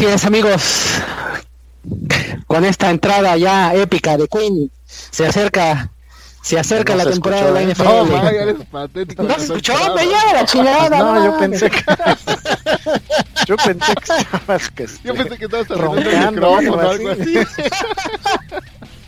[0.00, 0.62] Así es, amigos.
[2.46, 5.90] Con esta entrada ya épica de Queen, se acerca
[6.40, 7.84] se acerca la temporada de la NFL.
[7.84, 9.22] No, man, eres patético.
[9.24, 10.98] No se escuchó, me lleva la chingada.
[11.00, 11.84] No, yo pensé que.
[13.46, 14.70] yo pensé que estabas.
[14.70, 17.34] Que yo pensé que estabas roncando o algo así.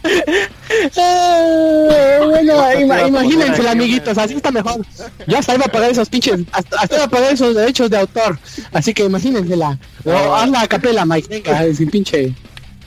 [0.96, 4.84] eh, bueno, ima imagínense, amiguitos, así está mejor.
[5.26, 7.98] Ya hasta iba a pagar esos pinches, hasta, hasta iba a pagar esos derechos de
[7.98, 8.38] autor.
[8.72, 9.78] Así que imagínensela.
[10.04, 12.34] O hazla a capela, Mike, venga, sin pinche.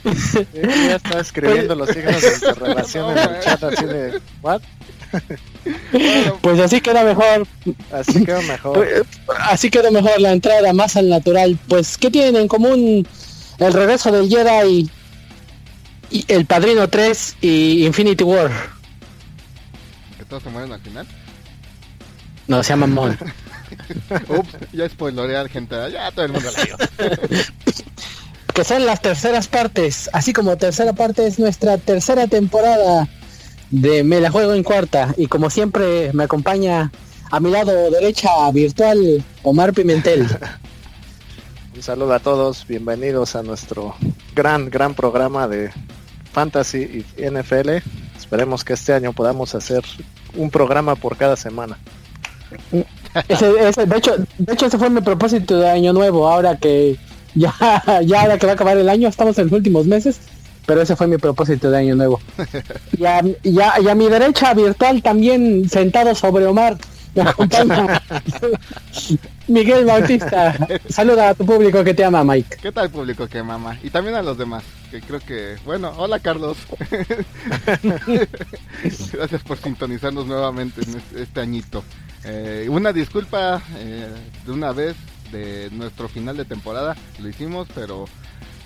[0.06, 4.62] Sí, ya está escribiendo los signos de interrogación en el chat así de ¿what?
[6.42, 7.48] pues así queda mejor.
[7.92, 8.74] Así queda mejor.
[8.74, 9.04] Pues,
[9.40, 11.58] así queda mejor la entrada más al natural.
[11.68, 13.08] Pues, ¿qué tienen en común
[13.58, 14.90] el regreso del Jedi
[16.28, 18.52] El Padrino 3 y Infinity War?
[20.18, 21.08] ¿Que todos se mueren al final?
[22.48, 23.18] No, se llama Mon.
[24.30, 25.76] Ups, ya spoileré gente.
[25.92, 26.78] Ya todo el mundo la vio.
[28.54, 33.08] que son las terceras partes, así como tercera parte es nuestra tercera temporada
[33.70, 36.90] de Me la juego en cuarta y como siempre me acompaña
[37.32, 40.28] a mi lado derecha virtual Omar Pimentel.
[41.76, 43.96] Un saludo a todos, bienvenidos a nuestro
[44.34, 45.72] gran, gran programa de
[46.32, 47.70] Fantasy y NFL.
[48.18, 49.84] Esperemos que este año podamos hacer
[50.38, 51.78] un programa por cada semana.
[52.72, 56.98] de, hecho, de hecho, ese fue mi propósito de año nuevo, ahora que
[57.34, 57.54] ya,
[58.06, 60.22] ya ahora que va a acabar el año, estamos en los últimos meses,
[60.66, 62.22] pero ese fue mi propósito de año nuevo.
[62.98, 66.78] Y a, mi derecha virtual también sentado sobre Omar,
[67.22, 68.02] acompaña
[69.48, 70.56] Miguel Bautista.
[70.90, 72.58] Saluda a tu público que te ama, Mike.
[72.62, 73.78] ¿Qué tal público que ama?
[73.84, 76.58] Y también a los demás, que creo que, bueno, hola Carlos.
[79.14, 81.84] Gracias por sintonizarnos nuevamente en este, este añito.
[82.24, 84.08] Eh, una disculpa eh,
[84.46, 84.96] de una vez
[85.32, 86.96] de nuestro final de temporada.
[87.20, 88.06] Lo hicimos, pero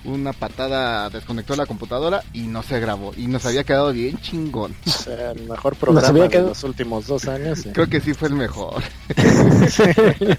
[0.05, 3.13] una patada desconectó la computadora y no se grabó.
[3.17, 4.75] Y nos había quedado bien chingón.
[5.07, 7.59] el mejor programa de los últimos dos años.
[7.73, 8.81] Creo que sí fue el mejor.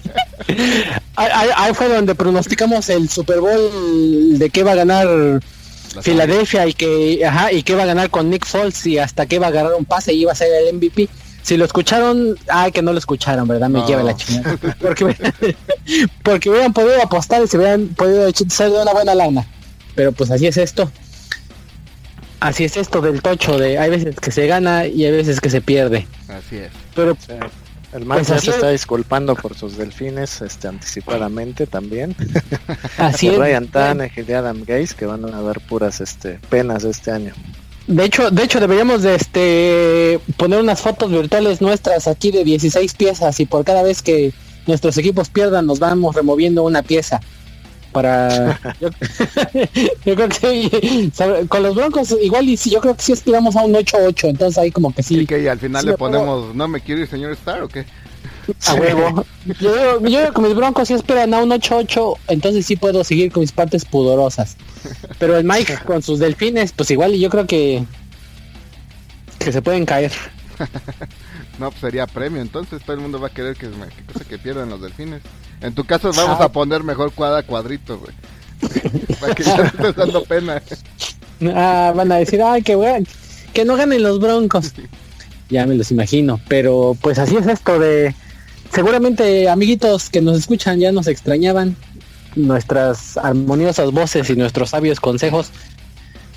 [1.15, 5.41] ahí, fue donde pronosticamos el Super Bowl de que va a ganar
[6.01, 9.39] Filadelfia y que ajá, y que va a ganar con Nick Foles y hasta que
[9.39, 11.09] va a agarrar un pase y iba a ser el MVP.
[11.43, 13.69] Si lo escucharon, ay, que no lo escucharon, ¿verdad?
[13.69, 14.57] Me lleva la chingada.
[14.79, 15.15] Porque,
[16.23, 19.45] porque hubieran podido apostar y se hubieran podido hacer de una buena lana.
[19.95, 20.91] Pero pues así es esto.
[22.39, 25.49] Así es esto del tocho, de hay veces que se gana y hay veces que
[25.49, 26.07] se pierde.
[26.27, 26.71] Así es.
[26.95, 27.15] Pero
[27.93, 32.15] el man pues se está disculpando por sus delfines este anticipadamente también.
[32.97, 33.37] Así es.
[33.37, 37.33] Ryan Tannehill y Adam Gaze que van a dar puras este penas este año.
[37.91, 42.93] De hecho, de hecho deberíamos de este poner unas fotos virtuales nuestras aquí de 16
[42.93, 44.31] piezas y por cada vez que
[44.65, 47.19] nuestros equipos pierdan nos vamos removiendo una pieza
[47.91, 48.57] para
[50.05, 51.11] yo, creo que
[51.49, 54.57] con los Broncos igual y si yo creo que sí aspiramos a un 8-8, entonces
[54.57, 55.19] ahí como que sí.
[55.19, 57.85] Y que al final le ponemos no me quiere ir señor Star o qué?
[58.67, 59.25] A huevo.
[59.59, 63.41] Yo, yo con mis broncos si esperan a un 8-8, entonces sí puedo seguir con
[63.41, 64.57] mis partes pudorosas.
[65.19, 67.85] Pero el Mike con sus delfines, pues igual y yo creo que
[69.39, 70.11] que se pueden caer.
[71.59, 74.69] no, pues sería premio, entonces todo el mundo va a querer que, que, que pierdan
[74.69, 75.21] los delfines.
[75.61, 78.13] En tu caso vamos a poner mejor cuadra cuadrito, güey.
[79.19, 80.61] Para que estés dando pena.
[81.55, 83.03] Ah, van a decir, ay, que,
[83.53, 84.73] que no ganen los broncos.
[85.49, 88.15] Ya me los imagino, pero pues así es esto de
[88.73, 91.75] seguramente amiguitos que nos escuchan ya nos extrañaban
[92.35, 95.51] nuestras armoniosas voces y nuestros sabios consejos.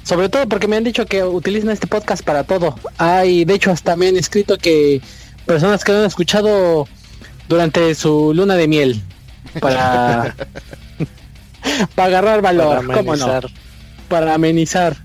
[0.03, 2.75] Sobre todo porque me han dicho que utilizan este podcast para todo.
[2.99, 5.01] Hay, de hecho, hasta me han escrito que
[5.47, 6.87] personas que lo han escuchado
[7.49, 9.03] durante su luna de miel
[9.61, 10.35] para
[11.95, 13.41] para agarrar valor, para ¿cómo no?
[14.09, 14.97] Para amenizar.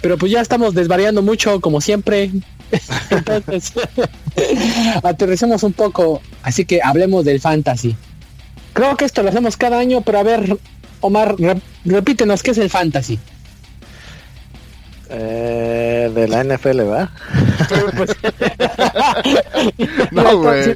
[0.00, 2.30] Pero pues ya estamos desvariando mucho, como siempre.
[3.10, 3.72] Entonces,
[5.02, 7.96] aterricemos un poco, así que hablemos del fantasy.
[8.72, 10.56] Creo que esto lo hacemos cada año, pero a ver,
[11.00, 11.36] Omar,
[11.84, 13.18] repítenos qué es el fantasy.
[15.14, 17.12] Eh, de la NFL, ¿va?
[20.10, 20.74] no, güey.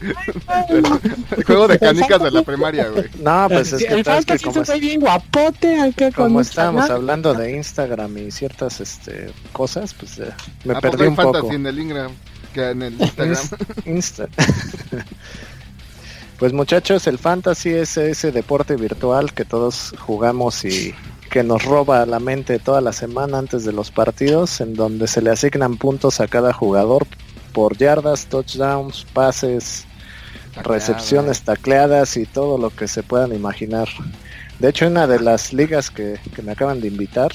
[0.68, 3.06] El juego de canicas de la primaria, güey.
[3.18, 8.18] No, pues es que, el fantasy como, bien guapote acá como estábamos hablando de Instagram
[8.18, 10.30] y ciertas este cosas, pues eh,
[10.64, 11.50] me perdí un poco.
[11.50, 12.12] en el Ingram
[12.52, 13.38] que en el Instagram.
[13.86, 14.28] Insta.
[16.38, 20.94] pues muchachos, el fantasy es ese deporte virtual que todos jugamos y
[21.30, 25.22] que nos roba la mente toda la semana antes de los partidos, en donde se
[25.22, 27.06] le asignan puntos a cada jugador
[27.52, 29.86] por yardas, touchdowns, pases,
[30.62, 33.88] recepciones tacleadas y todo lo que se puedan imaginar.
[34.58, 37.32] De hecho, una de las ligas que, que me acaban de invitar,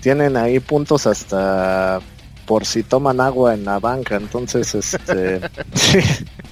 [0.00, 2.00] tienen ahí puntos hasta
[2.46, 4.16] por si toman agua en la banca.
[4.16, 5.40] Entonces, este...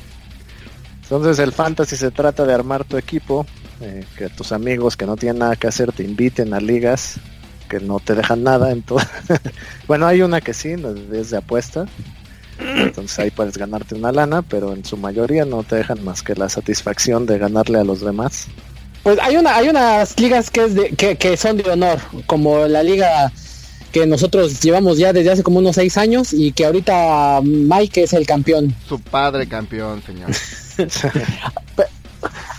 [1.05, 3.46] Entonces el fantasy se trata de armar tu equipo,
[3.81, 7.19] eh, que tus amigos que no tienen nada que hacer te inviten a ligas
[7.69, 8.71] que no te dejan nada.
[8.71, 9.09] Entonces,
[9.88, 10.75] bueno, hay una que sí,
[11.12, 11.87] es de apuesta.
[12.59, 16.35] Entonces ahí puedes ganarte una lana, pero en su mayoría no te dejan más que
[16.37, 18.47] la satisfacción de ganarle a los demás.
[19.03, 22.67] Pues hay una, hay unas ligas que es de, que, que son de honor, como
[22.67, 23.32] la liga
[23.91, 28.12] que nosotros llevamos ya desde hace como unos seis años y que ahorita Mike es
[28.12, 28.75] el campeón.
[28.88, 30.31] Su padre campeón, señor.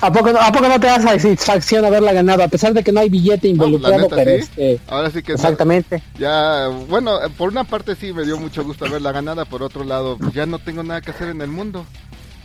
[0.02, 2.44] ¿A poco, no, ¿A poco no te da satisfacción haberla ganado?
[2.44, 4.44] A pesar de que no hay billete involucrado, No, la neta, pero sí.
[4.50, 6.02] este, Ahora sí que exactamente.
[6.20, 10.18] ya, bueno, por una parte sí me dio mucho gusto haberla ganada, por otro lado,
[10.18, 11.86] pues ya no tengo nada que hacer en el mundo.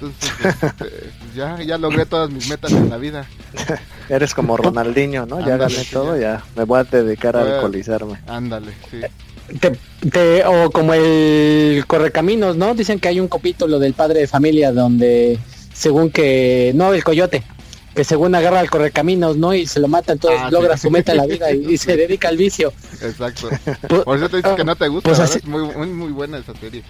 [0.00, 0.30] Entonces,
[0.62, 3.26] este, ya, ya logré todas mis metas en la vida.
[4.08, 5.40] Eres como Ronaldinho, ¿no?
[5.40, 6.20] Ya Ándale, gané sí, todo, ya.
[6.38, 7.54] ya me voy a dedicar a Bueno.
[7.56, 8.18] alcoholizarme.
[8.26, 9.00] Ándale, sí.
[9.58, 9.78] Te-
[10.08, 12.74] te- o como el Correcaminos, ¿no?
[12.74, 15.38] Dicen que hay un capítulo del padre de familia donde,
[15.80, 17.42] según que, no, el coyote,
[17.94, 19.54] que según agarra al Correcaminos, ¿no?
[19.54, 20.82] Y se lo mata, entonces Ah, logra sí.
[20.82, 22.72] su meta en la vida y, y se dedica al vicio.
[23.02, 23.48] Exacto.
[23.88, 26.38] Pues- Por eso te dices que no te gusta, Pues Es muy, muy, muy buena
[26.38, 26.82] esa serie.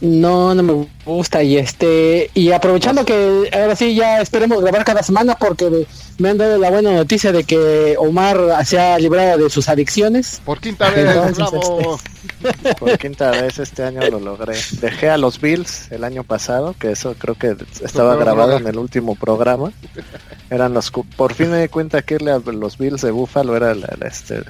[0.00, 5.00] No, no me gusta y este y aprovechando que ahora sí ya esperemos grabar cada
[5.04, 5.86] semana porque
[6.18, 10.40] me han dado la buena noticia de que Omar se ha librado de sus adicciones.
[10.44, 12.00] Por quinta vez, Entonces, bravo.
[12.78, 14.54] Por quinta vez este año lo logré.
[14.80, 18.78] Dejé a los Bills el año pasado, que eso creo que estaba grabado en el
[18.78, 19.72] último programa.
[20.50, 23.74] Eran los por fin me di cuenta que irle a los Bills de Buffalo era
[23.74, 24.42] la, la, este,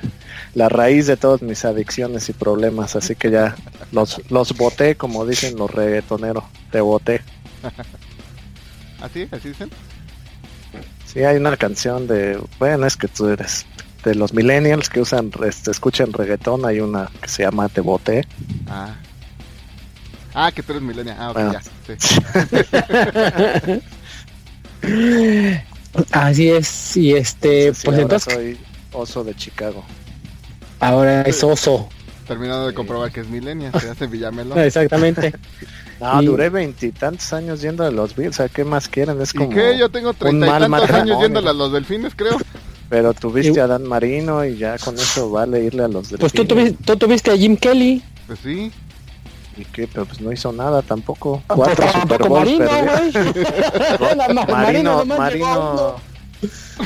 [0.55, 3.57] la raíz de todas mis adicciones y problemas, así que ya
[3.93, 7.23] los los boté como dicen los reggaetoneros, te boté.
[9.01, 9.29] ¿Así?
[9.31, 9.71] ¿Así dicen?
[11.07, 13.65] Sí, hay una canción de, bueno, es que tú eres
[14.07, 18.25] de los millennials que usan, este, escuchan reggaetón, hay una que se llama Te boté.
[18.69, 18.95] Ah.
[20.33, 21.17] Ah, que tú eres milenia.
[21.19, 21.53] Ah, ok, Bueno.
[21.53, 21.63] ya.
[21.97, 23.81] Sí.
[26.13, 28.59] Así es, y este, Sí, pues ahora entonces soy
[28.93, 29.85] oso de Chicago.
[30.79, 31.89] ahora es oso.
[32.29, 34.57] Terminando de comprobar que es milenia, se hace Villamelo.
[34.63, 35.35] Exactamente.
[35.99, 39.19] No, Y- duré veintitantos años yendo a los Bills, o sea, ¿qué más quieren?
[39.23, 39.49] Es ¿Y como...
[39.49, 39.79] qué?
[39.79, 42.37] Yo tengo treinta y mal tantos años yéndole a los delfines, creo.
[42.89, 46.33] Pero tuviste Y- a Dan Marino y ya con eso vale irle a los Pues
[46.33, 48.03] tú tuviste, tú tuviste a Jim Kelly.
[48.27, 48.71] Pues sí.
[49.57, 49.89] ¿Y qué?
[49.89, 51.43] Pero pues no hizo nada tampoco.
[51.47, 55.97] Pues Cuatro Super tampoco Bowls Marino, Marino, Marino,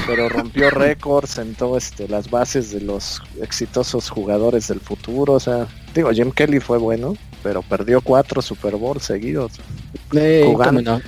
[0.06, 5.32] pero rompió récords, sentó este, las bases de los exitosos jugadores del futuro.
[5.35, 9.52] O sea, digo, Jim Kelly fue bueno, pero perdió cuatro Super Bowls seguidos,
[10.44, 10.81] Jugando.
[10.82, 11.00] no.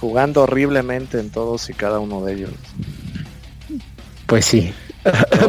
[0.00, 2.50] jugando horriblemente en todos y cada uno de ellos.
[4.32, 4.72] Pues sí.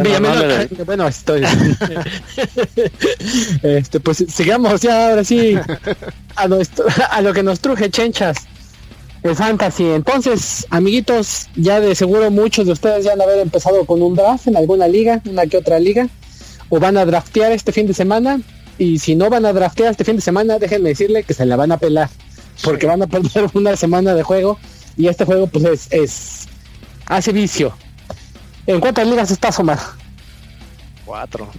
[0.04, 1.42] Bueno, no estoy.
[3.64, 5.58] este, pues sigamos ya ahora sí
[6.36, 8.40] a, lo que nos truje chenchas.
[9.24, 9.86] El fantasy.
[9.86, 14.48] Entonces, amiguitos, ya de seguro muchos de ustedes ya han haber empezado con un draft
[14.48, 16.10] en alguna liga, una que otra liga,
[16.68, 18.42] o van a draftear este fin de semana.
[18.78, 21.56] Y si no van a draftear este fin de semana, déjenme decirle que se la
[21.56, 22.10] van a pelar,
[22.62, 24.60] porque van a perder una semana de juego
[24.98, 26.48] y este juego pues es, es
[27.06, 27.74] hace vicio.
[28.68, 29.80] ¿En cuántas ligas estás, Omar?
[31.06, 31.50] Cuatro.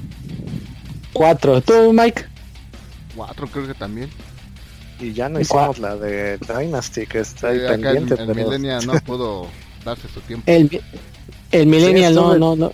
[1.12, 1.60] Cuatro.
[1.60, 2.24] ¿Tú, Mike?
[3.14, 4.10] Cuatro creo que también.
[5.00, 8.14] Y ya no hicimos la de Dynasty, que está ahí Sí, acá el, pendiente.
[8.14, 9.48] el pero- milenia no pudo
[9.84, 10.44] darse su tiempo.
[10.50, 10.82] El,
[11.52, 12.72] el Millennial, Sí, no, no, no.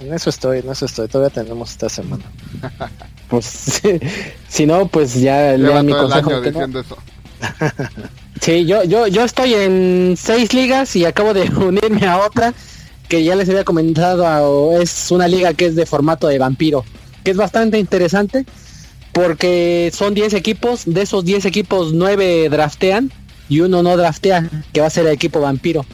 [0.00, 1.08] En eso estoy, en eso estoy.
[1.08, 2.24] Todavía tenemos esta semana.
[3.28, 3.46] Pues
[4.48, 6.30] si no, pues ya lean mi todo el consejo.
[6.32, 6.98] año diciendo eso.
[8.42, 12.52] Sí, yo, yo, yo estoy en seis ligas y acabo de unirme a otra
[13.12, 14.80] que ya les había comentado.
[14.80, 16.82] es una liga que es de formato de vampiro,
[17.22, 18.46] que es bastante interesante
[19.12, 20.84] porque son 10 equipos.
[20.86, 23.12] De esos 10 equipos, 9 draftean
[23.50, 25.84] y uno no draftea, que va a ser el equipo vampiro.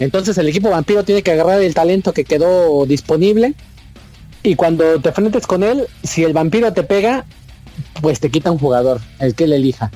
[0.00, 3.54] Entonces el equipo vampiro tiene que agarrar el talento que quedó disponible
[4.42, 7.26] y cuando te enfrentes con él, si el vampiro te pega,
[8.02, 9.92] pues te quita un jugador, el que él elija.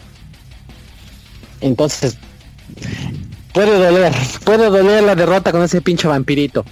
[1.61, 2.17] Entonces,
[3.53, 4.13] puede doler,
[4.45, 6.65] puede doler la derrota con ese pinche vampirito.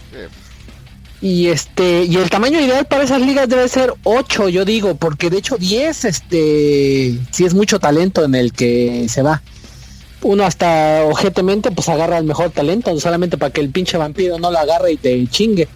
[1.20, 5.30] Y este, y el tamaño ideal para esas ligas debe ser 8, yo digo, porque
[5.30, 9.42] de hecho 10, este, si es mucho talento en el que se va.
[10.23, 14.50] Uno hasta ojetemente pues agarra el mejor talento, solamente para que el pinche vampiro no
[14.50, 15.68] lo agarre y te chingue.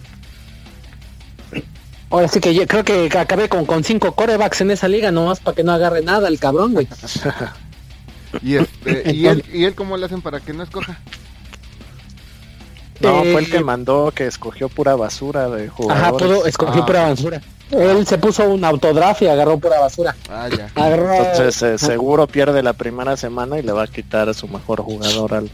[2.09, 5.39] Ahora sí que yo creo que acabé con, con cinco corebacks en esa liga, nomás
[5.39, 6.87] para que no agarre nada el cabrón, güey.
[8.41, 10.99] y, este, y, él, ¿Y él cómo le hacen para que no escoja?
[12.99, 16.03] No, fue el Eh, que mandó que escogió pura basura de jugadores.
[16.03, 16.85] Ajá, pudo, escogió Ah.
[16.85, 17.41] pura basura.
[17.71, 20.15] Él se puso un autodraft y agarró pura basura.
[20.29, 20.69] Ah, ya.
[20.75, 21.13] Agarró...
[21.13, 24.81] Entonces eh, seguro pierde la primera semana y le va a quitar a su mejor
[24.81, 25.49] jugador al,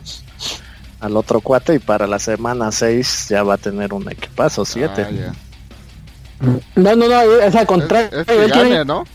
[0.99, 5.07] al otro cuate y para la semana 6 ya va a tener un equipazo 7.
[5.07, 5.33] Ah.
[6.75, 8.09] No, no, no, es al contrario.
[8.19, 9.05] es que él tiene- gane, ¿no?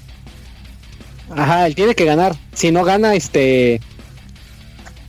[1.31, 2.35] Ajá, él tiene que ganar.
[2.53, 3.81] Si no gana, este...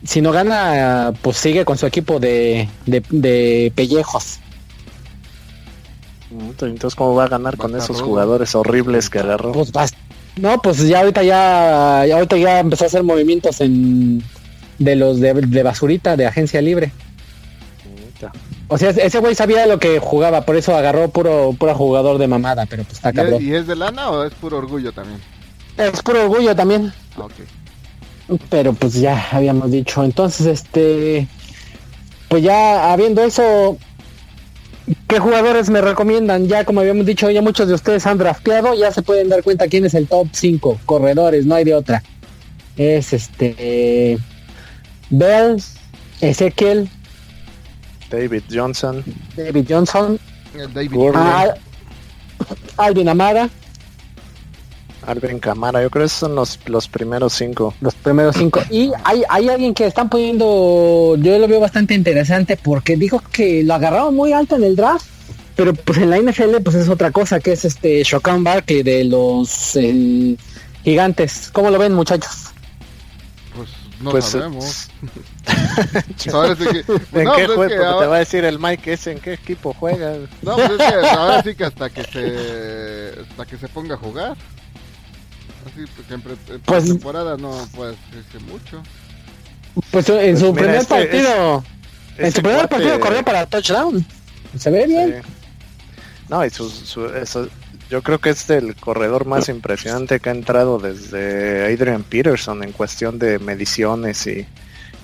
[0.04, 4.40] Si no gana, pues sigue con su equipo de, de, de pellejos.
[6.62, 8.06] Entonces cómo va a ganar Va con esos rudo.
[8.10, 9.52] jugadores horribles que agarró.
[9.54, 9.72] Pues
[10.36, 14.22] No, pues ya ahorita ya, ya ahorita ya empezó a hacer movimientos en
[14.78, 16.92] de los de, de basurita de agencia libre.
[18.68, 22.28] O sea, ese güey sabía lo que jugaba, por eso agarró puro puro jugador de
[22.28, 23.44] mamada, pero pues está ¿Y es, cabrón.
[23.44, 25.20] y es de lana o es puro orgullo también?
[25.78, 27.34] Es puro orgullo también, Ok.
[28.50, 30.04] pero pues ya habíamos dicho.
[30.04, 31.28] Entonces, este
[32.30, 33.78] pues ya habiendo eso
[35.08, 36.48] ¿Qué jugadores me recomiendan?
[36.48, 39.68] Ya como habíamos dicho, ya muchos de ustedes han drafteado, ya se pueden dar cuenta
[39.68, 42.04] quién es el top 5 corredores, no hay de otra.
[42.78, 44.20] Es este
[45.10, 45.58] Bell,
[46.22, 46.88] Ezequiel,
[48.12, 49.04] David Johnson,
[49.36, 50.20] David Johnson,
[50.74, 50.92] David.
[50.94, 51.22] Gordon.
[51.26, 51.54] ah,
[52.78, 53.50] Alvin Amara,
[55.08, 57.74] Alvin Camara, yo creo que esos son los, los primeros cinco.
[57.82, 58.62] los primeros cinco.
[58.70, 63.64] Y hay, hay alguien que están poniendo, yo lo veo bastante interesante porque dijo que
[63.64, 65.06] lo agarraron muy alto en el draft.
[65.56, 69.06] Pero pues en la NFL pues es otra cosa, que es este Shokan Barkley de
[69.06, 70.36] los eh,
[70.84, 71.50] gigantes.
[71.54, 72.48] ¿Cómo lo ven muchachos?
[73.56, 73.70] Pues
[74.02, 74.90] no Pues, sabemos.
[76.22, 76.30] Que,
[77.20, 79.34] ¿En no, qué pues Porque ahora- te va a decir el Mike ese en qué
[79.34, 80.14] equipo juega.
[80.42, 83.98] No, pues es que ahora sí que hasta que se hasta que se ponga a
[83.98, 84.36] jugar.
[85.66, 88.84] Así porque en, pre- en Pues- temporada no puede decirse mucho.
[89.92, 91.64] Pues en Pues su mira, primer este partido,
[92.18, 94.06] en su primer cuate- partido corrió para touchdown.
[94.58, 95.22] Se ve bien.
[95.24, 95.30] Sí.
[96.30, 97.50] No, y su, su- eso-
[97.90, 102.72] yo creo que es el corredor más impresionante que ha entrado desde Adrian Peterson en
[102.72, 104.46] cuestión de mediciones y,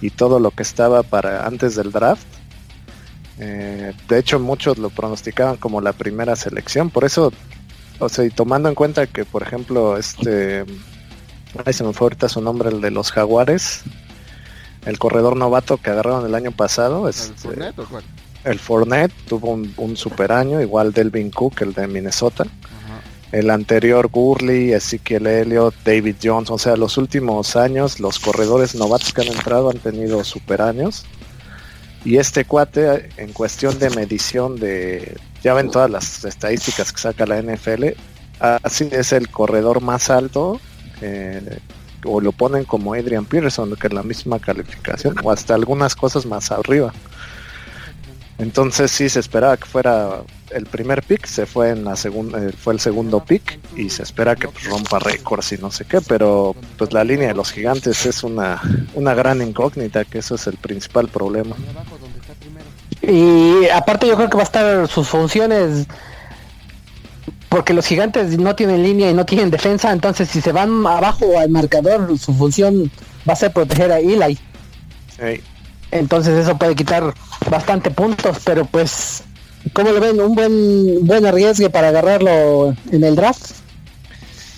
[0.02, 2.26] y todo lo que estaba para antes del draft.
[3.40, 7.34] Eh, de hecho, muchos lo pronosticaban como la primera selección, por eso,
[8.02, 10.66] o sea, y tomando en cuenta que, por ejemplo, este,
[11.66, 13.84] ay, se me fue ahorita su nombre, el de los Jaguares,
[14.86, 18.04] el corredor novato que agarraron el año pasado, ¿El este, Fournette o cuál?
[18.44, 22.44] el Fournette tuvo un, un super año, igual Delvin Cook, el de Minnesota.
[22.44, 23.02] Ajá.
[23.32, 26.50] El anterior Gurley, Ezekiel Elliott, David Jones.
[26.50, 31.06] O sea, los últimos años los corredores novatos que han entrado han tenido super años.
[32.04, 35.18] Y este cuate, en cuestión de medición de...
[35.44, 37.86] Ya ven todas las estadísticas que saca la NFL.
[38.40, 40.60] Así es el corredor más alto.
[41.02, 41.60] eh,
[42.04, 45.16] o lo ponen como Adrian Peterson, que es la misma calificación.
[45.24, 46.92] O hasta algunas cosas más arriba.
[48.38, 52.52] Entonces sí se esperaba que fuera el primer pick, se fue en la segunda, eh,
[52.52, 56.02] fue el segundo pick y se espera que pues, rompa récords y no sé qué,
[56.02, 58.60] pero pues la línea de los gigantes es una,
[58.96, 61.56] una gran incógnita, que eso es el principal problema.
[63.12, 65.86] Y aparte yo creo que va a estar sus funciones
[67.50, 71.38] porque los gigantes no tienen línea y no tienen defensa, entonces si se van abajo
[71.38, 72.90] al marcador, su función
[73.30, 74.40] va a ser proteger a Eli.
[75.92, 77.14] Entonces eso puede quitar
[77.50, 79.24] bastante puntos, pero pues
[79.74, 80.22] ¿cómo lo ven?
[80.22, 83.52] Un buen buen arriesgue para agarrarlo en el draft.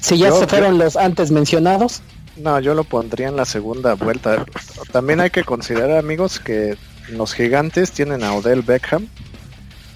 [0.02, 2.02] Si ya Yo- se fueron los antes mencionados.
[2.38, 4.46] no, yo lo pondría en la segunda vuelta.
[4.92, 6.78] También hay que considerar amigos que
[7.10, 9.08] los gigantes tienen a Odell Beckham,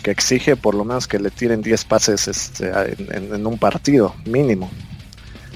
[0.04, 2.72] que exige por lo menos que le tiren 10 pases este,
[3.10, 4.70] en, un partido mínimo,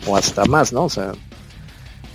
[0.07, 0.85] o hasta más, ¿no?
[0.85, 1.13] O sea,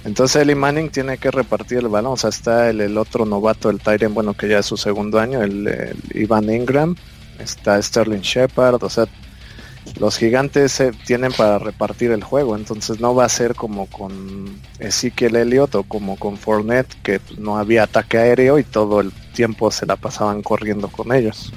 [0.04, 3.80] entonces Eli Manning tiene que repartir el balón, o sea, está el, otro novato, el
[3.80, 6.96] Tyrion, bueno, que ya es su segundo año, el, el Ivan Ingram,
[7.38, 9.06] está Sterling Shepard, o sea,
[9.98, 14.60] los gigantes eh, tienen para repartir el juego, entonces no va a ser como con
[14.78, 19.70] Ezekiel Elliott o como con Fournette, que no había ataque aéreo y todo el tiempo
[19.70, 21.52] se la pasaban corriendo con ellos.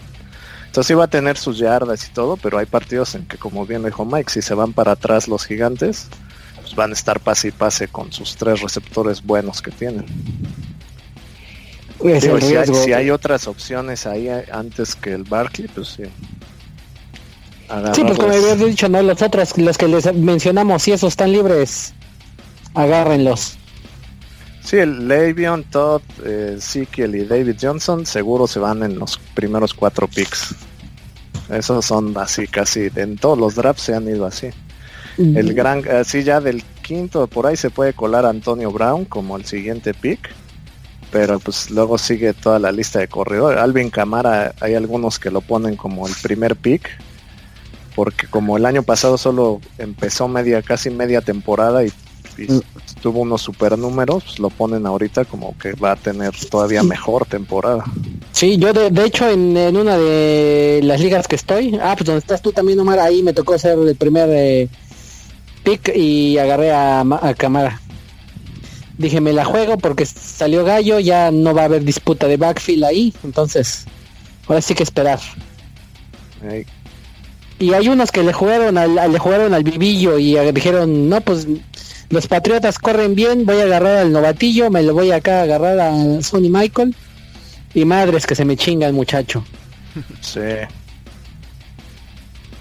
[0.68, 3.84] Entonces iba a tener sus yardas y todo, pero hay partidos en que, como bien
[3.84, 6.08] dijo Mike, si se van para atrás los gigantes,
[6.62, 10.06] pues van a estar pase y pase con sus tres receptores buenos que tienen.
[12.00, 12.84] Digo, si, hay, riesgo.
[12.84, 16.04] si hay otras opciones ahí eh, antes que el Barkley, pues sí.
[17.94, 21.32] Sí, pues como habías dicho, no los otros, los que les mencionamos, si esos están
[21.32, 21.94] libres,
[22.74, 23.59] agárrenlos.
[24.70, 30.08] Sí, el Le'Veon, Todd, Ezekiel y David Johnson seguro se van en los primeros cuatro
[30.08, 30.54] picks.
[31.50, 34.50] Esos son así casi, en todos los drafts se han ido así.
[35.18, 39.46] El gran, así ya del quinto por ahí se puede colar Antonio Brown como el
[39.46, 40.30] siguiente pick.
[41.12, 43.60] pero pues luego sigue toda la lista de corredores.
[43.60, 46.88] Alvin Camara, hay algunos que lo ponen como el primer pick,
[47.96, 51.92] porque como el año pasado solo empezó media, casi media temporada y,
[52.40, 52.62] y
[53.02, 57.26] tuvo unos super números, pues lo ponen ahorita como que va a tener todavía mejor
[57.26, 57.84] temporada.
[58.32, 62.06] Sí, yo de, de hecho en, en, una de las ligas que estoy, ah, pues
[62.06, 64.70] donde estás tú también, Omar, ahí me tocó ser el primer eh,
[65.64, 67.82] pick y agarré a, a Camara.
[68.98, 72.84] Dije, me la juego porque salió gallo, ya no va a haber disputa de backfield
[72.84, 73.86] ahí, entonces,
[74.48, 75.20] ahora sí que esperar.
[77.60, 81.48] Y hay unos que le jugaron al, le jugaron al vivillo y dijeron, no, pues
[82.10, 85.80] los Patriotas corren bien, voy a agarrar al novatillo, me lo voy acá a agarrar
[85.80, 86.96] a Sonny Michael.
[87.74, 89.44] Y madres que se me chinga el muchacho.
[90.22, 90.40] Sí.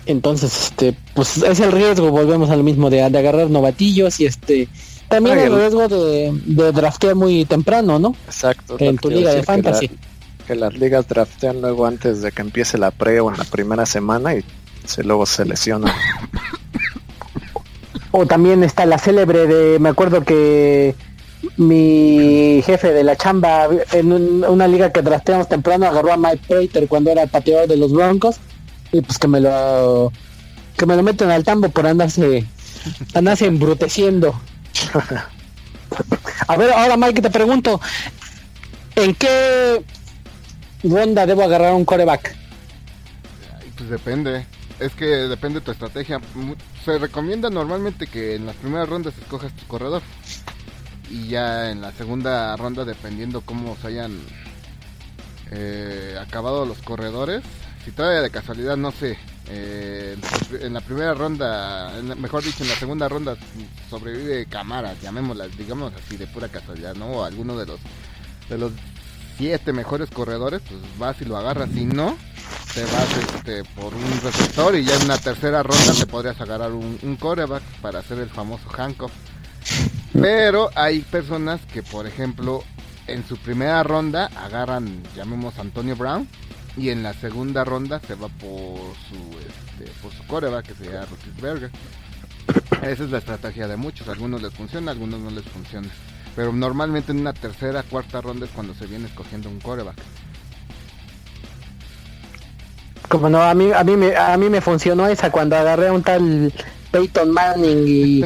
[0.04, 4.26] Entonces, este, pues es el riesgo, volvemos a lo mismo de, de agarrar novatillos y
[4.26, 4.68] este
[5.08, 8.14] también el riesgo de, de, draftear muy temprano, ¿no?
[8.26, 8.76] Exacto.
[8.78, 9.88] En tu liga de fantasy.
[9.88, 13.38] Que, la, que, las ligas draftean luego antes de que empiece la pre o en
[13.38, 14.44] la primera semana y
[14.84, 15.94] se luego se lesionan.
[18.10, 20.94] O también está la célebre de, me acuerdo que
[21.56, 26.42] mi jefe de la chamba en un, una liga que drafteamos temprano agarró a Mike
[26.48, 28.36] Prater cuando era pateador de los Broncos
[28.92, 30.12] y pues que me lo
[30.76, 32.46] que me lo meten al tambo por andarse
[33.14, 34.34] andarse embruteciendo.
[36.48, 37.80] a ver, ahora Mike te pregunto,
[38.96, 39.84] ¿en qué
[40.82, 42.34] ronda debo agarrar un coreback?
[43.76, 44.44] Pues depende
[44.78, 46.20] es que depende de tu estrategia.
[46.84, 50.02] Se recomienda normalmente que en las primeras rondas escojas tu corredor.
[51.10, 54.18] Y ya en la segunda ronda, dependiendo cómo se hayan
[55.50, 57.42] eh, acabado los corredores,
[57.84, 59.16] si todavía de casualidad, no sé,
[59.48, 60.16] eh,
[60.60, 63.36] en la primera ronda, mejor dicho, en la segunda ronda
[63.88, 67.06] sobrevive Camara, llamémosla, digamos así, de pura casualidad, ¿no?
[67.06, 67.80] O alguno de los
[68.50, 68.72] de los
[69.38, 71.70] siete mejores corredores, pues vas y lo agarras.
[71.70, 72.16] Si no,
[72.74, 76.72] te vas este, por un receptor y ya en una tercera ronda te podrías agarrar
[76.72, 79.12] un, un coreback para hacer el famoso handcuff.
[80.12, 82.64] Pero hay personas que, por ejemplo,
[83.06, 86.28] en su primera ronda agarran, llamemos Antonio Brown,
[86.76, 90.84] y en la segunda ronda se va por su, este, por su coreback, que se
[90.84, 91.70] llama Roethlisberger.
[92.82, 94.08] Esa es la estrategia de muchos.
[94.08, 95.88] algunos les funciona, algunos no les funciona.
[96.36, 99.96] Pero normalmente en una tercera, cuarta ronda es cuando se viene escogiendo un coreback.
[103.08, 105.92] Como no, a mí, a mí, me, a mí me funcionó esa cuando agarré a
[105.92, 106.52] un tal
[106.90, 108.24] Peyton Manning y,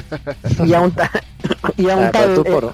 [0.66, 1.10] y a un, ta,
[1.76, 2.34] y a un Ah, tal...
[2.34, 2.72] tú eh, por,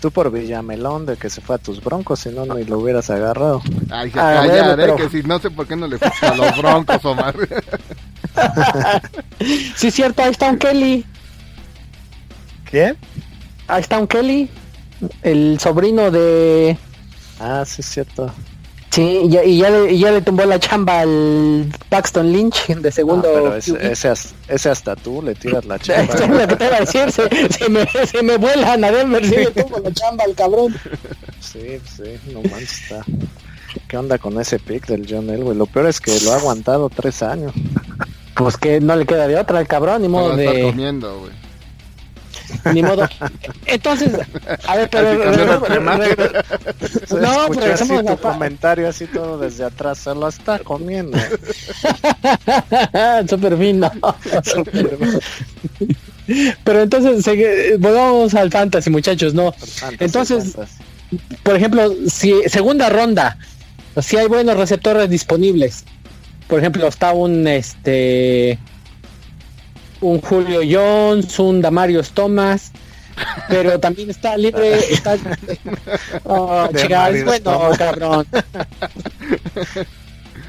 [0.00, 3.10] tú por Villamelón de que se fue a tus broncos, si no, ni lo hubieras
[3.10, 3.60] agarrado.
[3.90, 5.98] Ay, se Ah, callar, bueno, eh, pero- que si no sé por qué no le
[5.98, 7.34] fuiste a los broncos, Omar.
[9.76, 11.04] sí, cierto, ahí está un Kelly.
[12.70, 12.96] ¿Quién?
[13.68, 14.48] Ahí está un Kelly,
[15.22, 16.76] el sobrino de...
[17.40, 18.32] Ah, sí, es cierto.
[18.90, 22.66] Sí, y ya, y ya, le, y ya le tumbó la chamba al Paxton Lynch
[22.66, 23.22] de Ah, segundo.
[23.32, 26.26] pero ese, ese, as- ese hasta tú le tiras la Es chamba.
[26.42, 29.34] lo que te iba a decir, se, se me, se me vuelan a Denver, sí
[29.36, 30.76] le tumbo la chamba al cabrón.
[31.40, 33.04] Sí, sí, no manches, está.
[33.88, 35.56] ¿Qué onda con ese pick del John Elway?
[35.56, 37.52] Lo peor es que lo ha aguantado tres años.
[38.34, 40.62] Pues que no le queda de otra al cabrón, ni modo de...
[40.64, 41.32] comiendo, güey.
[42.72, 43.08] Ni modo.
[43.66, 44.10] Entonces,
[44.66, 45.14] a ver, pero...
[45.14, 45.60] No,
[47.48, 51.18] pero regresamos tu comentario así todo desde atrás, se lo está comiendo.
[53.58, 53.90] Fino.
[56.64, 57.24] Pero entonces,
[57.78, 59.52] volvamos al fantasy, muchachos, ¿no?
[59.52, 60.76] Fantasy, Entonces- fantasy.
[61.42, 63.36] Por ejemplo, si segunda ronda,
[64.00, 65.84] si hay buenos receptores disponibles.
[66.48, 68.58] Por ejemplo, está un este
[70.02, 72.70] un Julio Jones, un Damarius Thomas,
[73.48, 75.16] pero también está libre, está
[76.24, 77.78] oh, chica, es bueno, Thomas.
[77.78, 78.26] cabrón.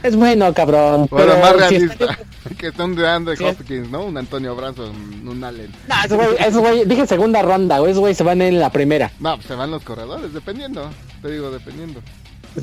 [0.03, 1.07] Es bueno, cabrón.
[1.09, 1.93] Bueno, pero más realista.
[1.93, 2.17] está-
[2.57, 3.43] que son de Andre Sí.
[3.45, 4.03] Hopkins, ¿no?
[4.05, 5.71] Un Antonio Brazo, un, un Allen.
[5.87, 9.11] No, esos güey, dije segunda ronda, güey, esos güey se van en la primera.
[9.19, 10.89] No, pues se van los corredores, dependiendo.
[11.21, 12.01] Te digo, dependiendo.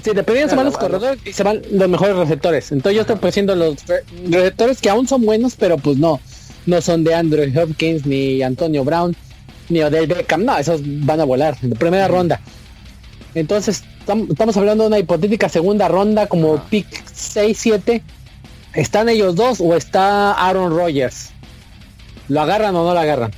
[0.03, 2.71] Sí, dependiendo se van los corredores y se van los mejores receptores.
[2.73, 6.21] Entonces yo estoy poniendo los re- receptores que aún son buenos, pero pues no.
[6.71, 9.15] No son de Andrew Hopkins, ni Antonio Brown,
[9.69, 10.45] ni Odell Beckham.
[10.45, 12.41] No, esos van a volar en la primera ronda.
[13.35, 18.03] Entonces tam- estamos hablando de una hipotética segunda ronda como pick 6-7.
[18.75, 21.31] ¿Están ellos dos o está Aaron Rodgers?
[22.29, 23.33] ¿Lo agarran o no lo agarran?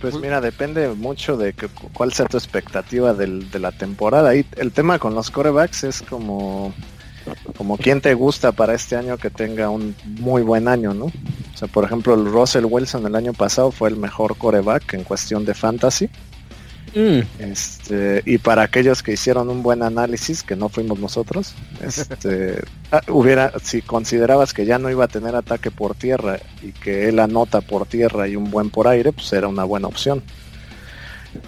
[0.00, 4.34] Pues mira, depende mucho de que- cuál sea tu expectativa del- de la temporada.
[4.34, 6.72] Y el tema con los corebacks es como,
[7.56, 11.06] como quién te gusta para este año que tenga un muy buen año, ¿no?
[11.06, 15.04] O sea, por ejemplo, el Russell Wilson el año pasado fue el mejor coreback en
[15.04, 16.08] cuestión de fantasy.
[16.94, 17.20] Mm.
[17.38, 23.02] Este, y para aquellos que hicieron un buen análisis, que no fuimos nosotros, este, ah,
[23.08, 27.18] hubiera, si considerabas que ya no iba a tener ataque por tierra y que él
[27.18, 30.22] anota por tierra y un buen por aire, pues era una buena opción.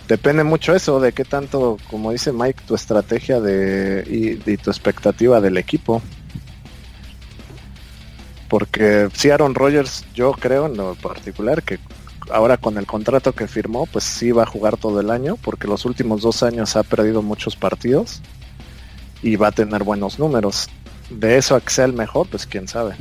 [0.06, 5.40] Depende mucho eso de qué tanto, como dice Mike, tu estrategia de, y, tu expectativa
[5.40, 6.02] del equipo.
[8.48, 11.78] Porque si Aaron Rodgers, yo creo en lo particular que
[12.30, 15.66] ahora con el contrato que firmó, pues sí va a jugar todo el año, porque
[15.66, 18.20] los últimos dos años ha perdido muchos partidos
[19.22, 20.68] y va a tener buenos números.
[21.10, 22.94] De eso a que sea el mejor, pues quién sabe.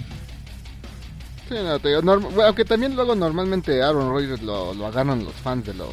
[1.49, 5.89] Sí, aunque también luego normalmente Aaron Rodgers lo, lo agarran los fans de los,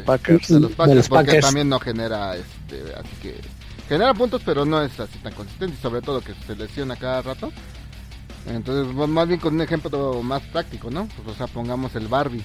[0.00, 0.48] Packers.
[0.48, 3.40] De los Packers, porque también no genera, este, así que
[3.88, 7.22] genera puntos, pero no es así tan consistente, y sobre todo que se lesiona cada
[7.22, 7.52] rato.
[8.46, 11.08] Entonces, más bien con un ejemplo más práctico, ¿no?
[11.16, 12.44] Pues, o sea, pongamos el Barbie.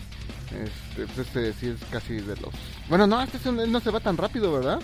[0.52, 2.54] Este, pues este sí es casi de los...
[2.88, 4.80] Bueno, no, este no se va tan rápido, ¿verdad?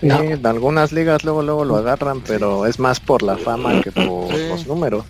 [0.00, 3.92] Sí, en algunas ligas luego luego lo agarran, pero es más por la fama que
[3.92, 5.04] por los números.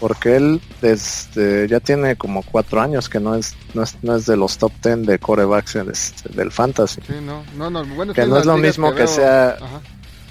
[0.00, 4.26] Porque él desde, ya tiene como cuatro años que no es no es, no es
[4.26, 7.00] de los top ten de corebacks este, del fantasy.
[7.06, 9.56] Sí, no, no, no, bueno, que no es lo mismo que, sea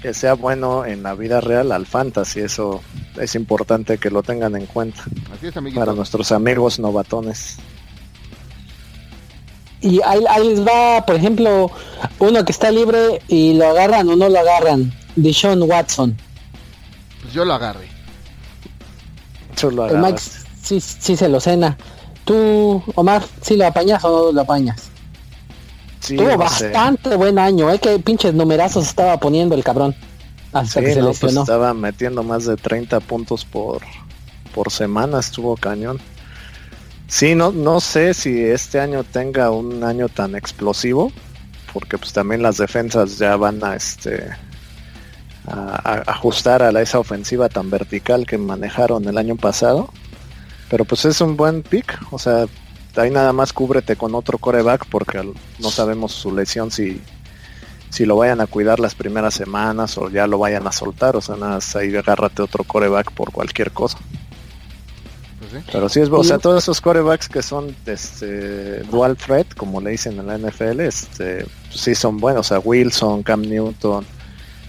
[0.02, 2.40] que sea bueno en la vida real al fantasy.
[2.40, 2.82] Eso
[3.18, 5.02] es importante que lo tengan en cuenta.
[5.32, 7.58] Así es, para nuestros amigos novatones.
[9.80, 11.70] Y ahí, les va, por ejemplo,
[12.18, 14.92] uno que está libre y lo agarran o no lo agarran.
[15.16, 16.16] Deshaun Watson.
[17.22, 17.88] Pues yo lo agarré.
[19.56, 21.76] Yo lo El Max sí, sí se lo cena.
[22.24, 24.90] Tú, Omar, ¿sí lo apañas o no lo apañas?
[26.06, 27.78] Tuvo bastante buen año, ¿eh?
[27.78, 29.94] Que pinches numerazos estaba poniendo el cabrón.
[30.52, 33.82] Hasta que se no, pues estaba metiendo más de 30 puntos por,
[34.54, 36.00] por semana, estuvo cañón.
[37.08, 41.12] Sí, no, no sé si este año tenga un año tan explosivo,
[41.72, 44.30] porque pues también las defensas ya van a este
[45.46, 49.90] a, ajustar a esa ofensiva tan vertical que manejaron el año pasado.
[50.68, 52.46] Pero pues es un buen pick, o sea,
[52.96, 55.22] ahí nada más cúbrete con otro coreback porque
[55.58, 57.00] no sabemos su lesión si
[57.90, 61.20] si lo vayan a cuidar las primeras semanas o ya lo vayan a soltar, o
[61.20, 63.98] sea, nada más ahí agárrate otro coreback por cualquier cosa.
[65.50, 69.80] Pues Pero sí es, o sea, todos esos corebacks que son este dual threat, como
[69.80, 72.46] le dicen en la NFL, este, pues sí son buenos.
[72.46, 74.04] O sea, Wilson, Cam Newton,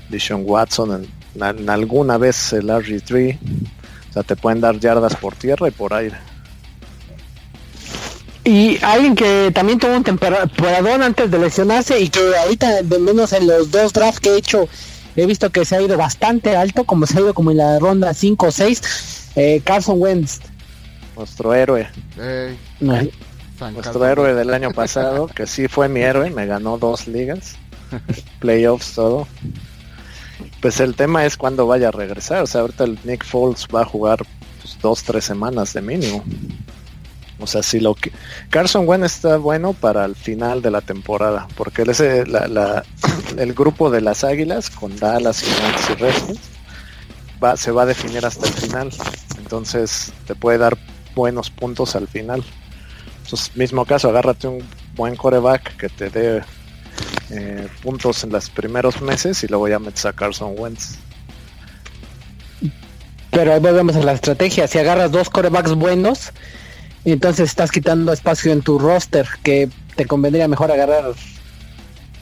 [0.09, 3.37] Dishon Watson, en, alguna vez el RG3.
[4.09, 6.17] O sea, te pueden dar yardas por tierra y por aire.
[8.43, 13.33] Y alguien que también tuvo un temporadón antes de lesionarse y que ahorita, de menos
[13.33, 14.69] en los dos drafts que he hecho,
[15.17, 17.77] he visto que se ha ido bastante alto, como se ha ido como en la
[17.79, 18.81] ronda 5 o 6,
[19.35, 20.39] eh, Carson Wentz
[21.17, 21.87] nuestro héroe.
[22.79, 27.55] nuestro héroe del año pasado, que sí fue mi héroe, me ganó dos ligas,
[28.39, 29.27] playoffs, todo.
[30.61, 32.43] Pues el tema es cuando vaya a regresar.
[32.43, 34.19] O sea, ahorita el Nick Foles va a jugar
[34.61, 36.23] pues, dos, tres semanas de mínimo.
[37.39, 38.11] O sea, si lo que
[38.49, 42.35] Carson Wentz está bueno para el final de la temporada, porque él es el,
[43.37, 46.39] el grupo de las Águilas con Dallas y y
[47.43, 48.89] va, se va a definir hasta el final.
[49.37, 50.77] Entonces te puede dar
[51.17, 52.43] buenos puntos al final.
[53.23, 54.63] Entonces, mismo caso, agárrate un
[54.95, 56.43] buen coreback que te dé
[57.31, 60.99] eh, puntos en los primeros meses y luego ya metes a Carson Wentz.
[63.31, 64.67] Pero ahí volvemos a la estrategia.
[64.67, 66.31] Si agarras dos corebacks buenos,
[67.03, 71.13] entonces estás quitando espacio en tu roster, que te convendría mejor agarrar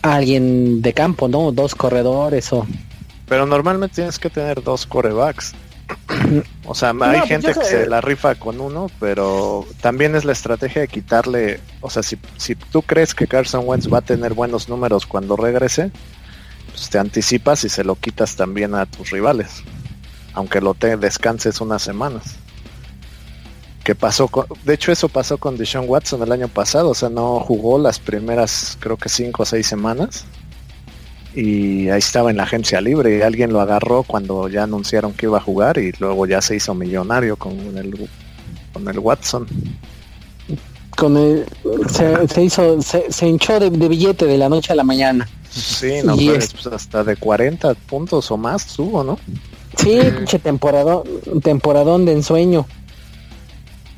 [0.01, 1.51] a alguien de campo, ¿no?
[1.51, 2.65] Dos corredores o...
[3.27, 5.53] Pero normalmente tienes que tener dos corebacks.
[6.65, 10.31] O sea, hay pues gente que se la rifa con uno, pero también es la
[10.31, 14.33] estrategia de quitarle, o sea, si, si tú crees que Carson Wentz va a tener
[14.33, 15.91] buenos números cuando regrese,
[16.69, 19.63] pues te anticipas y se lo quitas también a tus rivales,
[20.33, 22.35] aunque lo te descanses unas semanas.
[23.83, 27.09] Que pasó con, de hecho eso pasó con Deshaun Watson el año pasado, o sea,
[27.09, 30.25] no jugó las primeras creo que cinco o seis semanas
[31.35, 35.25] y ahí estaba en la agencia libre y alguien lo agarró cuando ya anunciaron que
[35.25, 38.09] iba a jugar y luego ya se hizo millonario con el
[38.71, 39.45] con el Watson.
[40.95, 41.45] Con el
[41.89, 45.27] se, hizo se, hinchó de, billete de la noche a la mañana.
[45.51, 49.19] Sí no pues, hasta de 40 puntos o más tuvo no
[49.77, 51.03] sí pinche temporadón
[51.43, 52.65] temporadón de ensueño.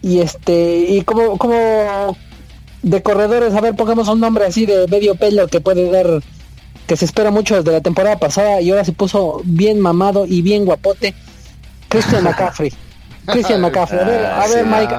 [0.01, 2.17] Y este y como como
[2.81, 6.21] de corredores a ver pongamos un nombre así de medio pelo que puede dar
[6.87, 10.41] que se espera mucho desde la temporada pasada y ahora se puso bien mamado y
[10.41, 11.13] bien guapote.
[11.89, 12.71] Christian McCaffrey.
[13.25, 13.99] Christian McCaffrey.
[13.99, 14.95] A ver, a ver Mike.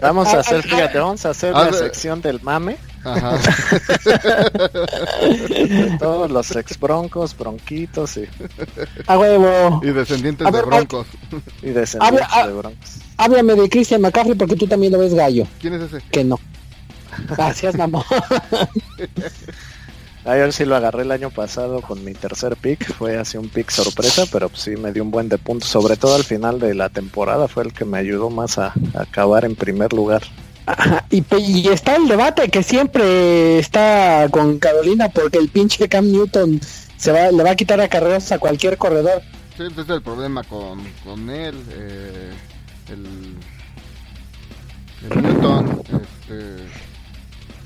[0.00, 2.76] vamos a hacer, fíjate, vamos a hacer la sección del mame.
[3.04, 3.36] Ajá.
[5.98, 8.24] Todos los ex broncos, bronquitos y,
[9.06, 9.80] A huevo.
[9.82, 11.06] y descendientes A de ver, broncos.
[11.60, 12.46] y descendientes Habla- ah.
[12.46, 12.90] de broncos.
[13.16, 15.46] Háblame de Christian McCaffrey porque tú también lo ves gallo.
[15.60, 15.98] ¿Quién es ese?
[16.10, 16.38] Que no.
[17.36, 18.04] Gracias, mamón.
[20.26, 23.70] Ayer sí lo agarré el año pasado con mi tercer pick, fue así un pick
[23.70, 26.74] sorpresa, pero pues sí me dio un buen de puntos, sobre todo al final de
[26.74, 30.22] la temporada fue el que me ayudó más a, a acabar en primer lugar.
[30.66, 35.88] Ajá, Y, pe- y está el debate que siempre está con Carolina porque el pinche
[35.90, 36.58] Cam Newton
[36.96, 39.20] se va, le va a quitar a carreras a cualquier corredor.
[39.58, 41.54] Sí, ese es el problema con, con él.
[41.72, 42.32] eh,
[42.88, 43.36] el,
[45.10, 45.82] el Newton.
[45.82, 46.56] Este,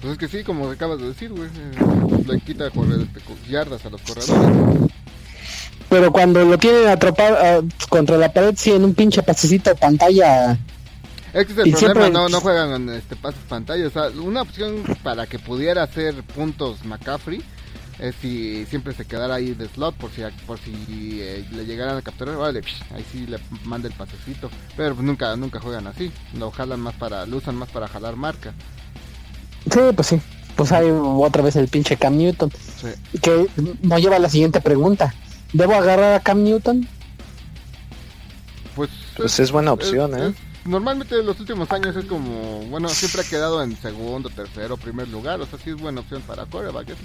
[0.01, 1.49] pues es que sí, como acabas de decir, güey.
[1.49, 3.07] eh, le quita correr,
[3.49, 4.91] yardas a los corredores.
[5.89, 10.59] Pero cuando lo tienen atropado ah, contra la pared, sí, en un pinche pasecito pantalla.
[11.33, 13.87] Es que es el Y problema, siempre- no, no juegan en este pases pantalla.
[13.87, 17.43] O sea, una opción para que pudiera hacer puntos McCaffrey
[17.99, 21.97] es si siempre se quedara ahí de slot por si por si eh, le llegaran
[21.97, 22.61] a capturar, vale,
[22.95, 24.51] ahí sí le manda el pasecito.
[24.77, 26.11] Pero pues nunca nunca juegan así.
[26.35, 28.53] Lo jalan más para, lo usan más para jalar marca.
[29.73, 30.21] Sí, pues sí.
[30.57, 32.51] Pues hay otra vez el pinche Cam Newton.
[32.81, 32.89] Sí.
[33.21, 33.47] Que
[33.83, 35.15] nos lleva a la siguiente pregunta.
[35.53, 36.89] ¿Debo agarrar a Cam Newton?
[38.75, 40.35] Pues, Pues es buena opción, ¿eh?
[40.65, 45.09] normalmente en los últimos años es como, bueno, siempre ha quedado en segundo, tercero, primer
[45.09, 45.41] lugar.
[45.41, 46.91] O sea, sí es buena opción para coreback.
[46.91, 46.99] eso.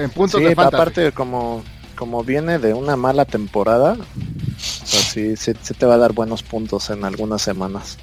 [0.00, 0.76] En puntos Sí, de fantasy.
[0.76, 1.62] aparte como,
[1.96, 6.12] como viene de una mala temporada, o sea, sí, sí, sí te va a dar
[6.14, 7.98] buenos puntos en algunas semanas.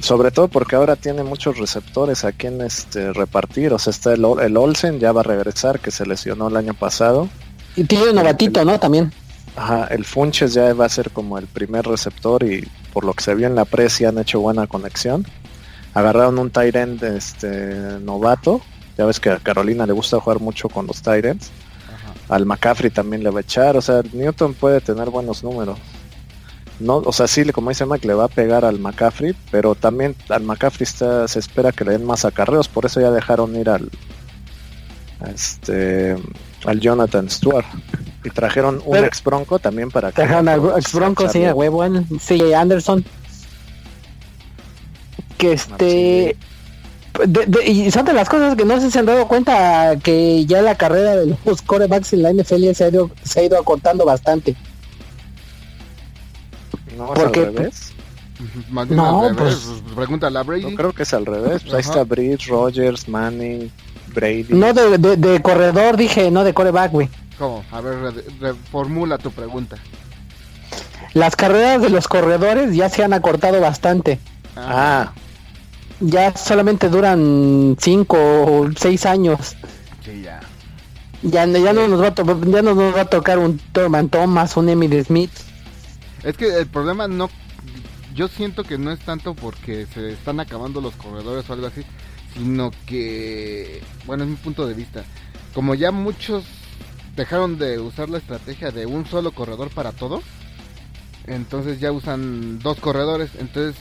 [0.00, 3.72] Sobre todo porque ahora tiene muchos receptores a quien este, repartir.
[3.72, 6.74] O sea, está el, el Olsen, ya va a regresar, que se lesionó el año
[6.74, 7.28] pasado.
[7.76, 8.78] Y tiene un novatito, ¿no?
[8.78, 9.12] También.
[9.56, 13.24] Ajá, el Funches ya va a ser como el primer receptor y por lo que
[13.24, 15.26] se vio en la pre sí han hecho buena conexión.
[15.94, 18.60] Agarraron un tight end este, novato.
[18.96, 21.50] Ya ves que a Carolina le gusta jugar mucho con los tight ends.
[22.28, 23.76] Al McCaffrey también le va a echar.
[23.76, 25.78] O sea, Newton puede tener buenos números.
[26.80, 29.74] No, o sea, sí, le- como dice Mac, le va a pegar al McCaffrey, pero
[29.74, 33.56] también al McCaffrey está, se espera que le den más acarreos, por eso ya dejaron
[33.56, 33.90] ir al
[35.20, 36.16] a este
[36.64, 37.66] al Jonathan Stewart
[38.24, 41.54] y trajeron un Pero- ex bronco también para que Dejan al ex Bronco, sí, a
[41.54, 41.82] huevo.
[42.20, 43.04] Sí, Anderson.
[45.36, 46.36] Que este.
[47.26, 49.96] de- de- y son de las cosas que no sé si se han dado cuenta
[50.02, 53.42] que ya la carrera de los corebacks en la NFL se ha ido, se ha
[53.44, 54.54] ido acortando bastante.
[56.98, 57.92] No es ¿Por al revés.
[58.70, 60.62] Más bien No, al revés, pues- pues, pregúntale a Brady.
[60.70, 61.62] No creo que es al revés.
[61.62, 63.70] Pues ahí está Bridge, Rogers, Manning,
[64.14, 64.46] Brady.
[64.50, 67.08] No de, de, de corredor, dije, no de coreback, güey.
[67.38, 67.64] ¿Cómo?
[67.72, 69.76] A ver, re- reformula tu pregunta.
[71.14, 74.18] Las carreras de los corredores ya se han acortado bastante.
[74.56, 75.12] Ah,
[76.00, 79.56] Ya solamente duran 5 o 6 años.
[80.04, 80.40] sí, ya.
[81.22, 84.56] Ya, ya, no nos va a ya no nos va a tocar un Thurman Thomas,
[84.56, 85.32] un Emmitt Smith.
[86.22, 87.30] Es que el problema no...
[88.14, 91.82] Yo siento que no es tanto porque se están acabando los corredores o algo así,
[92.34, 93.82] sino que...
[94.06, 95.04] Bueno, es mi punto de vista.
[95.54, 96.44] Como ya muchos
[97.14, 100.22] dejaron de usar la estrategia de un solo corredor para todo,
[101.26, 103.76] entonces ya usan dos corredores, entonces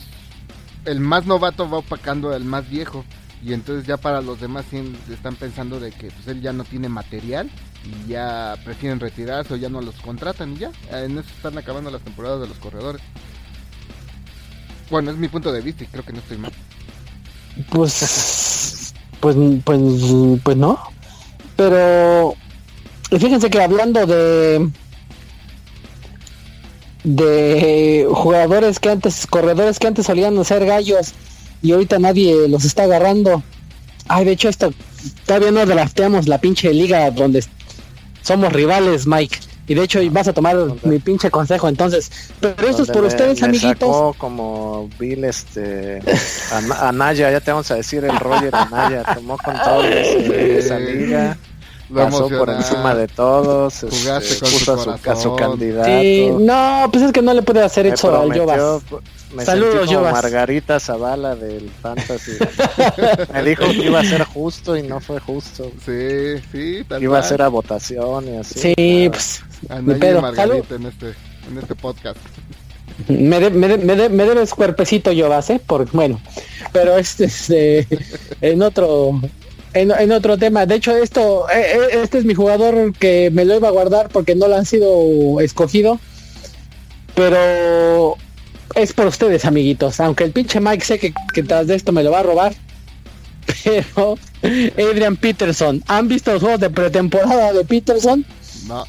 [0.86, 3.06] el más novato va opacando al más viejo
[3.44, 4.66] y entonces ya para los demás
[5.12, 7.50] están pensando de que pues, él ya no tiene material
[7.86, 10.72] y ya prefieren retirarse o ya no los contratan y ya.
[10.92, 13.02] En eso están acabando las temporadas de los corredores.
[14.90, 16.52] Bueno es mi punto de vista y creo que no estoy mal.
[17.70, 19.86] Pues, pues, pues,
[20.44, 20.80] pues no.
[21.56, 22.36] Pero
[23.10, 24.70] fíjense que hablando de
[27.04, 31.14] de jugadores que antes, corredores que antes solían ser gallos
[31.62, 33.44] y ahorita nadie los está agarrando.
[34.08, 34.74] Ay, de hecho esto
[35.26, 37.44] todavía no drafteamos la pinche liga donde
[38.22, 39.40] somos rivales, Mike.
[39.70, 42.10] Y de hecho vas a tomar mi pinche consejo entonces.
[42.40, 43.74] Pero esto es por me- ustedes, me amiguitos.
[43.90, 46.00] sacó como Bill, este,
[46.54, 51.38] Ana- Anaya, ya te vamos a decir el Roger Anaya, tomó control de esa liga,
[51.90, 55.04] Lo pasó por encima de todos, este, Jugaste con puso su a su, a su
[55.04, 55.36] corazón.
[55.38, 55.90] candidato.
[56.02, 58.82] Sí, no, pues es que no le puede hacer me eso al Jovas.
[59.34, 60.12] me Saludos, Jovas.
[60.14, 62.32] Margarita Zavala del Fantasy.
[63.34, 65.72] me dijo que iba a ser justo y no fue justo.
[65.86, 68.60] sí sí tal Iba a ser a votación y así.
[68.60, 70.22] Sí, pues Anaya ni y pedo.
[70.22, 71.08] Margarita en este
[71.50, 72.18] en este podcast
[73.08, 75.62] me, de- me, de- me, de- me debes cuerpecito Jovas, ¿eh?
[75.66, 76.20] Por, bueno,
[76.74, 77.88] pero este, este
[78.42, 79.22] en otro
[79.82, 80.66] en, en otro tema.
[80.66, 84.10] De hecho, esto eh, eh, este es mi jugador que me lo iba a guardar
[84.10, 86.00] porque no lo han sido escogido.
[87.16, 88.16] Pero
[88.76, 90.00] es por ustedes, amiguitos.
[90.00, 92.54] Aunque el pinche Mike sé que, que tras de esto me lo va a robar.
[93.64, 94.18] Pero,
[94.78, 98.26] Adrian Peterson, ¿han visto los juegos de pretemporada de Peterson?
[98.68, 98.86] No.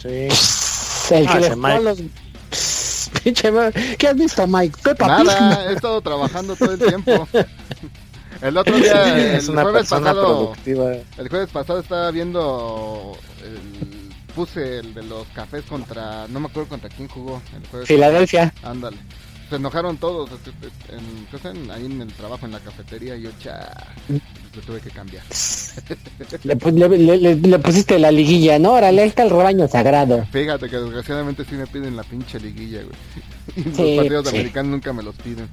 [0.00, 0.28] Sí.
[1.14, 1.80] El Ah, que Mike.
[1.82, 1.98] los...
[3.24, 4.78] Pinche ma- ¿Qué has visto, Mike?
[5.00, 7.26] Nada, he estado trabajando todo el tiempo.
[8.42, 10.92] El otro día, es el una jueves persona pasado, productiva.
[11.18, 16.68] el jueves pasado estaba viendo el, puse el de los cafés contra, no me acuerdo
[16.70, 17.88] contra quién jugó el jueves.
[17.88, 18.52] Filadelfia.
[18.62, 18.96] Ándale.
[19.50, 23.68] Se enojaron todos este, en, ahí en el trabajo, en la cafetería, y yo, cha,
[24.06, 24.20] pues,
[24.54, 25.24] lo tuve que cambiar.
[26.44, 26.54] Le,
[26.88, 28.72] le- le- pusiste la liguilla, ¿no?
[28.72, 30.24] Órale, ahí está el rebaño sagrado.
[30.32, 33.64] Fíjate que desgraciadamente sí me piden la pinche liguilla, güey.
[33.74, 34.36] Sí, los partidos sí.
[34.36, 35.48] americanos nunca me los piden.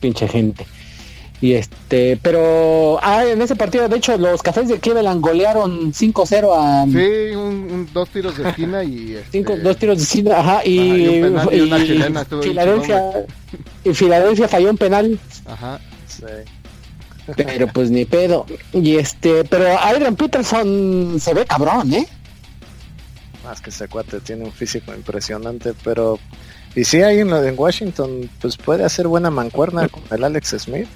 [0.00, 0.66] Pinche gente.
[1.40, 6.52] Y este, pero ah, en ese partido, de hecho, los cafés de Cleveland golearon 5-0
[6.56, 9.16] a Sí, un, un- dos tiros de esquina y...
[9.16, 11.86] Este, cinco, dos tiros de cine, ajá, y, Ajá, y un penal y una y
[11.86, 13.02] chilena, estuvo bien Filadelfia,
[13.84, 15.80] y Filadelfia falló un penal, Ajá.
[16.06, 16.22] Sí.
[17.36, 18.46] pero pues ni pedo.
[18.72, 22.06] Y este, pero Adrian Peterson se ve cabrón, ¿eh?
[23.44, 26.18] Más que ese cuate tiene un físico impresionante, pero
[26.74, 30.88] y sí ahí en, en Washington pues puede hacer buena mancuerna con el Alex Smith.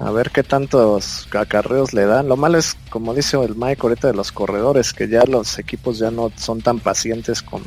[0.00, 2.26] A ver qué tantos acarreos le dan.
[2.28, 5.98] Lo malo es, como dice el Mike ahorita de los corredores, que ya los equipos
[5.98, 7.62] ya no son tan pacientes con,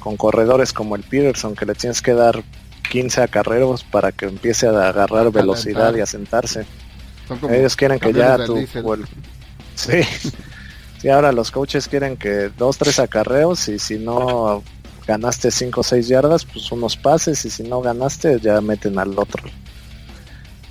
[0.00, 2.42] con corredores como el Peterson, que le tienes que dar
[2.90, 6.66] 15 acarreos para que empiece a agarrar velocidad y a sentarse.
[7.54, 8.46] Ellos quieren que ya el-
[9.76, 10.02] Sí.
[11.00, 14.64] sí, ahora los coaches quieren que dos, tres acarreos y si no
[15.06, 19.16] ganaste cinco o seis yardas, pues unos pases y si no ganaste ya meten al
[19.18, 19.44] otro.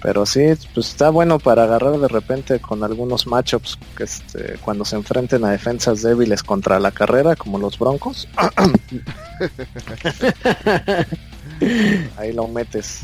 [0.02, 0.42] Pero sí,
[0.74, 5.46] pues está bueno para agarrar de repente con algunos matchups que este, cuando se enfrenten
[5.46, 8.28] a defensas débiles contra la carrera, como los Broncos.
[12.18, 13.02] Ahí lo metes.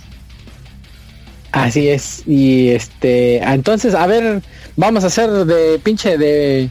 [1.51, 2.23] Así es.
[2.27, 4.41] Y este, entonces, a ver,
[4.75, 6.69] vamos a hacer de pinche de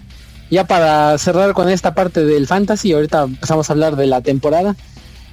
[0.50, 4.76] ya para cerrar con esta parte del fantasy, ahorita empezamos a hablar de la temporada.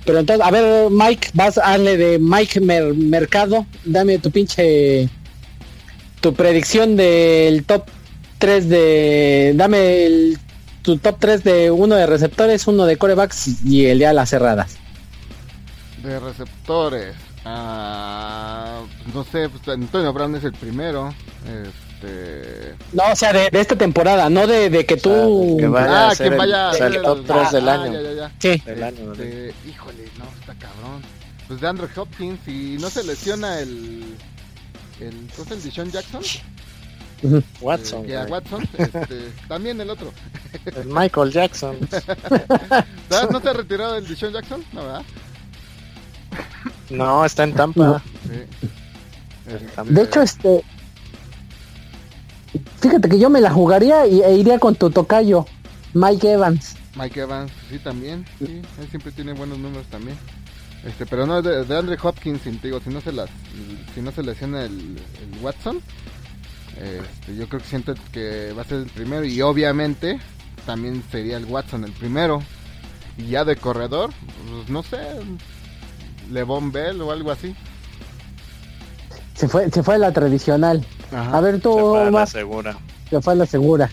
[0.06, 5.10] Pero entonces, a ver, Mike, vas a darle de Mike Mer- Mercado, dame tu pinche
[6.20, 7.84] tu predicción del top
[8.38, 10.38] 3 de dame el,
[10.82, 14.78] tu top 3 de uno de receptores, uno de corebacks y el de alas cerradas.
[16.02, 17.16] De receptores.
[17.46, 18.82] Ah,
[19.14, 21.14] no sé, pues Antonio Brown es el primero.
[22.04, 22.76] Este.
[22.92, 25.68] No, o sea, de, de esta temporada, no de, de que O sea, tú que
[25.68, 27.94] vaya ah, a ser que el- vaya el top 3 del ah, año.
[27.94, 28.32] Ya, ya, ya.
[28.40, 28.62] Sí.
[28.66, 29.12] Del año, ¿no?
[29.14, 31.02] Este, híjole, no, está cabrón.
[31.48, 34.16] Pues de Andrew Hopkins y no se lesiona el.
[35.00, 36.22] el ¿Cómo es el Deshaun Jackson?
[37.24, 37.44] Ujú.
[37.62, 38.06] Watson.
[38.06, 38.32] Eh, güey.
[38.32, 38.70] Watson.
[38.78, 40.12] este, también el otro.
[40.66, 41.78] El Michael Jackson.
[43.10, 43.30] ¿Sabes?
[43.32, 44.64] ¿No se ha retirado el Deshaun Jackson?
[44.74, 45.04] No, ¿verdad?
[46.90, 47.86] No, está en Tampa.
[47.86, 48.00] No.
[48.00, 48.44] Sí.
[49.48, 50.64] Este, De hecho, este.
[52.80, 55.46] Fíjate que yo me la jugaría y, e iría con tu tocayo,
[55.94, 56.76] Mike Evans.
[56.96, 58.26] Mike Evans, sí, también.
[58.40, 60.18] Sí, él siempre tiene buenos números también.
[60.84, 63.30] Este, pero no, de, de Andre Hopkins, digo, si no se las,
[63.96, 65.82] si no se lesiona el, el Watson,
[66.78, 70.20] este, yo creo que siento que va a ser el primero y obviamente
[70.66, 72.42] también sería el Watson el primero.
[73.18, 74.12] Y ya de corredor,
[74.50, 74.98] pues no sé,
[76.32, 77.56] Levon Bell o algo así.
[79.36, 80.86] Se fue, se fue a la tradicional.
[81.12, 82.78] A ver se tú, fue a la segura.
[83.10, 83.90] se fue a la segura.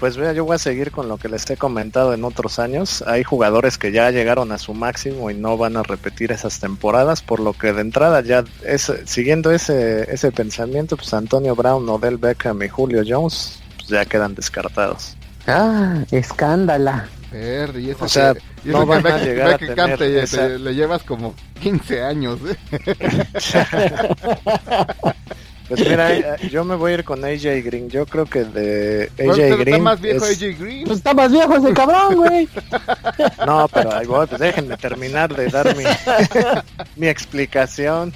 [0.00, 3.02] Pues mira, yo voy a seguir con lo que les he comentado en otros años.
[3.06, 7.20] Hay jugadores que ya llegaron a su máximo y no van a repetir esas temporadas,
[7.20, 12.16] por lo que de entrada ya es, siguiendo ese, ese pensamiento, pues Antonio Brown, Odell
[12.16, 15.16] Beckham y Julio Jones pues ya quedan descartados.
[15.48, 17.08] Ah, escándala.
[17.32, 20.22] Verde, y eso O sea, que, y no van que a llegar a tener te-
[20.22, 22.38] esa- te- le llevas como 15 años.
[22.46, 22.94] ¿eh?
[25.68, 27.90] Pues mira, eh, yo me voy a ir con AJ Green.
[27.90, 29.82] Yo creo que de Bueno, AJ pero está Green.
[29.82, 30.86] más viejo es- AJ Green.
[30.86, 32.48] Pues está más viejo ese cabrón, güey.
[33.46, 35.84] No, pero ahí voy, pues déjenme terminar de dar mi,
[36.96, 38.14] mi explicación.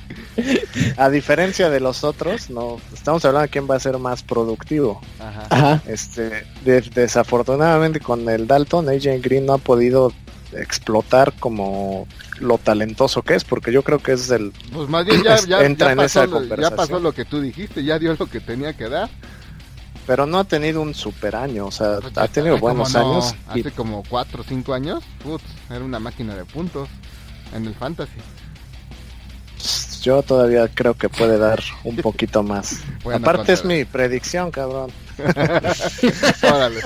[0.97, 5.03] A diferencia de los otros, no, estamos hablando de quién va a ser más productivo.
[5.21, 5.47] Ajá.
[5.51, 5.83] Ajá.
[5.87, 10.11] Este, de- desafortunadamente con el Dalton, AJ Green no ha podido
[10.55, 12.07] explotar como
[12.41, 15.65] lo talentoso que es, porque yo creo que es el Pues más bien ya, ya,
[15.65, 16.77] Entra ya en pasó esa lo, ya conversación.
[16.77, 19.09] pasó lo que tú dijiste, ya dio lo que tenía que dar.
[20.07, 23.35] pero no ha tenido un super año, o sea, Pues, ha tenido buenos no, años
[23.55, 26.89] y Hace como 4 o 5 años, putz, era una máquina de puntos
[27.55, 28.19] en el fantasy.
[30.03, 32.81] yo todavía creo que puede dar un poquito más.
[33.05, 34.91] Bueno, Aparte es mi predicción, cabrón.
[36.43, 36.81] Órale.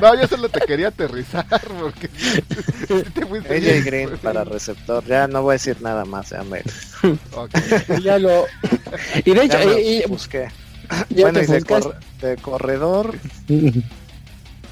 [0.00, 1.46] No, yo solo te quería aterrizar
[1.80, 5.04] porque te AJ Green para receptor.
[5.04, 6.62] Ya no voy a decir nada más, ya me.
[7.32, 7.62] Okay.
[8.02, 8.46] ya lo.
[9.24, 10.48] Y de hecho, y, busqué.
[11.10, 13.14] Bueno, y de, de corredor.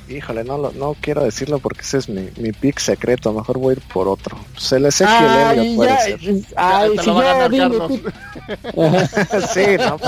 [0.09, 3.33] Híjole, no, no quiero decirlo porque ese es mi, mi pick secreto.
[3.33, 4.39] Mejor voy a ir por otro.
[4.57, 6.21] Se le sé que el puede ser.
[6.55, 7.49] Ay, si ya
[9.53, 9.99] sí, no.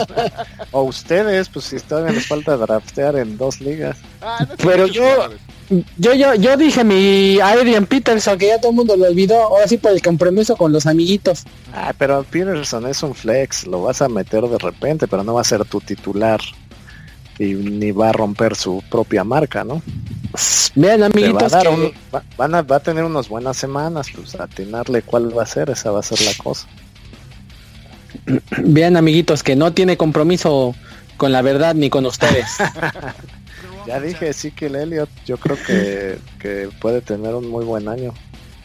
[0.70, 3.96] O ustedes, pues si todavía les falta draftear en dos ligas.
[4.22, 5.30] Ah, Pero yo,
[5.96, 9.42] yo, yo, yo dije mi Adrian Peterson, que ya todo el mundo lo olvidó.
[9.42, 11.42] Ahora sí por el compromiso con los amiguitos.
[11.74, 13.66] Ah, pero Peterson es un flex.
[13.66, 16.40] Lo vas a meter de repente, pero no va a ser tu titular
[17.39, 19.82] y ni va a romper su propia marca, ¿no?
[20.74, 21.61] Bien, amiguitos, va
[22.18, 25.70] a, van a, va a tener unas buenas semanas, pues atinarle cuál va a ser,
[25.70, 26.66] esa va a ser la cosa.
[28.62, 30.74] Bien, amiguitos, que no tiene compromiso
[31.16, 32.47] con la verdad ni con ustedes.
[33.86, 37.89] ya dije, sí que el Elliot, yo creo que, que puede tener un muy buen
[37.89, 38.12] año.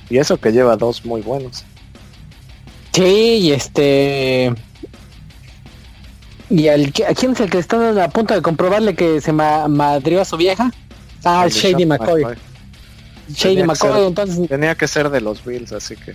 [0.09, 1.63] Y eso que lleva dos muy buenos.
[2.91, 4.53] Sí, y este
[6.53, 10.21] ¿Y al, a quién es el que está a punto de comprobarle que se madrió
[10.21, 10.71] a su vieja?
[11.23, 12.25] Ah, Shady McCoy.
[13.33, 14.47] Shady McCoy, entonces...
[14.47, 16.13] Tenía que ser de los Bills, así que...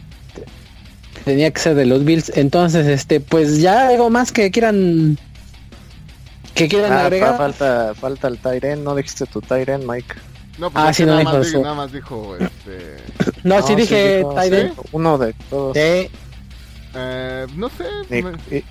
[1.24, 2.30] tenía que ser de los Bills.
[2.36, 5.18] Entonces, este, pues ya algo más que quieran...
[6.52, 7.38] Que quieran ah, agregar.
[7.38, 10.16] Falta, falta el Tyren, ¿no dijiste tu Tyren, Mike?
[10.58, 12.96] No, pues ah, sí, no nada, más dijo, nada más dijo, este...
[13.44, 14.74] no, sí dije Tyren.
[14.92, 15.74] Uno de todos.
[15.78, 16.10] Eh,
[17.56, 18.64] no sé.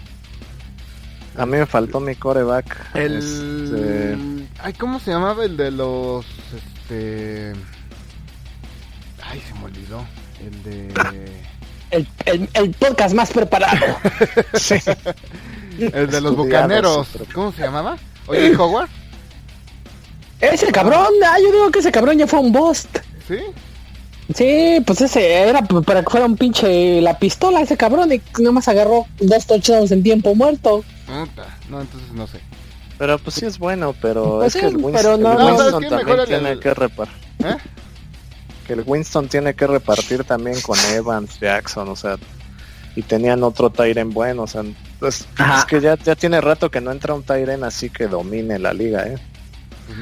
[1.39, 2.95] A mí me faltó mi coreback.
[2.95, 3.17] El...
[3.17, 4.17] Este...
[4.61, 6.25] Ay, ¿cómo se llamaba el de los...
[6.53, 7.53] Este...
[9.23, 10.05] Ay, se me olvidó.
[10.41, 11.31] El de...
[12.53, 13.97] El, podcast más preparado.
[14.53, 14.75] sí.
[15.79, 17.07] El de los bucaneros.
[17.33, 17.97] ¿Cómo se llamaba?
[18.27, 18.89] Oye, Howard.
[20.41, 22.99] Ese cabrón, ah, yo digo que ese cabrón ya fue un bust.
[23.27, 23.37] ¿Sí?
[24.35, 28.67] Sí, pues ese era para que fuera un pinche la pistola ese cabrón y nomás
[28.67, 30.83] agarró dos touchdowns en tiempo muerto.
[31.69, 32.39] No, entonces no sé.
[32.97, 37.17] Pero pues sí es bueno, pero pues es que el Winston, también tiene que repartir.
[37.39, 37.57] ¿Eh?
[38.67, 42.17] Que el Winston tiene que repartir también con Evans, Jackson, o sea,
[42.95, 44.63] y tenían otro Tyren bueno, o sea,
[44.99, 45.25] pues,
[45.57, 48.73] es que ya, ya tiene rato que no entra un Tyren así que domine la
[48.73, 49.17] liga, ¿eh?
[49.87, 49.97] Pues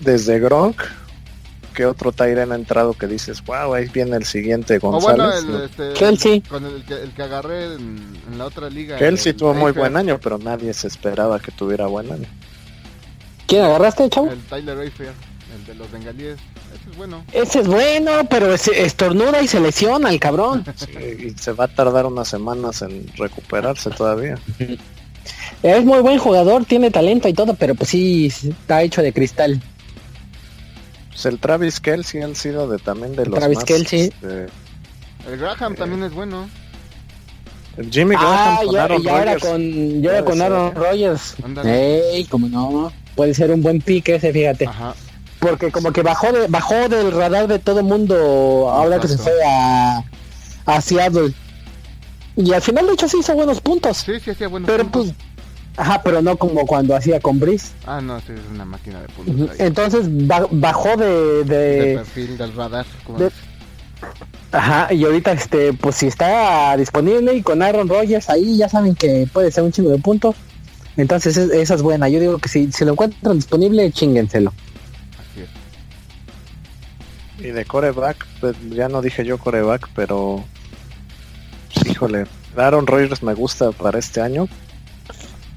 [0.00, 0.82] Desde Gronk,
[1.72, 5.44] ¿qué otro Tyren ha entrado que dices, wow, ahí viene el siguiente González?
[5.44, 6.40] bueno, el, Kelsey.
[6.42, 8.96] Con el, que, el que agarré en, la otra liga.
[8.98, 12.28] Kelsey tuvo muy buen año, pero nadie se esperaba que tuviera buen año.
[13.46, 14.30] ¿Quién agarraste, chavo?
[14.30, 15.12] El Tyler Rayfair,
[15.56, 16.38] el de los bengalíes.
[16.74, 17.24] Ese es bueno.
[17.32, 20.64] Ese es bueno, pero se estornuda y se lesiona el cabrón.
[21.18, 24.38] y se va a tardar unas semanas en recuperarse todavía.
[25.62, 29.62] Es muy buen jugador, tiene talento y todo, pero pues sí, está hecho de cristal.
[31.12, 34.04] Pues el Travis Kelsey han sido de también de los Travis más, Kelsey.
[34.04, 34.46] Este,
[35.28, 36.48] el Graham también es bueno.
[37.76, 41.36] El Jimmy Graham ah, con ya, Aaron ya Era con, ya era con Aaron Rodgers.
[41.64, 42.92] Ey, como no.
[43.14, 44.66] Puede ser un buen pique ese, fíjate.
[44.66, 44.94] Ajá.
[45.38, 49.32] Porque como que bajó de, bajó del radar de todo mundo ahora que se fue
[49.46, 50.02] a,
[50.66, 51.34] a Seattle.
[52.36, 53.98] Y al final de hecho sí hizo buenos puntos.
[53.98, 55.12] Sí, sí hacía buenos pero, Pues,
[55.76, 57.72] Ajá, pero no como cuando hacía con Brice.
[57.86, 59.50] Ah, no, sí, es una máquina de puntos.
[59.58, 61.94] Entonces bajó de, de...
[61.96, 62.84] perfil del radar.
[64.50, 68.94] Ajá, y ahorita este, pues si está disponible y con Aaron Rodgers ahí ya saben
[68.94, 70.36] que puede ser un chingo de puntos.
[70.96, 72.08] Entonces esa es buena.
[72.10, 74.52] Yo digo que si, si lo encuentran disponible, chinguenselo.
[75.18, 75.40] Así
[77.40, 77.46] es.
[77.46, 80.44] Y de coreback, pues ya no dije yo coreback, pero
[81.86, 84.48] híjole, Aaron Rodgers me gusta para este año,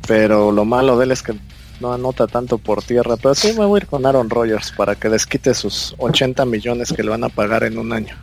[0.07, 1.33] pero lo malo de él es que
[1.79, 3.17] no anota tanto por tierra.
[3.17, 6.93] Pero sí me voy a ir con Aaron Rodgers para que desquite sus 80 millones
[6.93, 8.15] que le van a pagar en un año.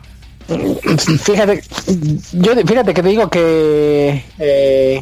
[0.47, 1.63] Fíjate,
[2.33, 5.01] yo fíjate que te digo que eh,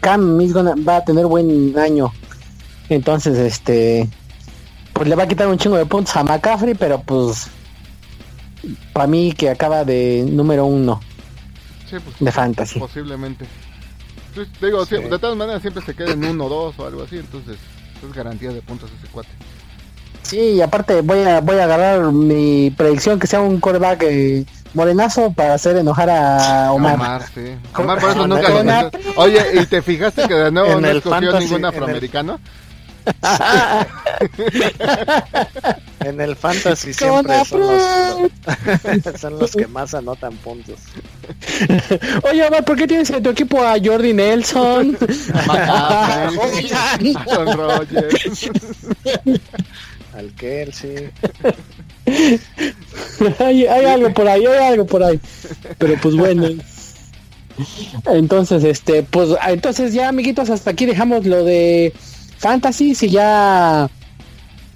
[0.00, 2.12] Cam va a tener buen año.
[2.88, 4.08] Entonces, este,
[4.92, 7.48] pues le va a quitar un chingo de puntos a McCaffrey, pero pues
[8.92, 11.00] para mí que acaba de número uno
[11.88, 12.80] pues, de fantasy.
[12.80, 13.46] Posiblemente
[14.60, 17.56] digo, de todas maneras siempre se queda en uno, dos o algo así, entonces
[18.02, 19.30] es garantía de puntos ese cuate.
[20.22, 24.46] Sí, y aparte voy a voy a agarrar mi predicción que sea un coreback eh,
[24.74, 26.94] morenazo para hacer enojar a Omar.
[26.94, 27.54] Omar, sí.
[27.76, 32.40] Omar por eso nunca Oye, ¿y te fijaste que de nuevo no escogió ningún afroamericano?
[36.04, 38.30] En el fantasy siempre son los,
[39.20, 40.80] son los, que más anotan puntos.
[42.24, 44.96] Oye, ¿por qué tienes en tu equipo a Jordi Nelson?
[50.14, 50.32] Al
[53.38, 55.20] hay, hay algo por ahí, hay algo por ahí.
[55.78, 56.48] Pero pues bueno.
[58.06, 61.92] Entonces, este, pues, entonces ya, amiguitos, hasta aquí dejamos lo de
[62.42, 62.94] Fantasy.
[62.94, 63.88] Si ya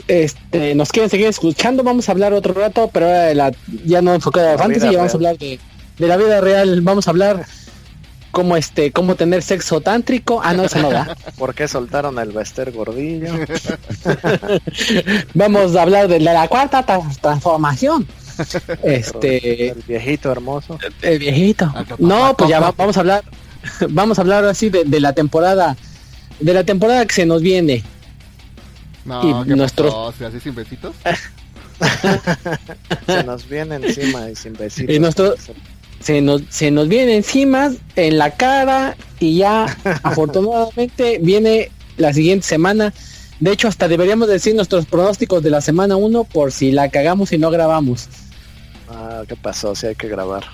[0.09, 3.51] este, nos quieren seguir escuchando, vamos a hablar otro rato, pero ahora
[3.85, 5.59] ya no enfocada de Fantasy, ya vamos a hablar de,
[5.99, 6.81] de la vida real.
[6.81, 7.45] Vamos a hablar
[8.31, 10.41] cómo este, cómo tener sexo tántrico.
[10.45, 11.17] Ah, no, eso no da.
[11.39, 13.33] ¿Por qué soltaron el Bester Gordillo?
[15.35, 16.85] Vamos a hablar de la cuarta
[17.21, 18.07] transformación.
[18.83, 20.79] Este el viejito hermoso.
[21.01, 21.73] El viejito.
[21.99, 23.25] No, pues ya vamos a hablar
[23.89, 25.75] vamos a hablar así de, de, la temporada
[26.41, 27.83] de la temporada que se nos viene.
[29.05, 30.95] No, y nuestros así sin besitos.
[33.07, 34.95] se nos viene encima y sin besitos.
[34.95, 35.35] Y nuestro
[36.01, 42.47] se nos, se nos viene encima, en la cara y ya afortunadamente viene la siguiente
[42.47, 42.93] semana.
[43.41, 47.33] De hecho, hasta deberíamos decir nuestros pronósticos de la semana 1 por si la cagamos
[47.33, 48.09] y no grabamos.
[48.89, 49.75] Ah, ¿qué pasó?
[49.75, 50.45] Si hay que grabar.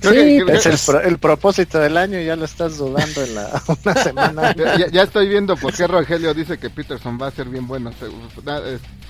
[0.00, 4.54] Sí, es el, propósito del año y ya lo estás dudando en la una semana.
[4.92, 7.90] Ya, estoy viendo por qué Rogelio dice que Peterson va a ser bien bueno.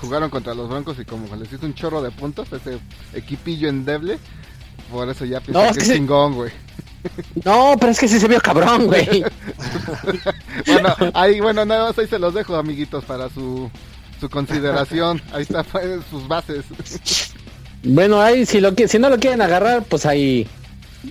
[0.00, 2.78] jugaron contra los Broncos y como les hizo un chorro de puntos, ese
[3.14, 4.18] equipillo endeble,
[4.90, 6.52] por eso ya pienso que, es chingón, güey.
[7.44, 9.24] No, pero es que sí se vio cabrón, güey.
[10.66, 13.70] bueno, ahí, bueno, nada más ahí se los dejo, amiguitos, para su,
[14.20, 15.22] su consideración.
[15.32, 16.64] Ahí está pues, sus bases.
[17.84, 20.46] Bueno, ahí si lo si no lo quieren agarrar, pues ahí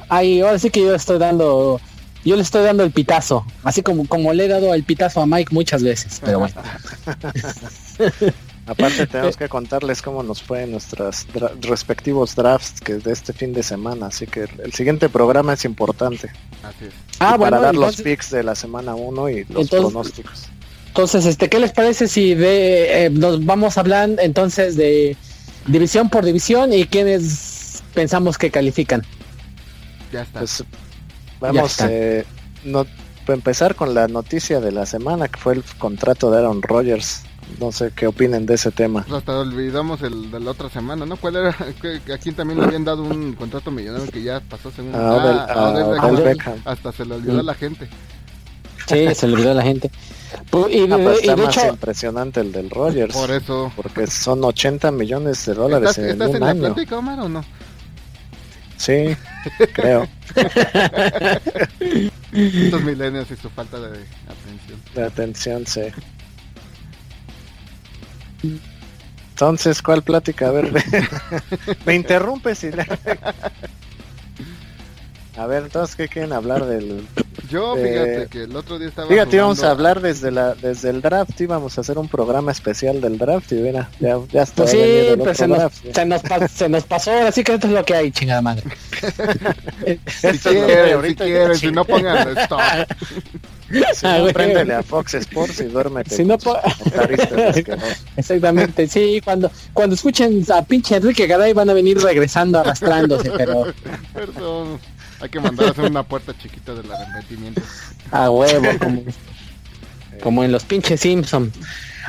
[0.09, 1.79] ahí ahora sí que yo estoy dando
[2.23, 5.25] yo le estoy dando el pitazo, así como como le he dado el pitazo a
[5.25, 6.55] Mike muchas veces, pero bueno.
[8.67, 11.25] Aparte tenemos que contarles cómo nos fue en nuestros
[11.61, 16.29] respectivos drafts que de este fin de semana, así que el, siguiente programa es importante.
[16.63, 16.93] Así es.
[17.19, 20.47] Ah, para dar los picks de la semana 1 y los pronósticos.
[20.87, 25.17] Entonces, este, ¿qué les parece si de, eh, nos vamos a hablar entonces de
[25.65, 29.05] división por división y quiénes pensamos que califican?
[30.11, 30.39] Ya está.
[30.39, 30.63] Pues,
[31.39, 32.25] vamos, eh,
[32.63, 32.85] no,
[33.27, 37.23] empezar con la noticia de la semana que fue el contrato de Aaron Rodgers
[37.59, 39.03] no sé qué opinen de ese tema.
[39.03, 41.17] Pues hasta olvidamos el de la otra semana, ¿no?
[41.17, 41.49] ¿Cuál era?
[42.13, 44.91] a quién también le habían dado un contrato millonario que ya pasó según...
[44.95, 47.89] Ah, ah, Hasta se le olvidó a la gente.
[48.87, 49.91] Sí, se le olvidó a la gente.
[50.49, 53.13] Pues, y, pues está más impresionante el del Rogers.
[53.13, 53.71] Por eso.
[53.75, 57.43] Porque son 80 millones de dólares ¿Estás, en, ¿estás en la plática, Omar, o no?
[58.81, 59.15] Sí,
[59.73, 60.07] creo.
[62.31, 64.81] Estos milenios y su falta de atención.
[64.95, 65.81] De atención, sí.
[69.29, 70.47] Entonces, ¿cuál plática?
[70.47, 70.73] A ver,
[71.85, 72.71] me interrumpes y...
[75.37, 77.07] A ver, entonces, ¿qué quieren hablar del...?
[77.49, 81.01] Yo, fíjate que el otro día estaba Fíjate, íbamos a hablar desde la desde el
[81.01, 84.63] draft, íbamos a hacer un programa especial del draft y mira, ya, ya está.
[84.63, 84.77] Pues sí,
[85.17, 86.21] pero se, nos, se, nos
[86.51, 88.63] se, nos, pasó, así que esto es lo que hay, chingada madre.
[90.07, 92.61] si quieren, si quieren, si no pongan stop.
[93.93, 96.13] Si no, préndele a Fox Sports y duérmete.
[96.13, 96.37] Si no,
[98.17, 103.67] Exactamente, sí, cuando, cuando escuchen a pinche Enrique Garay van a venir regresando, arrastrándose, pero...
[104.13, 104.77] Perdón,
[105.21, 107.61] hay que mandar a hacer una puerta chiquita del arrepentimiento.
[108.11, 109.03] A huevo, como,
[110.21, 111.51] como en los pinches Simpson.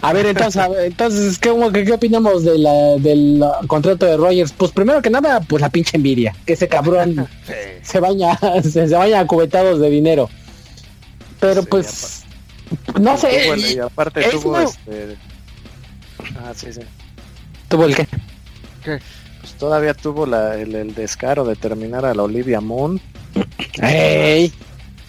[0.01, 1.51] A ver, entonces, entonces ¿qué,
[1.85, 4.53] qué, opinamos de la, del contrato de Rogers?
[4.53, 7.29] Pues primero que nada, pues la pinche envidia, que ese cabrón
[7.83, 10.31] se baña, se, se baña cubetados de dinero.
[11.39, 12.25] Pero pues,
[13.01, 13.75] no sé.
[13.75, 15.17] y aparte tuvo este...
[16.39, 16.81] Ah, sí, sí.
[17.69, 18.07] ¿Tuvo el qué?
[18.85, 18.99] ¿Qué?
[19.63, 23.01] Pues todavía tuvo la, el, descaro de terminar a la Olivia Moon.
[23.81, 24.53] ¡Ey!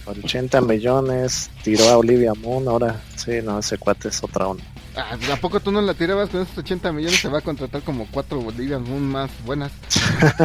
[0.04, 4.62] Por 80 millones, tiró a Olivia Moon, ahora sí, no, ese cuate es otra onda.
[4.94, 7.18] Ah, ¿A poco tú no la tirabas con esos 80 millones?
[7.18, 9.72] Se va a contratar como cuatro Olivia Moon más buenas.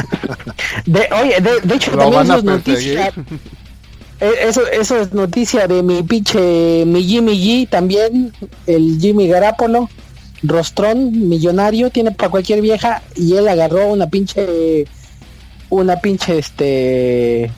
[0.88, 3.14] de, oye, de, de hecho, también van noticias.
[4.22, 8.34] Eh, eso, eso es noticia de mi pinche, mi Jimmy G también,
[8.68, 9.90] el Jimmy Garapolo,
[10.44, 14.86] rostrón, millonario, tiene para cualquier vieja y él agarró una pinche,
[15.70, 17.52] una pinche, este,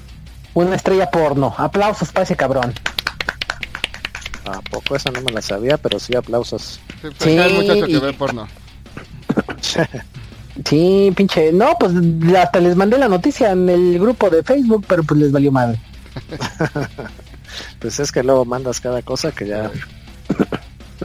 [0.54, 1.54] una estrella porno.
[1.58, 2.74] Aplausos para ese cabrón.
[4.46, 6.80] ¿A poco esa no me la sabía, pero sí aplausos.
[7.20, 8.48] Sí, muchacho que ve porno.
[10.66, 11.94] sí, pinche, no, pues
[12.38, 15.80] hasta les mandé la noticia en el grupo de Facebook, pero pues les valió madre.
[17.80, 19.72] pues es que luego mandas cada cosa que ya.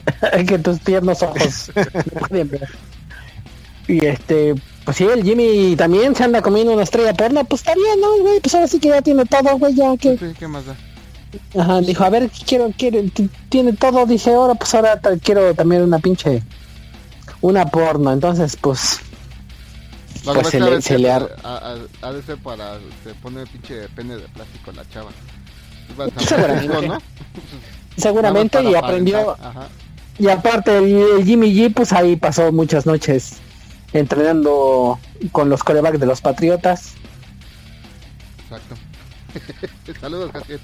[0.46, 1.70] que tus tiernos ojos
[2.28, 2.68] pueden ver.
[3.88, 4.54] Y este,
[4.84, 8.18] pues sí, el Jimmy también se anda comiendo una estrella porno, pues está bien, ¿no,
[8.22, 8.40] güey?
[8.40, 10.18] Pues ahora sí que ya tiene todo, güey, ya que...
[10.18, 10.74] Sí, ¿qué más da?
[11.60, 12.98] Ajá, dijo, a ver, quiero, quiero,
[13.48, 16.42] tiene todo, dice, ahora pues ahora quiero también una pinche,
[17.42, 19.00] una porno, entonces pues,
[20.24, 21.28] Pues se le- a se le ar-
[22.02, 22.78] ha de ser para...
[23.04, 25.10] Se pone pinche pene de plástico la chava.
[25.10, 26.88] A Seguramente.
[26.88, 26.98] ¿no?
[27.96, 29.68] seguramente y aprendió, Ajá.
[30.18, 33.36] Y aparte el, el Jimmy G, pues ahí pasó muchas noches
[33.92, 34.98] entrenando
[35.32, 36.94] con los corebacks de los Patriotas.
[38.44, 38.74] Exacto.
[40.00, 40.60] Saludos, Jaciel.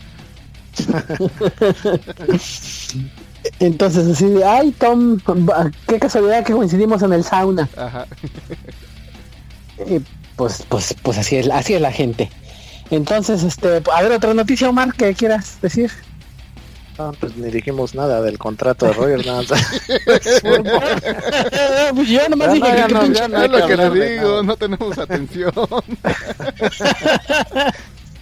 [3.58, 5.18] Entonces así de, ay Tom,
[5.86, 7.68] qué casualidad que coincidimos en el sauna.
[7.76, 8.06] Ajá.
[9.86, 10.00] Y
[10.36, 12.30] pues, pues, pues así es, así es la gente.
[12.90, 15.90] Entonces, este, a ver otra noticia, Omar, que quieras decir.
[17.08, 19.50] Ah, pues ni dijimos nada del contrato de Rogers, nada más.
[21.94, 23.42] pues yo nomás Ya dije no, que no, pinche- ya no.
[23.44, 25.52] es lo que le digo, no tenemos atención.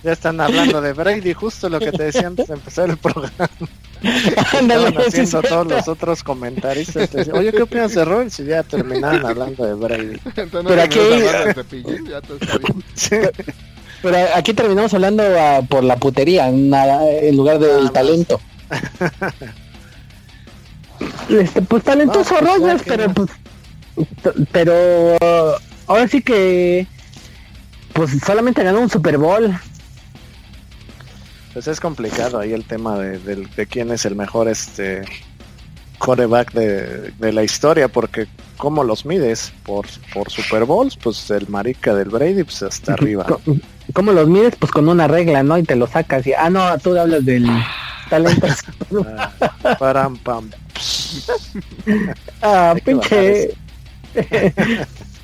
[0.03, 3.51] ya están hablando de Brady, justo lo que te decía antes de empezar el programa.
[4.59, 7.11] Ándale, Estaban haciendo todos los otros comentaristas.
[7.11, 8.41] te decían, Oye, ¿qué opinas de Rogers?
[8.41, 10.19] Y ya terminaron hablando de Brady.
[10.37, 10.99] Entonces, Pero aquí-
[11.55, 12.21] Cepillín, ya.
[12.95, 13.17] Sí.
[14.03, 18.41] Pero aquí terminamos hablando ah, por la putería, nada, en lugar del talento.
[21.31, 23.31] Este, pues talentoso No, pues, Rogers, ¿qué pero pues,
[24.53, 25.57] pero ah,
[25.87, 26.87] ahora sí que
[27.93, 29.59] pues solamente ganó un Super Bowl.
[31.53, 35.03] Pues es complicado ahí el tema de, quién es el mejor este
[35.99, 39.53] quarterback de, de la historia, porque ¿cómo los mides?
[39.65, 43.27] Por, por Super Bowls, pues el marica del Brady, pues hasta arriba.
[43.93, 44.55] ¿Cómo los mides?
[44.57, 45.59] Pues con una regla, ¿no?
[45.59, 47.47] Y te lo sacas y, ah, no, tú hablas del
[48.11, 48.47] talento.
[49.07, 50.51] Ah, param, pam.
[52.43, 53.55] ah, pinche...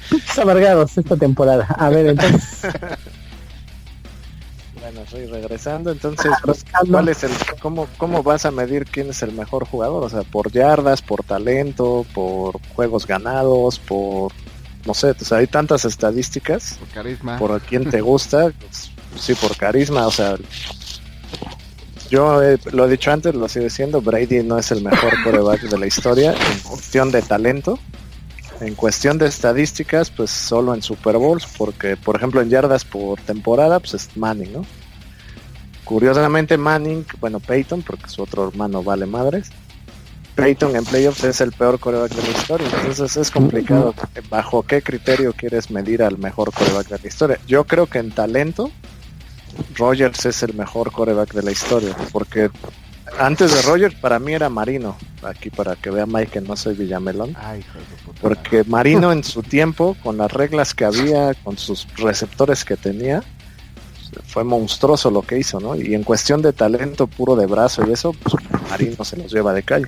[0.08, 1.66] Pinches amargados esta temporada.
[1.78, 2.72] A ver, entonces...
[4.80, 6.92] Bueno, estoy regresando, entonces, pues, Regresando.
[6.92, 10.04] ¿cuál es el, cómo, ¿cómo vas a medir quién es el mejor jugador?
[10.04, 14.30] O sea, por yardas, por talento, por juegos ganados, por,
[14.86, 17.36] no sé, o sea, hay tantas estadísticas, Por carisma.
[17.36, 20.36] por a quién te gusta, pues, sí, por carisma, o sea,
[22.10, 25.62] yo eh, lo he dicho antes, lo sigo diciendo, Brady no es el mejor coreback
[25.62, 27.78] de la historia en cuestión de talento.
[28.60, 33.20] En cuestión de estadísticas, pues solo en Super Bowls, porque por ejemplo en yardas por
[33.20, 34.64] temporada, pues es Manning, ¿no?
[35.84, 39.50] Curiosamente Manning, bueno Peyton, porque su otro hermano vale madres,
[40.36, 43.94] Peyton en playoffs es el peor coreback de la historia, entonces es complicado
[44.28, 47.40] bajo qué criterio quieres medir al mejor coreback de la historia.
[47.48, 48.70] Yo creo que en talento,
[49.76, 52.50] Rogers es el mejor coreback de la historia, porque
[53.18, 56.74] antes de Rogers para mí era Marino, aquí para que vea Mike que no soy
[56.74, 57.34] Villamelón.
[57.38, 61.34] Ay, hijo de su puta Porque Marino en su tiempo, con las reglas que había,
[61.34, 63.22] con sus receptores que tenía,
[64.26, 65.76] fue monstruoso lo que hizo, ¿no?
[65.76, 68.34] Y en cuestión de talento puro de brazo y eso, pues
[68.70, 69.86] Marino se los lleva de calle.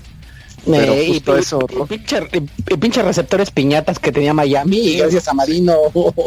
[0.67, 1.87] Pero Eh, y, justo y- eso, y ¿no?
[1.87, 5.75] pinche, y- y pinche receptores piñatas que tenía Miami y gracias a Marino.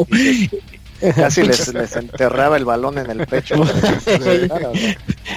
[1.16, 3.56] Casi les, les enterraba el balón en el pecho.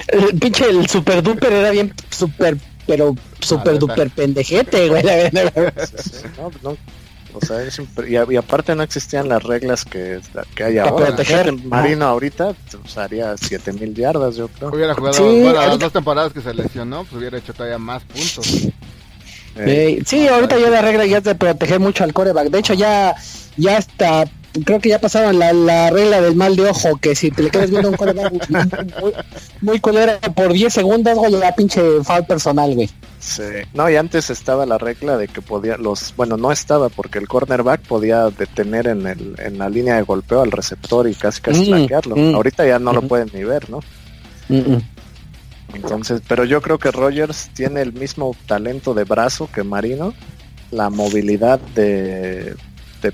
[0.08, 2.56] El pinche el super duper era bien super,
[2.86, 3.86] pero super neta.
[3.86, 5.02] duper pendejete, güey.
[5.02, 5.72] la verdad.
[5.86, 6.76] Sí, sí, no, no,
[7.32, 10.20] o sea, es y, aparte no existían las reglas que,
[10.54, 11.06] que hay Para ahora.
[11.08, 11.52] proteger.
[11.64, 14.70] Marino ahorita pues, haría 7000 yardas, yo creo.
[14.70, 18.02] Hubiera jugado Sí, bueno, las dos temporadas que se lesionó, pues hubiera hecho todavía más
[18.04, 18.46] puntos.
[18.64, 18.72] Eh,
[19.58, 22.48] Eh, sí, ahorita ya la regla ya es de proteger mucho al coreback.
[22.48, 23.14] De hecho, ya,
[23.56, 24.24] ya está,
[24.64, 27.50] creo que ya pasaron la, la regla del mal de ojo, que si te le
[27.50, 28.48] quedas viendo un coreback
[29.00, 29.12] muy,
[29.60, 32.88] muy culero por 10 segundos, güey, ya pinche foul personal, güey.
[33.18, 33.42] Sí.
[33.74, 37.26] No, y antes estaba la regla de que podía los, bueno, no estaba porque el
[37.26, 41.62] cornerback podía detener en el en la línea de golpeo al receptor y casi casi
[41.62, 42.16] Mm, flanquearlo.
[42.16, 42.34] mm.
[42.34, 43.80] Ahorita ya no lo pueden ni ver, ¿no?
[45.74, 50.14] Entonces, pero yo creo que Rogers tiene el mismo talento de brazo que Marino,
[50.70, 52.54] la movilidad de,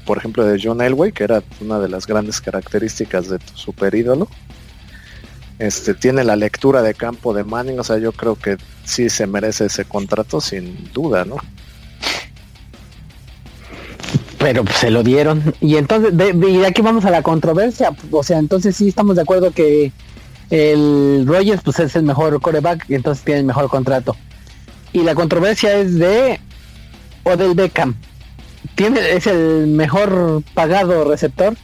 [0.04, 3.94] por ejemplo, de John Elway, que era una de las grandes características de tu super
[3.94, 4.28] ídolo.
[5.58, 9.26] Este tiene la lectura de campo de Manning, o sea, yo creo que sí se
[9.26, 11.36] merece ese contrato sin duda, ¿no?
[14.38, 15.54] Pero pues, se lo dieron.
[15.60, 17.94] Y entonces, de aquí vamos a la controversia.
[18.10, 19.92] O sea, entonces sí estamos de acuerdo que
[20.50, 24.16] el Rogers pues es el mejor coreback y entonces tiene el mejor contrato.
[24.92, 26.40] Y la controversia es de
[27.24, 27.94] Odell Beckham.
[28.74, 31.54] Tiene, es el mejor pagado receptor.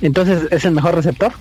[0.00, 1.32] Entonces es el mejor receptor.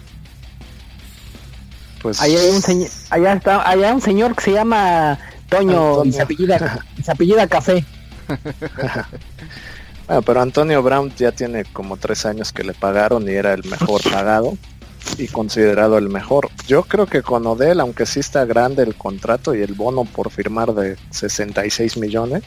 [2.01, 5.19] Pues Allá hay un señor, allá está, allá un señor que se llama
[5.49, 7.85] Toño y se apellida, y se apellida Café.
[10.07, 13.63] Bueno, pero Antonio Brown ya tiene como tres años que le pagaron y era el
[13.65, 14.57] mejor pagado
[15.17, 16.49] y considerado el mejor.
[16.67, 20.29] Yo creo que con Odell, aunque sí está grande el contrato y el bono por
[20.29, 22.43] firmar de 66 millones,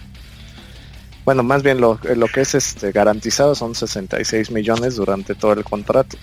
[1.24, 5.64] bueno, más bien lo, lo que es este garantizado son 66 millones durante todo el
[5.64, 6.16] contrato.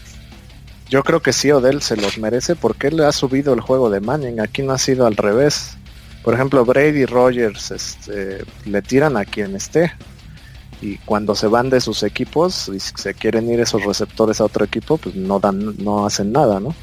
[0.90, 3.90] Yo creo que sí Odell se los merece porque él le ha subido el juego
[3.90, 4.40] de Manning.
[4.40, 5.78] Aquí no ha sido al revés.
[6.24, 9.92] Por ejemplo, Brady Rogers este, le tiran a quien esté
[10.82, 14.64] y cuando se van de sus equipos y se quieren ir esos receptores a otro
[14.64, 16.76] equipo, pues no dan, no hacen nada, ¿no?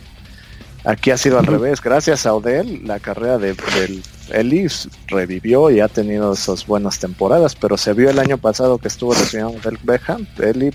[0.84, 5.80] Aquí ha sido al revés, gracias a Odell, la carrera de, del Ellis revivió y
[5.80, 9.78] ha tenido esas buenas temporadas, pero se vio el año pasado que estuvo recibiendo del
[9.82, 10.70] Beckham, Eli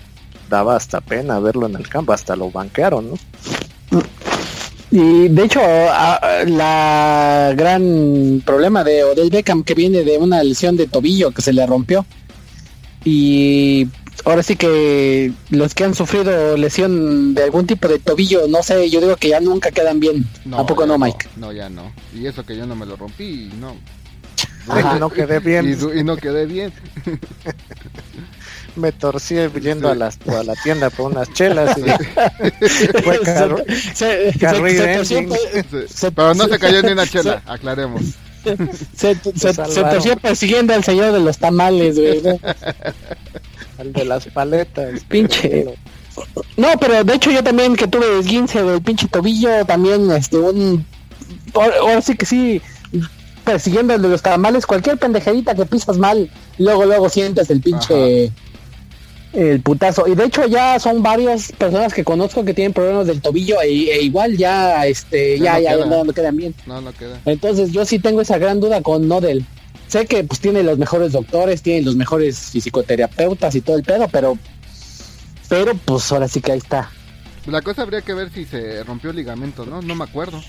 [0.48, 4.02] daba hasta pena verlo en el campo, hasta lo banquearon, ¿no?
[4.90, 10.88] Y de hecho, la gran problema de Odell Beckham que viene de una lesión de
[10.88, 12.04] tobillo que se le rompió.
[13.04, 13.86] Y
[14.24, 18.88] ahora sí que los que han sufrido lesión de algún tipo de tobillo, no sé,
[18.90, 20.26] yo digo que ya nunca quedan bien.
[20.44, 21.28] No, ¿A poco no, Mike?
[21.36, 21.92] No, ya no.
[22.14, 23.76] Y eso que yo no me lo rompí, y no.
[24.98, 25.78] no quedé bien.
[25.94, 26.72] Y, no quedé bien.
[28.76, 31.82] me torcí yendo a, la, a la tienda por unas chelas y
[33.02, 33.20] fue
[36.14, 38.02] Pero no se cayó ni una chela, aclaremos.
[38.96, 42.22] Se, se, torció persiguiendo al señor de los tamales, güey.
[43.80, 45.00] Al de las paletas.
[45.08, 45.66] Pinche.
[46.56, 50.84] No, pero de hecho yo también que tuve esguince del pinche tobillo, también este un
[51.54, 52.60] ahora sí que sí
[53.44, 58.30] persiguiendo el de los tamales, cualquier pendejerita que pisas mal, luego luego sientes el pinche
[59.32, 60.06] el putazo.
[60.08, 63.68] Y de hecho ya son varias personas que conozco que tienen problemas del tobillo e,
[63.68, 66.54] e igual ya este ya ya, no, quedan bien.
[66.66, 67.20] No, no queda.
[67.24, 69.46] Entonces yo sí tengo esa gran duda con Nodel.
[69.90, 74.06] Sé que pues tiene los mejores doctores, tiene los mejores psicoterapeutas y todo el pedo,
[74.06, 74.38] pero
[75.48, 76.88] pero pues ahora sí que ahí está.
[77.46, 79.82] La cosa habría que ver si se rompió el ligamento, ¿no?
[79.82, 80.40] No me acuerdo.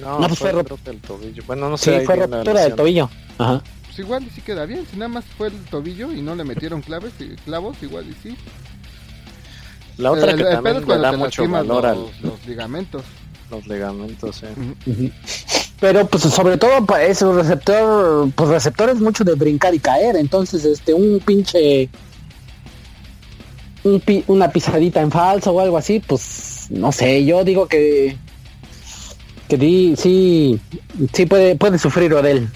[0.00, 1.44] No, pues fue, el tobillo.
[1.46, 2.00] Bueno, no sé.
[2.00, 3.08] Sí, fue ruptura del tobillo.
[3.38, 3.62] Ajá.
[3.84, 4.84] Pues igual y sí queda bien.
[4.90, 7.12] Si nada más fue el tobillo y no le metieron claves,
[7.44, 8.36] clavos, igual y sí.
[9.98, 13.04] La otra que también le da mucho valor los, los ligamentos.
[13.52, 14.42] Los ligamentos,
[14.84, 15.12] sí.
[15.80, 20.16] Pero pues sobre todo es un receptor, pues receptor es mucho de brincar y caer,
[20.16, 21.88] entonces este un pinche
[23.84, 28.16] un una pisadita en falso o algo así, pues no sé, yo digo que
[29.48, 30.60] que di, sí
[31.12, 32.48] sí puede puede sufrir Odell.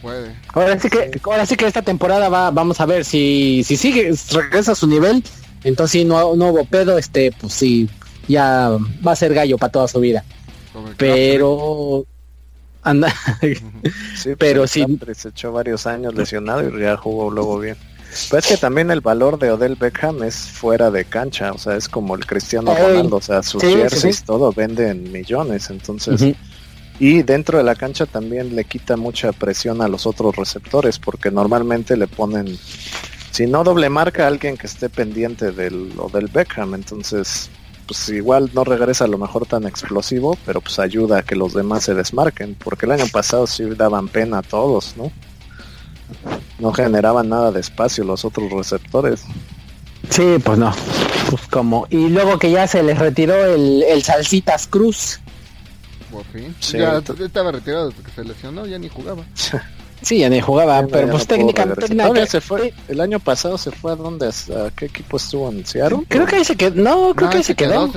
[0.00, 0.34] Puede.
[0.54, 4.14] Ahora sí que, ahora sí que esta temporada va, vamos a ver si, si sigue,
[4.32, 5.22] regresa a su nivel,
[5.64, 7.88] entonces si no, no hubo pedo, este, pues sí,
[8.26, 8.70] ya
[9.06, 10.24] va a ser gallo para toda su vida.
[10.96, 12.06] Pero
[12.82, 13.14] anda,
[14.16, 14.84] sí, pero sí.
[15.14, 17.76] Se echó varios años lesionado y ya jugó luego bien.
[18.28, 21.76] Pero es que también el valor de Odell Beckham es fuera de cancha, o sea,
[21.76, 26.34] es como el Cristiano Ronaldo, o sea, sus jerseys, todo vende en millones, entonces...
[26.98, 31.30] Y dentro de la cancha también le quita mucha presión a los otros receptores porque
[31.30, 32.58] normalmente le ponen,
[33.30, 36.74] si no doble marca, a alguien que esté pendiente del, o del Beckham.
[36.74, 37.48] Entonces,
[37.90, 41.54] pues igual no regresa a lo mejor tan explosivo, pero pues ayuda a que los
[41.54, 42.54] demás se desmarquen.
[42.54, 45.10] Porque el año pasado sí daban pena a todos, ¿no?
[46.60, 49.24] No generaban nada de espacio los otros receptores.
[50.08, 50.72] Sí, pues no.
[51.28, 51.88] Pues como.
[51.90, 55.18] Y luego que ya se les retiró el, el Salsitas Cruz
[56.12, 56.54] por fin.
[56.60, 59.24] ya estaba retirado desde que se lesionó, ya ni jugaba.
[60.02, 62.72] Sí, ya ni jugaba, pero pues técnicamente se fue.
[62.88, 66.04] El año pasado se fue a dónde, a qué equipo estuvo en Seattle.
[66.08, 66.82] Creo que ahí se quedó.
[66.82, 67.88] No, creo que ahí se quedó.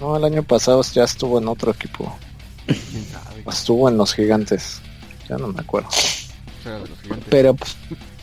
[0.00, 2.16] no, el, año pasado ya estuvo en otro equipo.
[3.48, 4.80] estuvo en los Gigantes.
[5.28, 5.88] Ya no me acuerdo.
[7.28, 7.76] Pero pues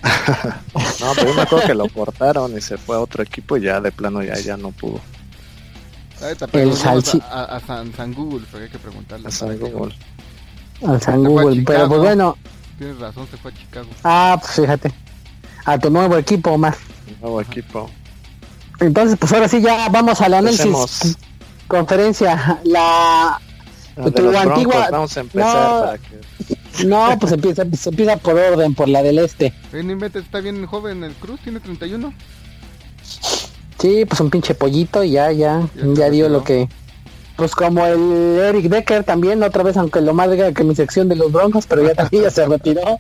[1.00, 3.62] no, pero yo me acuerdo que lo cortaron y se fue a otro equipo y
[3.62, 5.02] ya de plano ya ya no pudo
[6.54, 7.22] el salsi...
[7.30, 9.28] a, a, San, San, Google, pero hay que preguntarle.
[9.28, 9.94] A San Google.
[10.86, 12.38] A San Google, pero pues bueno.
[12.78, 13.88] Tienes razón, se fue a Chicago.
[14.04, 14.94] Ah, pues fíjate.
[15.66, 16.78] A tu nuevo equipo, más.
[17.22, 17.90] Nuevo equipo.
[18.80, 21.18] Entonces, pues ahora sí ya vamos al análisis.
[21.68, 23.42] Conferencia, la...
[23.96, 24.88] la tu antigua...
[24.92, 26.86] Vamos a empezar no, para que...
[26.86, 29.54] No, pues empieza, pues empieza por orden, por la del este.
[29.74, 32.14] Inventes, está bien joven el Cruz, tiene 31.
[33.80, 36.70] Sí, pues un pinche pollito y ya, ya, ya, dio lo que...
[37.38, 41.16] Pues como el Eric Decker también, otra vez, aunque lo más que mi sección de
[41.16, 43.00] los broncos, pero ya también ya se retiró.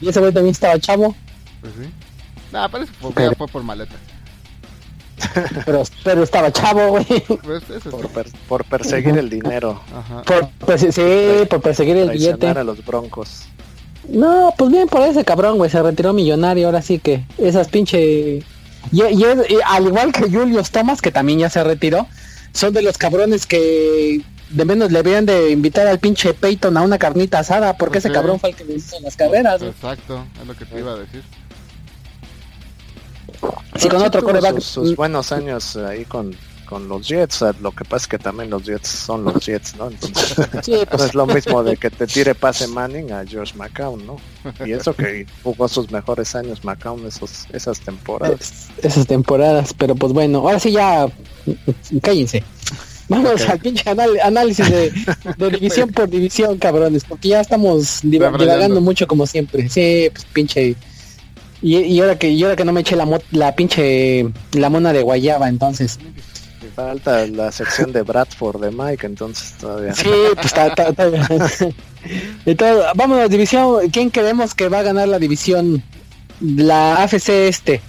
[0.00, 1.14] Y ese güey también estaba chavo.
[1.62, 1.90] Pues sí.
[2.52, 3.94] Nah, parece que fue, fue por maleta.
[5.64, 7.06] pero, pero estaba chavo, güey.
[7.42, 9.80] Pues eso Por, per- por perseguir el dinero.
[9.94, 10.22] Ajá.
[10.22, 12.46] Por, perse- sí, por perseguir el billete.
[12.48, 13.44] a los broncos.
[14.08, 18.42] No, pues bien por ese cabrón, güey, se retiró millonario, ahora sí que esas pinche...
[18.90, 22.06] Y, y es- y al igual que Julius Thomas, que también ya se retiró,
[22.52, 26.82] son de los cabrones que de menos le habían de invitar al pinche Peyton a
[26.82, 28.14] una carnita asada, porque Pues ese sí.
[28.14, 29.62] cabrón fue el que le hizo las carreras.
[29.62, 31.22] Exacto, es lo que te iba a decir.
[33.76, 34.54] Sí, con otro coreback.
[34.56, 36.36] Sus, sus buenos años ahí con,
[36.72, 37.44] con los Jets.
[37.60, 39.88] lo que pasa es que también los Jets son los Jets, ¿no?
[39.90, 44.06] Entonces, Sí, pues, es lo mismo de que te tire pase Manning a Josh McCown,
[44.06, 44.16] ¿no?
[44.66, 48.40] Y eso que jugó sus mejores años McCown esos, esas temporadas.
[48.40, 51.06] es- esas temporadas, pero pues bueno, ahora sí ya
[52.00, 52.42] cállense.
[53.08, 53.84] Vamos al pinche
[54.22, 54.90] análisis de,
[55.36, 59.68] de división por división, cabrones, porque ya estamos divagando mucho como siempre.
[59.68, 60.74] Sí, pues pinche.
[61.60, 64.68] Y, y ahora que y ahora que no me eché la mo- la pinche la
[64.70, 65.98] mona de guayaba, entonces.
[66.74, 69.92] Falta la sección de Bradford de Mike, entonces todavía.
[69.94, 71.08] Sí, pues está, está- está-
[72.46, 73.90] Entonces, vámonos, división.
[73.90, 75.82] ¿Quién creemos que va a ganar la división?
[76.40, 77.80] La AFC este.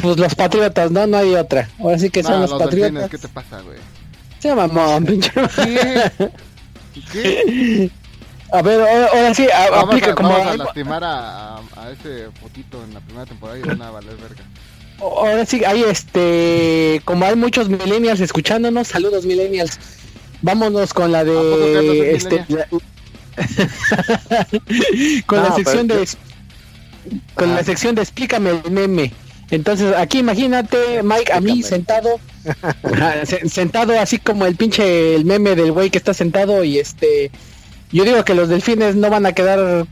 [0.00, 1.68] Pues los Patriotas, no, no hay otra.
[1.78, 2.92] Ahora sí que son No, los, los Patriotas.
[2.92, 3.78] delfines, ¿qué te pasa, güey?
[4.38, 5.30] Se mamón, pinche.
[5.56, 6.30] ¿Qué?
[7.12, 7.90] ¿Qué?
[8.52, 10.28] A ver, ahora, ahora sí, a- Vamos, aplica a, como.
[10.30, 13.90] vamos a lastimar a, a, a ese fotito en la primera temporada y van a
[13.90, 14.44] valer verga.
[15.02, 17.00] Ahora sí, hay este.
[17.04, 19.78] Como hay muchos millennials escuchándonos, saludos millennials.
[20.42, 22.14] Vámonos con la ¿A poco Carlos de.
[22.14, 22.66] es Este, la-
[25.26, 26.08] con No, la sección de.
[27.34, 27.54] Con Ah.
[27.56, 29.12] la sección de explícame el meme.
[29.50, 32.18] Entonces, aquí imagínate, Mike, a mí sentado,
[33.48, 37.30] sentado así como el pinche el meme del güey que está sentado y este,
[37.90, 39.86] yo digo que los delfines no van a quedar,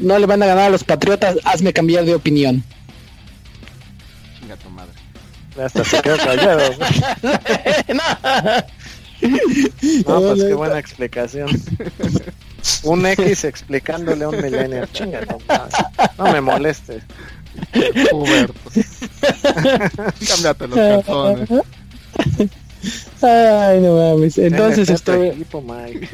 [0.00, 2.62] no le van a ganar a los patriotas, hazme cambiar de opinión.
[4.50, 4.92] Chinga tu madre.
[5.64, 6.62] Hasta se quedó callado.
[9.22, 11.50] No, pues qué buena explicación.
[12.84, 14.88] Un X explicándole a un millennial.
[14.92, 15.20] Chinga,
[16.16, 17.02] no, me molestes.
[18.12, 18.54] Huberto.
[20.26, 21.50] Cámbiate los calzones.
[23.20, 24.38] Ay, no mames.
[24.38, 26.08] Entonces, este, equipo, Mike.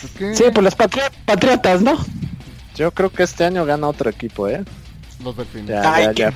[0.00, 0.34] ¿Por qué?
[0.34, 1.98] sí, pues los patri- patriotas, ¿no?
[2.76, 4.64] Yo creo que este año gana otro equipo, ¿eh?
[5.22, 5.68] Los delfines.
[5.68, 6.32] Ya, Ay, ya, ya.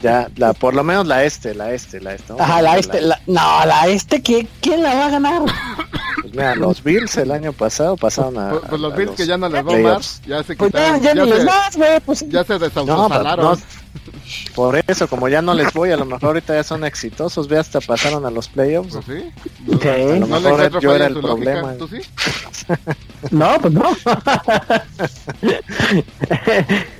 [0.00, 2.32] Ya, la, por lo menos la este, la este, la este.
[2.38, 5.42] Ajá, la este, la, no, la este, ¿quién, quién la va a ganar?
[6.20, 8.50] Pues mira, los Bills el año pasado pasaron a.
[8.50, 10.98] Pues, pues los a Bills que ya no les va más, ya se Pues ya,
[10.98, 13.44] quitaron, ya, ya, ni les se, güey, pues ya se desautosalaron.
[13.44, 13.58] no,
[14.54, 17.58] por eso, como ya no les voy, a lo mejor ahorita ya son exitosos, ve
[17.58, 18.94] hasta pasaron a los playoffs.
[18.94, 19.30] Pues sí.
[19.82, 19.88] Sí.
[19.88, 21.74] A lo No mejor encuentro yo era el problema.
[21.74, 22.00] ¿Tú sí?
[23.30, 23.84] No, pues no.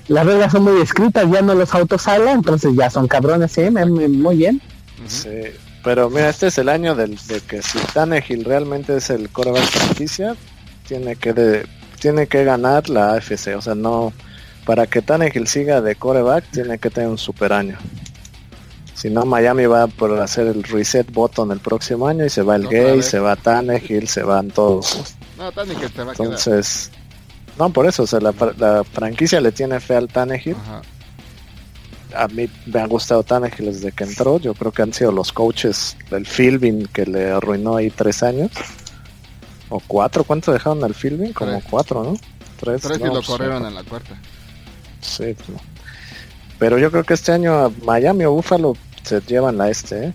[0.09, 3.85] Las reglas son muy escritas, ya no los autosala, entonces ya son cabrones, sí, me-
[3.87, 4.61] me- muy bien.
[5.07, 5.29] Sí,
[5.85, 9.63] pero mira, este es el año del, de que si Tannehill realmente es el coreback
[9.65, 10.37] franquicia,
[10.87, 11.67] tiene que de-
[12.01, 14.13] tiene que ganar la AFC, o sea, no
[14.65, 17.79] para que Tannehill siga de coreback tiene que tener un super año.
[18.95, 22.55] Si no, Miami va por hacer el reset button el próximo año y se va
[22.55, 23.07] el Gay, vez.
[23.07, 25.17] se va Tannehill, se van todos.
[25.37, 26.09] No, se va a quedar.
[26.09, 26.91] Entonces,
[27.59, 30.55] no, por eso, o sea, la, la franquicia le tiene fe al Tannehill.
[30.57, 30.83] Ajá.
[32.15, 34.39] A mí me ha gustado Tannehill desde que entró.
[34.39, 38.51] Yo creo que han sido los coaches del Philbin que le arruinó ahí tres años.
[39.69, 41.33] O cuatro, ¿cuánto dejaron al Philbin?
[41.33, 41.65] Como Tres.
[41.71, 42.17] cuatro, ¿no?
[42.61, 44.17] Tres, Tres y lo pues, corrieron en la cuarta.
[45.03, 45.61] Sí, pues, no.
[46.59, 50.13] Pero yo creo que este año a Miami o Buffalo se llevan la este, ¿eh?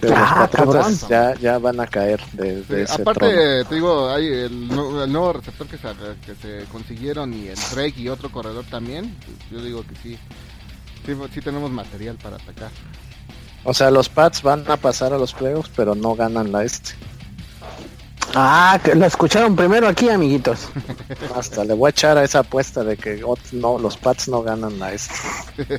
[0.00, 0.96] Pero los Ah, cabrón.
[1.08, 3.64] ya, ya van a caer de, de Sí, ese aparte, trono.
[3.68, 5.88] te digo, hay el, nu- el nuevo receptor que se,
[6.24, 9.16] que se consiguieron y el Drake y otro corredor también.
[9.24, 10.16] pues, yo digo que sí,
[11.04, 12.70] sí, sí tenemos material para atacar.
[13.64, 16.92] O sea, los Pats van a pasar a los playoffs, pero no ganan la este.
[18.34, 20.68] Ah, que lo escucharon primero aquí, amiguitos.
[21.36, 23.22] Hasta le voy a echar a esa apuesta de que
[23.52, 25.14] no, los Pats no ganan la este.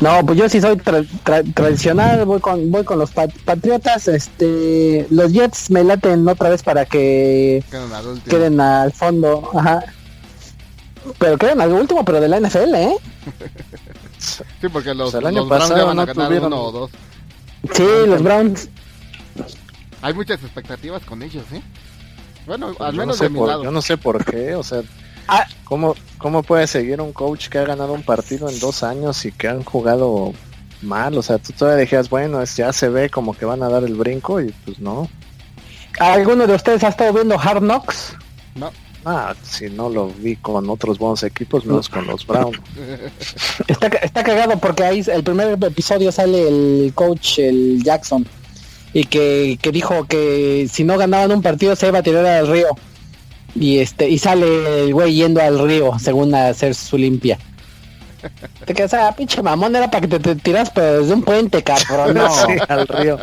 [0.00, 4.08] No, pues yo sí soy tra- tra- tradicional, voy con voy con los pat- patriotas,
[4.08, 9.84] este, los Jets me laten otra vez para que Quedan al queden al fondo, ajá.
[11.18, 12.94] Pero queden al último, pero de la NFL, ¿eh?
[14.18, 16.62] Sí, porque los, Pues el año los Browns ya van a no ganar tuvieron- uno
[16.62, 16.90] o dos.
[17.74, 18.68] Sí, los Browns.
[20.02, 21.62] Hay muchas expectativas con ellos, ¿eh?
[22.46, 23.64] Bueno, al Pues Yo no, menos sé de mi por, lado.
[23.64, 24.82] yo no sé por qué, o sea,
[25.28, 25.46] Ah.
[25.64, 29.30] ¿cómo, ¿cómo puede seguir un coach que ha ganado un partido en dos años y
[29.32, 30.32] que han jugado
[30.82, 31.16] mal?
[31.16, 33.84] O sea, tú todavía decías, bueno, es- ya se ve como que van a dar
[33.84, 35.08] el brinco y pues no.
[36.00, 38.14] ¿Alguno de ustedes ha estado viendo Hard Knocks?
[38.56, 38.70] No,
[39.04, 42.58] Ah, si no lo vi con otros buenos equipos, menos con los Browns.
[43.66, 48.26] Está, está cagado porque ahí el primer episodio sale el coach, el Jackson,
[48.92, 52.48] y que, que dijo que si no ganaban un partido se iba a tirar al
[52.48, 52.68] río.
[53.54, 57.38] Y este y sale el güey yendo al río según hacer su limpia.
[58.66, 61.62] Te quedas, ah, pinche mamón, era para que te, te tiras pero desde un puente,
[61.62, 62.14] cabrón.
[62.14, 63.18] No, Sí, al río.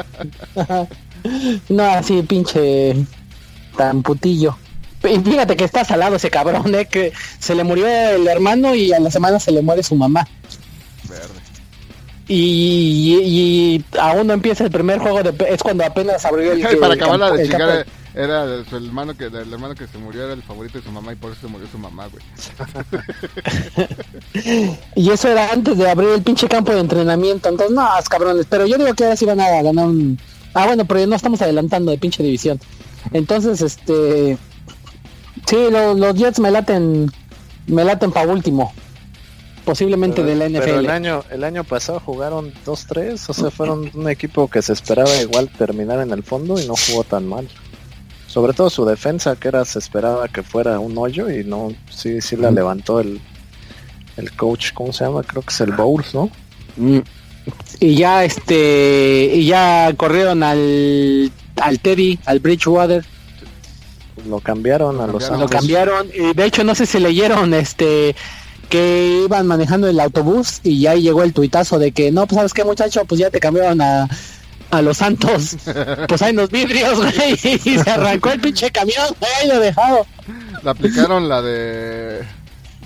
[1.69, 2.95] no así, pinche
[3.77, 4.57] tan putillo.
[5.03, 8.91] Y fíjate que está salado ese cabrón, eh, que se le murió el hermano y
[8.91, 10.27] a la semana se le muere su mamá.
[11.07, 11.46] Verde.
[12.29, 16.93] Y, y, aún no empieza el primer juego de es cuando apenas abrió el, para
[16.93, 19.97] el acabarla campo- de el chingar, era de su hermano que, del hermano que se
[19.97, 22.23] murió, era el favorito de su mamá y por eso se murió su mamá, güey.
[24.95, 28.45] y eso era antes de abrir el pinche campo de entrenamiento entonces no es cabrones
[28.49, 30.19] pero yo digo que ahora sí van a ganar un
[30.53, 32.59] ah bueno pero no estamos adelantando de pinche división.
[33.13, 34.37] Entonces este
[35.45, 37.11] sí lo- los Jets me laten
[37.67, 38.73] me laten para último
[39.67, 43.91] posiblemente de la Pero NFL el año, el año pasado jugaron 2-3, o sea, fueron
[43.93, 47.49] un equipo que se esperaba igual terminar en el fondo y no jugó tan mal.
[48.27, 52.21] Sobre todo su defensa, que era se esperaba que fuera un hoyo y no, sí,
[52.21, 53.19] sí la levantó el,
[54.15, 55.21] el coach, ¿cómo se llama?
[55.23, 56.29] Creo que es el Bowles, ¿no?
[56.77, 56.99] Mm.
[57.81, 63.03] y ya este y ya corrieron al al Teddy al Bridgewater
[64.29, 65.39] Lo cambiaron a Lo los cambiaron.
[65.39, 68.15] lo cambiaron y de hecho no sé si leyeron este
[68.69, 72.53] que iban manejando el autobús y ya llegó el tuitazo de que no pues sabes
[72.53, 74.07] qué muchacho pues ya te cambiaron a
[74.69, 75.55] a los santos
[76.07, 80.05] pues hay los vidrios güey y se arrancó el pinche camión güey, ahí lo dejado
[80.63, 82.25] Le aplicaron la de.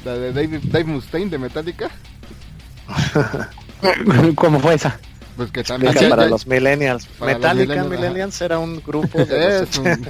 [0.06, 1.92] La de Dave, Dave Mustaine de Metallica.
[4.36, 5.00] ¿cómo fue esa?
[5.38, 5.92] Pues que también.
[5.94, 7.06] Explica ya- para los millennials.
[7.18, 10.08] Para los Metallica millennials, Millennials era un grupo de Es un-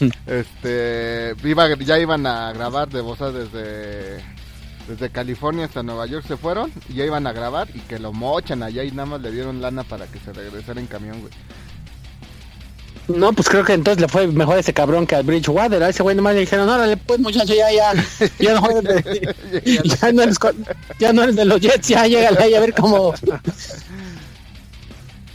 [0.26, 4.22] este iba, ya iban a grabar de Bosa desde
[4.88, 8.12] desde California hasta Nueva York se fueron y ya iban a grabar y que lo
[8.12, 11.32] mochan allá y nada más le dieron lana para que se regresara en camión, güey.
[13.08, 15.82] No, pues creo que entonces le fue mejor a ese cabrón que al Bridgewater.
[15.82, 17.94] A ese güey nomás le dijeron, órale, pues muchacho, ya, ya,
[18.38, 19.34] ya no, eres de,
[20.00, 20.36] ya no eres,
[20.98, 23.14] ya no eres de los Jets, ya llégale ahí a ver cómo.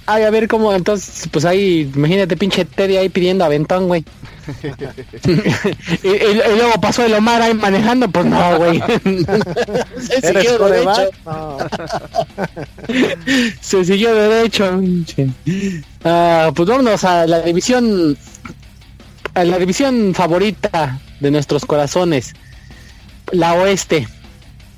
[0.05, 4.03] Ay, a ver cómo, entonces, pues ahí, imagínate pinche Teddy ahí pidiendo aventón, güey.
[6.03, 8.79] y, y- y luego pasó el Omar ahí manejando, pues no, güey.
[9.99, 11.09] Se ¿Eres siguió derecho.
[11.25, 11.57] No.
[13.61, 14.81] Se siguió derecho.
[16.03, 18.17] Ah, pues vámonos a la división
[19.35, 22.33] a la división favorita de nuestros corazones,
[23.31, 24.07] la oeste.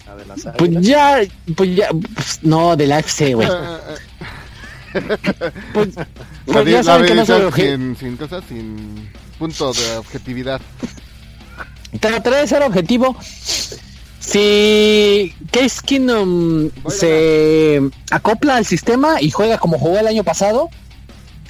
[0.06, 1.20] La de las Pues ya,
[1.56, 3.50] pues ya, pues, no, de la FC, güey.
[5.74, 6.08] Pues, La,
[6.46, 10.62] pues di- ya la saben que no soy sin, sin cosas, sin punto de objetividad.
[12.00, 13.16] Trataré de ser objetivo.
[14.20, 20.70] Si Case Kingdom se acopla al sistema y juega como jugó el año pasado,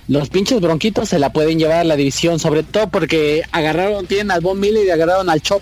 [0.07, 4.29] los pinches bronquitos se la pueden llevar a la división, sobre todo porque agarraron, tienen
[4.29, 5.61] al Von Miller y agarraron al Chop,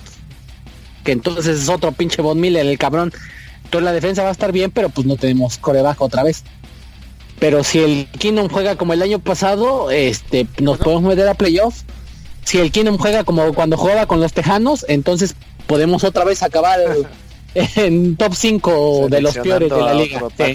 [1.03, 3.13] que entonces es otro pinche Von Miller, el cabrón.
[3.63, 6.43] Entonces la defensa va a estar bien, pero pues no tenemos coreback otra vez.
[7.39, 11.84] Pero si el Kingdom juega como el año pasado, este, nos podemos meter a playoff.
[12.46, 15.36] Si el Kingdom juega como cuando jugaba con los Tejanos, entonces
[15.68, 16.80] podemos otra vez acabar
[17.56, 20.22] en top 5 de los peores de la liga.
[20.38, 20.54] Sí.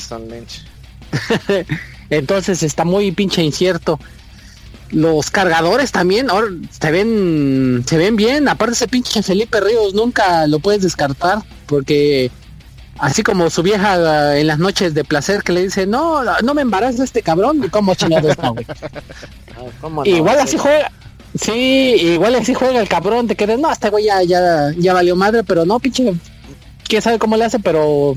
[2.11, 3.99] Entonces está muy pinche incierto.
[4.91, 10.47] Los cargadores también ahora se ven se ven bien, aparte ese pinche Felipe Ríos nunca
[10.47, 12.31] lo puedes descartar porque
[12.99, 16.63] así como su vieja en las noches de placer que le dice, "No, no me
[16.63, 18.67] embaraza este cabrón", y cómo chingados no, güey?
[19.83, 20.03] Ah.
[20.05, 20.43] Igual Sí.
[20.45, 20.93] así juega.
[21.35, 25.15] Sí, igual así juega el cabrón, te quedas, no, este güey ya, ya, ya valió
[25.17, 26.15] madre, pero no, pinche,
[26.87, 28.15] quién sabe cómo le hace, pero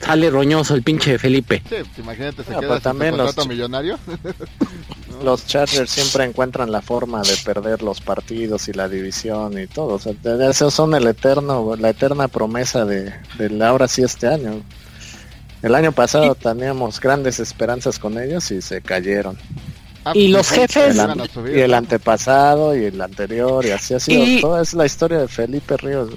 [0.00, 1.62] sale roñoso el pinche Felipe.
[1.68, 3.98] Sí, pues imagínate, se Ah, queda sin también los millonario.
[5.24, 9.94] Los Chargers siempre encuentran la forma de perder los partidos y la división y todo.
[9.94, 14.26] O sea, de- esos son el eterno, la eterna promesa de, del ahora sí este
[14.28, 14.60] año.
[15.62, 19.38] El año pasado teníamos grandes esperanzas con ellos y se cayeron.
[20.08, 20.96] Ah, Y pues, los jefes-
[21.54, 24.22] y el antepasado y el anterior y así ha sido.
[24.24, 26.10] Y- Toda es la historia de Felipe Ríos.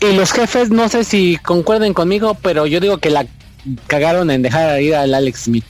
[0.00, 3.26] Y los jefes, no sé si concuerden conmigo, pero yo digo que la
[3.86, 5.64] cagaron en dejar ir al Alex Smith.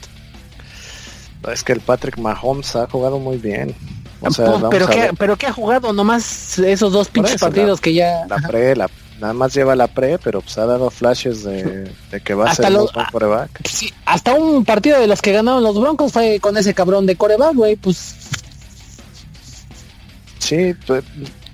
[1.51, 3.75] Es que el Patrick Mahomes ha jugado muy bien.
[4.21, 5.11] O sea, Pues, vamos pero, ver.
[5.17, 8.25] pero que ha jugado nomás esos dos pinches partidos la- que ya...
[8.27, 8.89] la pre, la,
[9.19, 12.51] nada más lleva la pre, pero pues ha dado flashes de, de que va a
[12.51, 13.67] Hasta ser lo- muy buen quarterback.
[13.69, 17.15] Sí, hasta un partido de los que ganaron los Broncos fue con ese cabrón de
[17.15, 18.15] coreback, güey, pues...
[20.39, 21.03] Sí, pues,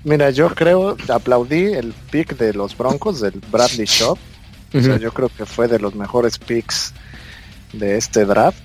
[0.04, 4.18] Mira, yo creo, aplaudí el pick de los Broncos, del Bradley Shop.
[4.74, 6.92] O sea, yo creo que fue de los mejores picks
[7.72, 8.58] de este draft.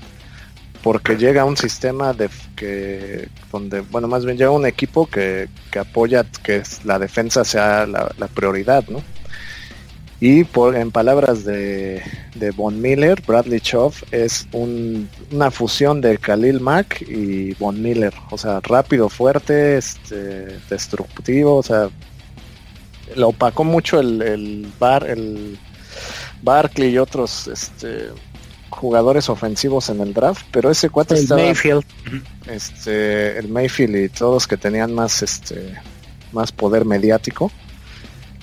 [0.87, 5.79] Porque llega un sistema de que donde, bueno, más bien llega un equipo que, que
[5.79, 9.03] apoya que la defensa sea la, prioridad, ¿no?
[10.21, 12.01] Y por, en palabras de,
[12.35, 18.13] de Von Miller, Bradley Choff es un, una fusión de Khalil Mack y Von Miller.
[18.31, 21.57] O sea, rápido, fuerte, este, destructivo.
[21.57, 21.89] O sea,
[23.13, 25.59] lo opacó mucho el, el, bar, el
[26.43, 28.09] Barkley y otros este,
[28.77, 30.45] jugadores ofensivos en el draft.
[30.51, 31.83] Pero ese cuate El estaba, Mayfield.
[32.47, 35.73] este, el Mayfield y todos que tenían más, este,
[36.31, 37.51] más poder mediático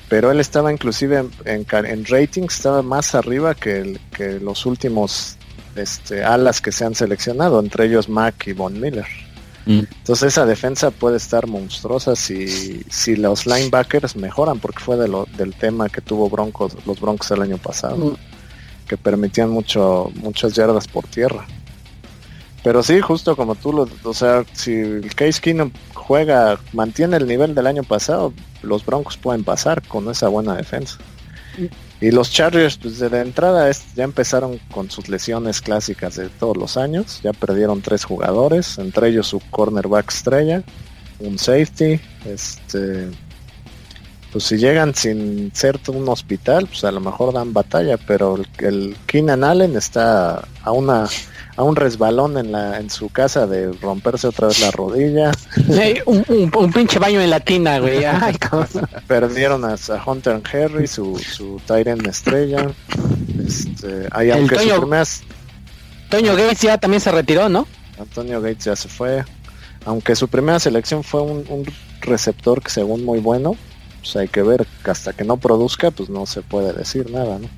[0.07, 4.65] pero él estaba inclusive en, en, en rating, estaba más arriba que, el- que los
[4.67, 5.37] últimos
[5.77, 9.07] este, alas que se han seleccionado, entre ellos Mack y Von Miller.
[9.67, 9.81] Mm.
[9.81, 15.27] Entonces esa defensa puede estar monstruosa si, si los linebackers mejoran, porque fue de lo,
[15.37, 18.17] del tema que tuvo Broncos, los Broncos el año pasado, Mm.
[18.87, 21.47] Que permitían mucho, muchas yardas por tierra.
[22.63, 27.27] Pero sí, justo como tú lo, o sea, si el Case Keenum juega, mantiene el
[27.27, 28.33] nivel del año pasado,
[28.63, 30.97] los Broncos pueden pasar con esa buena defensa.
[32.01, 36.29] Y los Chargers, pues de la entrada es- ya empezaron con sus lesiones clásicas de
[36.29, 37.21] todos los años.
[37.23, 40.63] Ya perdieron tres jugadores, entre ellos su cornerback estrella,
[41.21, 42.01] un safety.
[42.27, 43.09] Este,
[44.35, 47.97] pues si llegan sin ser un hospital, pues a lo mejor dan batalla.
[47.97, 51.07] Pero el, el Keenan Allen está a una
[51.57, 55.31] a un resbalón en la en su casa de romperse otra vez la rodilla.
[56.07, 58.05] Un, un- un pinche baño en la tina, güey.
[58.05, 58.37] Ay.
[59.07, 62.67] Perdieron a, a Hunter Henry, su, su Tyrant estrella.
[63.47, 65.23] Este, ahí, aunque Toño- primeras-
[66.11, 67.67] Toño Gates ya también se retiró, ¿no?
[68.01, 69.25] Antonio Gates ya se fue.
[69.87, 71.65] Aunque su primera selección fue un, un
[72.01, 73.57] receptor que según muy bueno,
[74.05, 77.49] pues hay que ver hasta que no produzca, pues no se puede decir nada, ¿no?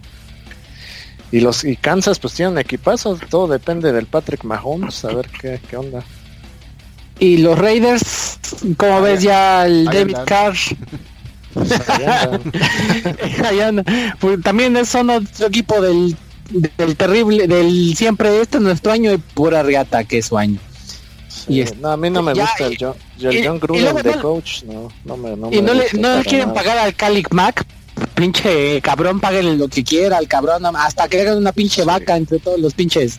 [1.33, 5.61] Y los y Kansas pues tienen equipazos, todo depende del Patrick Mahomes, a ver qué,
[5.69, 6.05] qué onda.
[7.19, 8.39] Y los Raiders,
[8.77, 10.25] como ves ya el ahí David andan.
[10.27, 10.55] Carr,
[11.89, 12.53] Ahí andan.
[13.45, 13.85] ahí anda.
[14.21, 16.17] Pues también es son otro equipo del,
[16.77, 20.61] del terrible, del siempre, este es nuestro año y pura riata que es su año.
[21.47, 23.37] Sí, Y es- no, a mí no me ya, gusta el y- John, yo- el
[23.37, 25.87] y- John y Gruden de no- coach, no, no me, no y me no le,
[25.99, 26.55] no le quieren nada.
[26.55, 27.65] pagar al Calic Mac,
[28.15, 31.87] pinche cabrón, páguenle lo que quiera al cabrón, hasta que hagan una pinche Sí.
[31.87, 33.19] vaca entre todos los pinches.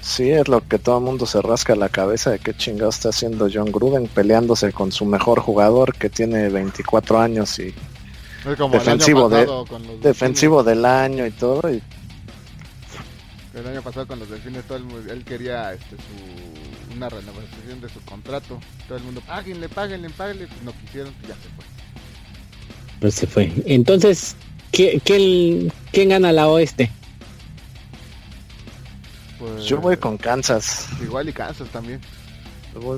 [0.00, 3.08] Sí, es lo que todo el mundo se rasca la cabeza de qué chingado está
[3.08, 7.74] haciendo John Gruden peleándose con su mejor jugador que tiene 24 años y
[8.56, 9.48] como Defensivo de-
[10.00, 11.68] defensivo del año y todo.
[11.72, 11.82] Y.
[13.54, 16.65] El año pasado con los delfines todo el él quería este, su,
[16.96, 18.58] una renovación de su contrato.
[18.88, 20.46] Todo el mundo, páguenle, páguenle, páguenle.
[20.46, 21.64] Pues no quisieron, pues ya se fue.
[23.00, 23.52] Pues se fue.
[23.66, 24.36] Entonces,
[24.72, 26.90] ¿qué, qué- quién gana la oeste?
[29.38, 30.86] Pues, yo voy con Kansas.
[31.02, 32.00] Igual y Kansas también.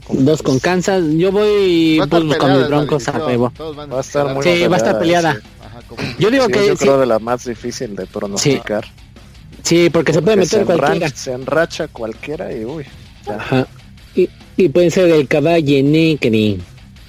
[0.04, 3.52] Con Dos con Kansas, yo voy pues, con mis broncos a huevo.
[3.60, 5.34] Va a estar muy Sí, va a estar peleada.
[5.34, 5.40] sí.
[5.64, 8.84] Ajá, como- Yo digo Sí, que yo sí, creo de la más difícil de pronosticar.
[9.62, 11.08] sí, porque se puede meter enran- cualquiera.
[11.10, 12.86] se enracha cualquiera y uy.
[13.24, 13.66] ya, Ajá.
[14.18, 16.62] Y, y puede ser el caballo negro.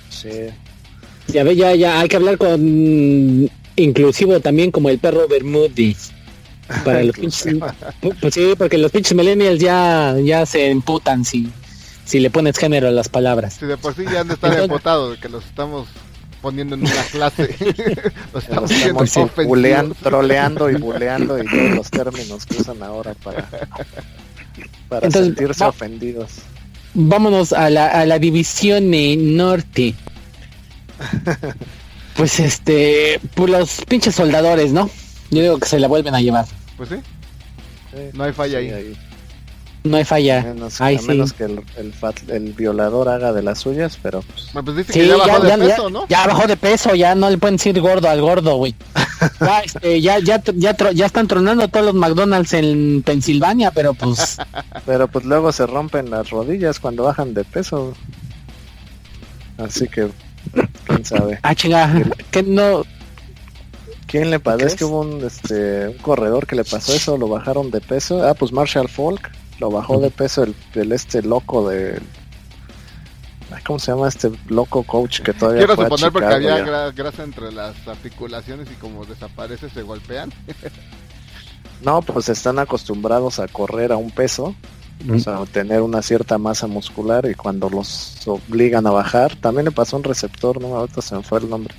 [0.10, 0.30] sí.
[1.28, 6.12] Ya ve, ya, ya, hay que hablar con inclusivo también como el perro Bermúdez.
[6.84, 7.56] Para los pinches,
[8.20, 11.48] pues sí, porque los pinches millennials ya, ya se emputan si,
[12.04, 13.56] si le pones género a las palabras.
[13.60, 15.88] Si de por sí ya han de estar empotados de que los estamos
[16.42, 17.44] poniendo en una clase.
[18.34, 19.46] los estamos estamos ofensivos.
[19.48, 23.48] buleando, troleando y buleando y todos los términos que usan ahora para,
[24.90, 26.32] para Entonces, sentirse va- ofendidos.
[26.94, 28.92] Vámonos a la, a la división
[29.38, 29.94] norte.
[32.16, 34.90] Pues este, pues los pinches soldadores, ¿no?
[35.32, 36.46] Yo digo que se la vuelven a llevar.
[36.76, 36.96] Pues sí,
[37.92, 38.98] Sí, no hay falla sí, ahí.
[39.86, 40.42] No hay A falla.
[40.44, 41.08] menos, Ay, a sí.
[41.08, 44.78] menos que el, el, fat- el violador haga de las suyas, pero pues, Bueno, pues
[44.78, 46.08] dice Sí, que ya ya, bajó de ya, peso, ya- ¿no?
[46.10, 48.76] ya bajó de peso, ya no le pueden decir gordo al gordo, güey.
[49.40, 53.94] Ya, este, ya, ya, ya, tro- ya están tronando todos los McDonald's en Pensilvania, pero
[53.94, 54.38] pues,
[54.86, 57.94] pero pues luego se rompen las rodillas cuando bajan de peso.
[59.58, 60.10] Así que
[60.86, 61.40] quién sabe.
[61.44, 62.02] ah, chinga,
[62.32, 62.84] que no,
[64.10, 67.70] ¿Quién le Es que hubo un, este, un corredor que le pasó eso, lo bajaron
[67.70, 68.28] de peso.
[68.28, 69.30] Ah, pues Marshall Falk
[69.60, 72.00] lo bajó de peso el, el este loco de...
[73.52, 76.58] Ay, ¿Cómo se llama este loco coach que todavía Quiero a suponer porque Chicago había
[76.58, 76.66] ya?
[76.66, 80.32] gra- grasa entre las articulaciones y como desaparece se golpean.
[81.82, 84.54] No, pues están acostumbrados a correr a un peso
[85.10, 89.72] o sea, tener una cierta masa muscular y cuando los obligan a bajar, también le
[89.72, 91.74] pasó un receptor, no ahorita se me fue el nombre.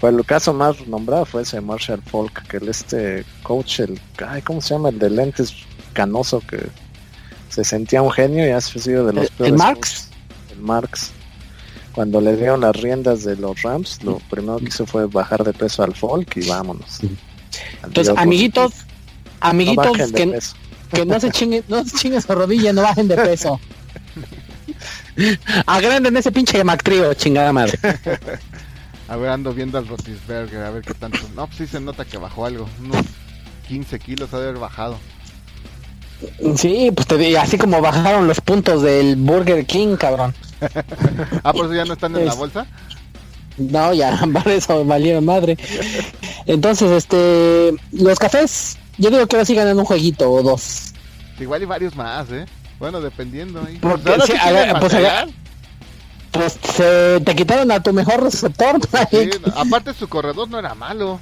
[0.00, 4.42] Fue el caso más nombrado fue ese Marshall Falk, que el este coach, el ay,
[4.42, 4.88] ¿cómo se llama?
[4.88, 5.54] El de lentes
[5.92, 6.66] canoso que
[7.48, 9.52] se sentía un genio y ha sido de los ¿El, peores.
[9.52, 10.08] el Marx?
[10.64, 11.12] Marx.
[11.92, 15.52] Cuando le dieron las riendas de los Rams, lo primero que hizo fue bajar de
[15.52, 17.00] peso al Folk y vámonos.
[17.84, 18.72] Entonces, Adiós, amiguitos,
[19.40, 20.40] amiguitos de
[20.92, 23.60] que, no se chinguen, no se chinguen su rodilla, no bajen de peso.
[25.66, 27.78] Agranden ese pinche McTrio, chingada madre.
[29.08, 31.18] A ver, ando viendo al Rotisberger, a ver qué tanto.
[31.36, 32.66] No, pues sí se nota que bajó algo.
[32.80, 33.04] Unos
[33.68, 34.98] 15 kilos ha de haber bajado.
[36.56, 40.34] Sí, pues te digo, así como bajaron los puntos del Burger King, cabrón.
[41.42, 42.66] Ah, por eso ya no están en la bolsa.
[43.58, 45.56] No, ya, para eso valieron madre.
[46.46, 50.94] Entonces, este, los cafés, yo digo que ahora sí ganan un jueguito o dos.
[51.38, 52.46] Igual y varios más, ¿eh?
[52.78, 53.62] Bueno, dependiendo.
[53.66, 53.78] ahí.
[53.78, 54.38] Porque Pues sí, sí
[54.80, 54.94] pues.
[56.30, 58.80] Pues se te quitaron a tu mejor receptor
[59.10, 61.20] Sí, aparte su corredor no era malo.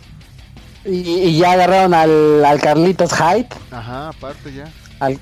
[0.87, 3.49] y, y ya agarraron al, al Carlitos Hyde.
[3.71, 4.73] Ajá, aparte ya.
[5.05, 5.19] Al,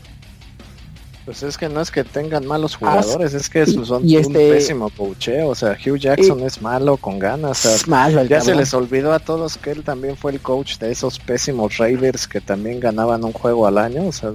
[1.24, 4.22] Pues es que no es que tengan malos jugadores, es que y- son y un
[4.22, 5.50] este- pésimo coacheo.
[5.50, 7.64] O sea, Hugh Jackson es malo con ganas.
[7.64, 10.40] o sea, es malo ya se les olvidó a todos que él también fue el
[10.40, 14.06] coach de esos pésimos Raiders que también ganaban un juego al año.
[14.08, 14.32] O sea,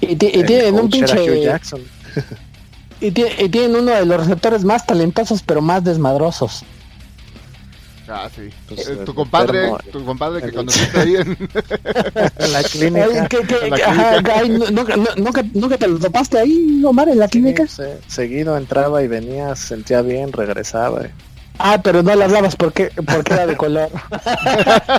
[0.00, 1.42] Y, tienen un pinche.
[1.42, 1.80] Jackson.
[3.02, 6.64] Y tienen uno de los receptores más talentosos, pero más desmadrosos.
[8.12, 8.50] Ah, sí.
[8.68, 11.28] Pues, Eh, tu compadre, enfermo, tu compadre que conociste ahí en...
[12.38, 13.04] En la clínica.
[13.06, 14.32] en la ajá, clínica.
[14.36, 17.66] ay, no- nunca, no- nunca, nunca te lo topaste ahí, Omar, en la clínica.
[17.66, 21.02] Sí, se- seguido entraba y venía, se sentía bien, regresaba.
[21.58, 23.90] Ah, pero no le hablabas porque, porque era de color.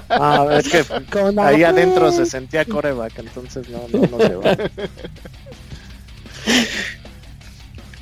[0.09, 4.55] Ah, es que Con ahí adentro se sentía coreback, entonces no, no nos llevaba.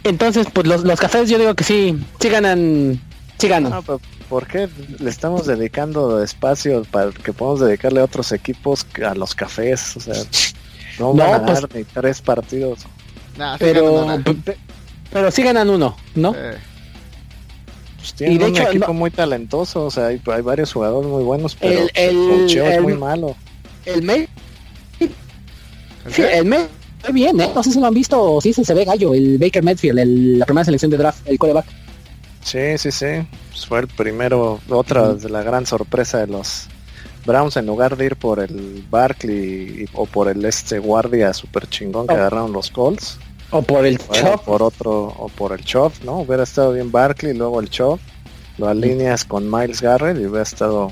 [0.03, 2.99] Entonces, pues los, los cafés yo digo que sí, sí ganan,
[3.37, 3.71] sí ganan.
[3.71, 4.69] No, pero ¿por qué
[4.99, 9.97] le estamos dedicando espacio para que podamos dedicarle a otros equipos a los cafés?
[9.97, 10.13] O sea,
[10.99, 12.79] no, No, van a pues- ganar ni tres partidos.
[13.37, 14.05] Nah, sí pero,
[14.45, 14.57] pe-
[15.11, 16.33] pero sí ganan uno, ¿no?
[16.35, 16.57] Eh,
[17.97, 20.71] Pues tienen Y de un hecho, equipo no- muy talentoso, o sea, hay, hay varios
[20.71, 23.35] jugadores muy buenos, pero El- el, es muy malo.
[23.85, 24.27] El May,
[24.99, 25.09] ¿el
[26.13, 26.67] sí, May,
[27.03, 27.49] muy bien, ¿eh?
[27.53, 29.99] No sé si lo han visto o si se, se ve gallo, el Baker Medfield,
[29.99, 31.65] el- la primera selección de draft, el coreback.
[32.49, 33.27] Sí, sí, sí.
[33.51, 36.67] Pues fue el primero, otra de la gran sorpresa de los
[37.25, 42.07] Browns en lugar de ir por el Barkley o por el este guardia super chingón
[42.07, 42.17] que Oh.
[42.17, 43.17] agarraron los Colts.
[43.51, 44.45] O por el Bueno, Chop.
[44.45, 46.19] por otro o por el Chop, ¿no?
[46.19, 47.99] Hubiera estado bien Barkley, luego el Chop,
[48.57, 50.91] lo alineas con Miles Garrett y hubiera estado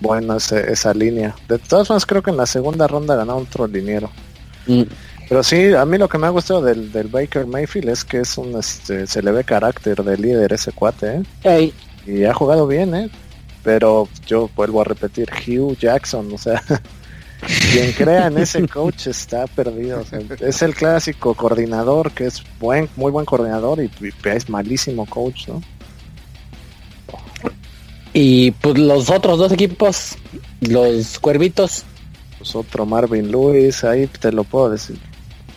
[0.00, 1.34] bueno ese- esa línea.
[1.48, 4.10] De todas formas creo que en la segunda ronda ganó otro liniero.
[4.66, 4.82] Mm.
[5.30, 8.18] Pero sí, a mí lo que me ha gustado del, del Baker Mayfield es que
[8.18, 11.72] es un este, se le ve carácter de líder ese cuate, ¿eh?
[12.04, 13.08] Y ha jugado bien, ¿eh?
[13.62, 16.60] Pero yo vuelvo a repetir, Hugh Jackson, o sea,
[17.72, 20.00] quien crea en ese coach está perdido.
[20.00, 24.50] o sea, es el clásico coordinador que es buen, muy buen coordinador y, y es
[24.50, 25.62] malísimo coach, ¿no?
[28.12, 30.16] Y pues los otros dos equipos,
[30.60, 31.84] los cuervitos,
[32.36, 34.98] Pues otro Marvin Lewis, ahí te lo puedo decir.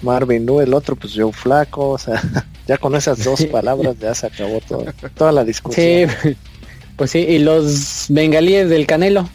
[0.04, 2.22] Marvin Lewis, el otro pues Joe Flaco, o sea,
[2.68, 4.86] ya con esas dos palabras ya se acabó todo,
[5.16, 6.12] toda la sí, discusión.
[6.98, 9.28] pues sí, y los bengalíes del Canelo.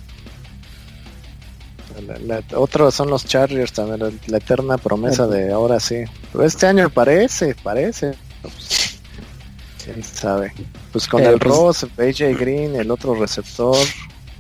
[2.07, 6.05] La- la- otros son los Chargers también, la, la eterna promesa de ahora sí.
[6.33, 8.13] Pero este año parece, parece.
[8.41, 9.01] Pues,
[9.85, 10.53] quién sabe.
[10.93, 13.77] Pues con Eh, el pues- Ross, AJ Green, el otro receptor,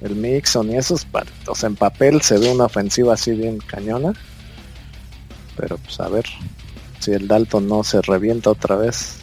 [0.02, 1.04] el Mixon y esos,
[1.48, 4.12] o sea, en papel se ve una ofensiva así bien cañona.
[5.58, 6.24] Pero pues a ver
[7.00, 9.20] si el Dalton no se revienta otra vez.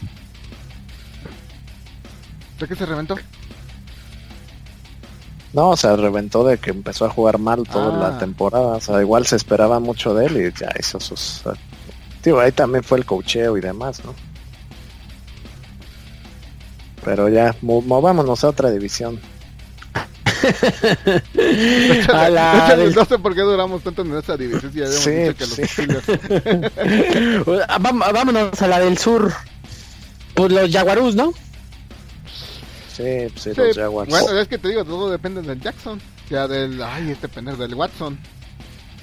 [2.59, 3.15] ¿De qué se reventó?
[5.53, 8.11] No, o sea, reventó de que empezó a jugar mal toda Ah.
[8.11, 8.75] la temporada.
[8.75, 11.43] O sea, igual se esperaba mucho de él y ya hizo sus...
[12.21, 14.13] Tío, ahí también fue el cocheo y demás, ¿no?
[17.03, 19.19] Pero ya, mo- movámonos a otra división.
[22.13, 24.71] A la del- No sé por qué duramos tanto en esa división.
[24.71, 25.85] Si ya habíamos Sí, dicho que sí.
[25.85, 27.61] los Steelers.
[27.67, 29.33] Ah, Vámonos a la del sur.
[30.33, 31.31] Pues los Jaguarús, ¿no?
[32.95, 34.09] Sí, pues sí, Sí, los Jaguars.
[34.09, 36.01] bueno, es que te digo, todo depende del Jackson.
[36.29, 38.17] Ya del, ay, este pendejo, del Watson.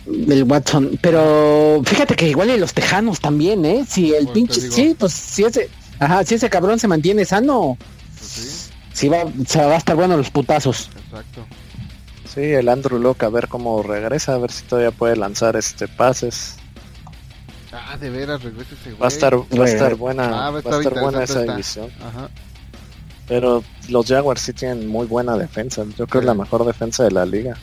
[0.07, 0.99] Del Watson.
[1.01, 3.85] Pero fíjate que igual y los Tejanos también, ¿eh?
[3.89, 4.61] Si el Pues pinche...
[4.61, 5.71] Sí, pues si ese...
[6.01, 7.79] Ajá, si ese cabrón se mantiene sano,
[8.19, 8.49] Pues sí,
[8.93, 10.91] sí va, se va a estar bueno los putazos.
[11.07, 11.45] exacto.
[12.33, 15.87] Sí, el Andrew Locke, a ver cómo regresa, a ver si todavía puede lanzar este
[15.87, 16.57] pases.
[17.73, 19.01] Ah, de veras, regresa ese güey.
[19.01, 21.91] Va a estar, va a estar buena, Ah, va a estar buena esa división.
[22.01, 22.31] Ajá.
[23.29, 25.85] Pero los Jaguars sí tienen muy buena defensa.
[25.85, 27.57] Yo creo que es la mejor defensa de la liga.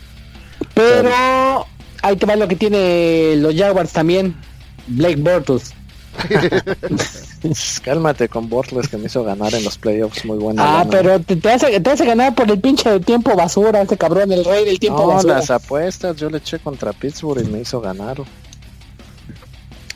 [0.74, 1.66] Pero
[2.02, 4.36] ahí te va lo que tiene los Jaguars también.
[4.88, 5.74] Blake Bortles.
[7.84, 10.82] Cálmate con Bortles que me hizo ganar en los playoffs muy buena.
[10.82, 14.32] Ah, pero te, te hace, te hace ganar por el pinche tiempo basura, este cabrón,
[14.32, 15.36] el rey del tiempo No, basura.
[15.36, 18.18] las apuestas yo le eché contra Pittsburgh y me hizo ganar.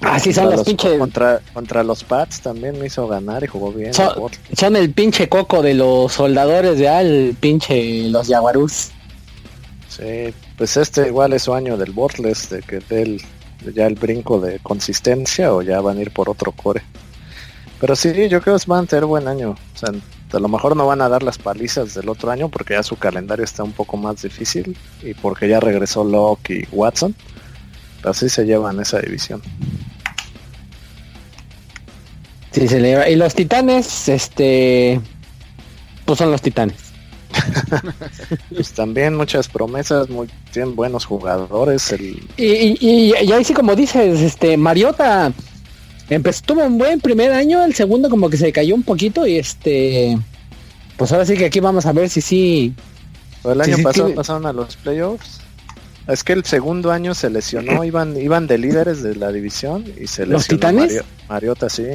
[0.01, 0.97] Así son los los- pinches.
[0.99, 3.93] Contra, contra los Pats también me hizo ganar y jugó bien.
[3.93, 4.59] Son, Bortles.
[4.59, 8.89] son el pinche coco de los soldadores de al pinche los Jaguarús.
[9.87, 13.21] Sí, pues este igual es su año del Bortles, de que dé el-
[13.73, 16.83] ya el brinco de consistencia o ya van a ir por otro core.
[17.79, 19.51] Pero sí, yo creo que van a tener buen año.
[19.51, 19.89] O sea,
[20.31, 22.95] a lo mejor no van a dar las palizas del otro año porque ya su
[22.95, 27.15] calendario está un poco más difícil y porque ya regresó Locke y Watson.
[28.03, 29.41] Así se llevan esa división.
[32.51, 33.09] Sí, se le lleva.
[33.09, 34.99] Y los titanes, este.
[36.05, 36.82] Pues son los titanes.
[38.53, 41.91] Pues también muchas promesas, muy, tienen buenos jugadores.
[41.91, 45.31] El, Y, y, y- y ahí sí, como dices, este, Mariota
[46.09, 49.37] empezó, tuvo un buen primer año, el segundo como que se cayó un poquito y
[49.37, 50.17] este,
[50.97, 52.73] pues ahora sí que aquí vamos a ver si sí.
[53.43, 55.39] el año sí, pasado tiene- pasaron a los playoffs.
[56.05, 60.07] Es que el segundo año se lesionó, iban, iban de líderes de la división y
[60.07, 60.81] se lesionó ¿Los Titanes?
[60.83, 61.85] Mario- Mariota, sí.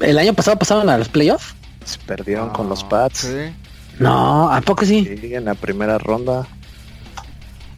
[0.00, 1.54] El año pasado pasaron a los playoffs.
[1.84, 3.18] Se perdieron con los Ah, Pats.
[3.18, 3.52] Sí.
[3.98, 5.16] No, ¿a poco sí?
[5.20, 6.46] Sí, en la primera ronda.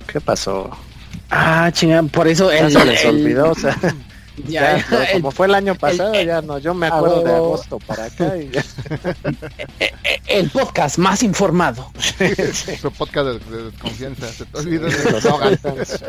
[0.07, 0.70] ¿Qué pasó?
[1.31, 3.77] Ah, chingada, por eso Ya el, se les el- olvidó, o sea,
[4.47, 7.35] ya, ya, pero el- como fue el año pasado, ya no, yo me acuerdo de
[7.35, 8.65] agosto para acá y ya.
[10.27, 11.91] el podcast más informado.
[12.81, 14.28] Su podcast de, de desconfianza.
[14.32, 15.23] Se te olvida de los.
[15.51, 16.05] Titans.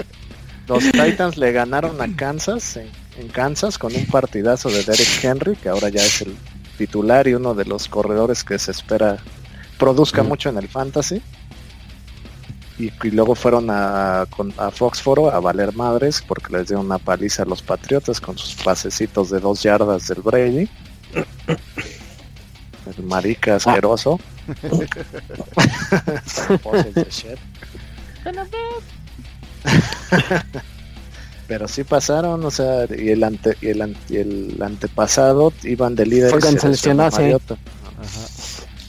[0.67, 5.55] Los Titans le ganaron a Kansas en, en Kansas con un partidazo de Derek Henry,
[5.55, 6.35] que ahora ya es el
[6.77, 9.17] titular y uno de los corredores que se espera
[9.77, 10.27] produzca Mm.
[10.27, 11.21] mucho en el fantasy.
[12.77, 16.97] Y, y luego fueron a, con- a Foxforo a valer madres porque les dio una
[16.97, 20.67] paliza a los Patriotas con sus pasecitos de dos yardas del Brady.
[22.97, 24.19] El marica asqueroso.
[27.09, 27.39] Shit.
[31.47, 35.95] Pero sí pasaron, o sea, y el ante, y el, ante- y el antepasado iban
[35.95, 36.31] de líderes.
[36.31, 36.39] Fue.
[37.23, 37.55] Mariota.
[38.01, 38.27] Ajá.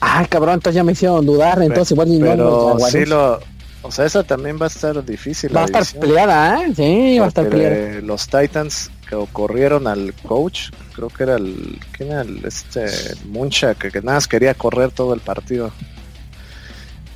[0.01, 2.91] Ah, cabrón, entonces ya me hicieron dudar, entonces igual ni no Pero Jaguares.
[2.91, 3.39] sí lo,
[3.81, 5.55] o sea, esa también va a estar difícil.
[5.55, 6.73] Va a estar peleada, ¿eh?
[6.75, 8.01] Sí, va a estar peleada.
[8.01, 12.85] Los Titans que corrieron al coach, creo que era el, ¿quién era el, este,
[13.25, 15.71] Muncha, que, que nada más quería correr todo el partido.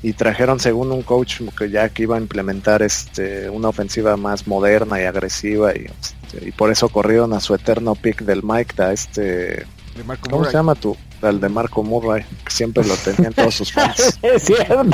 [0.03, 4.47] Y trajeron según un coach que ya que iba a implementar este una ofensiva más
[4.47, 8.81] moderna y agresiva y, este, y por eso corrieron a su eterno pick del Mike,
[8.81, 10.51] a este, De Marco ¿cómo Murray.
[10.51, 10.97] se llama tú?
[11.21, 14.17] Al de Marco Murray, que siempre lo tenían todos sus fans.
[14.21, 14.75] Es cierto.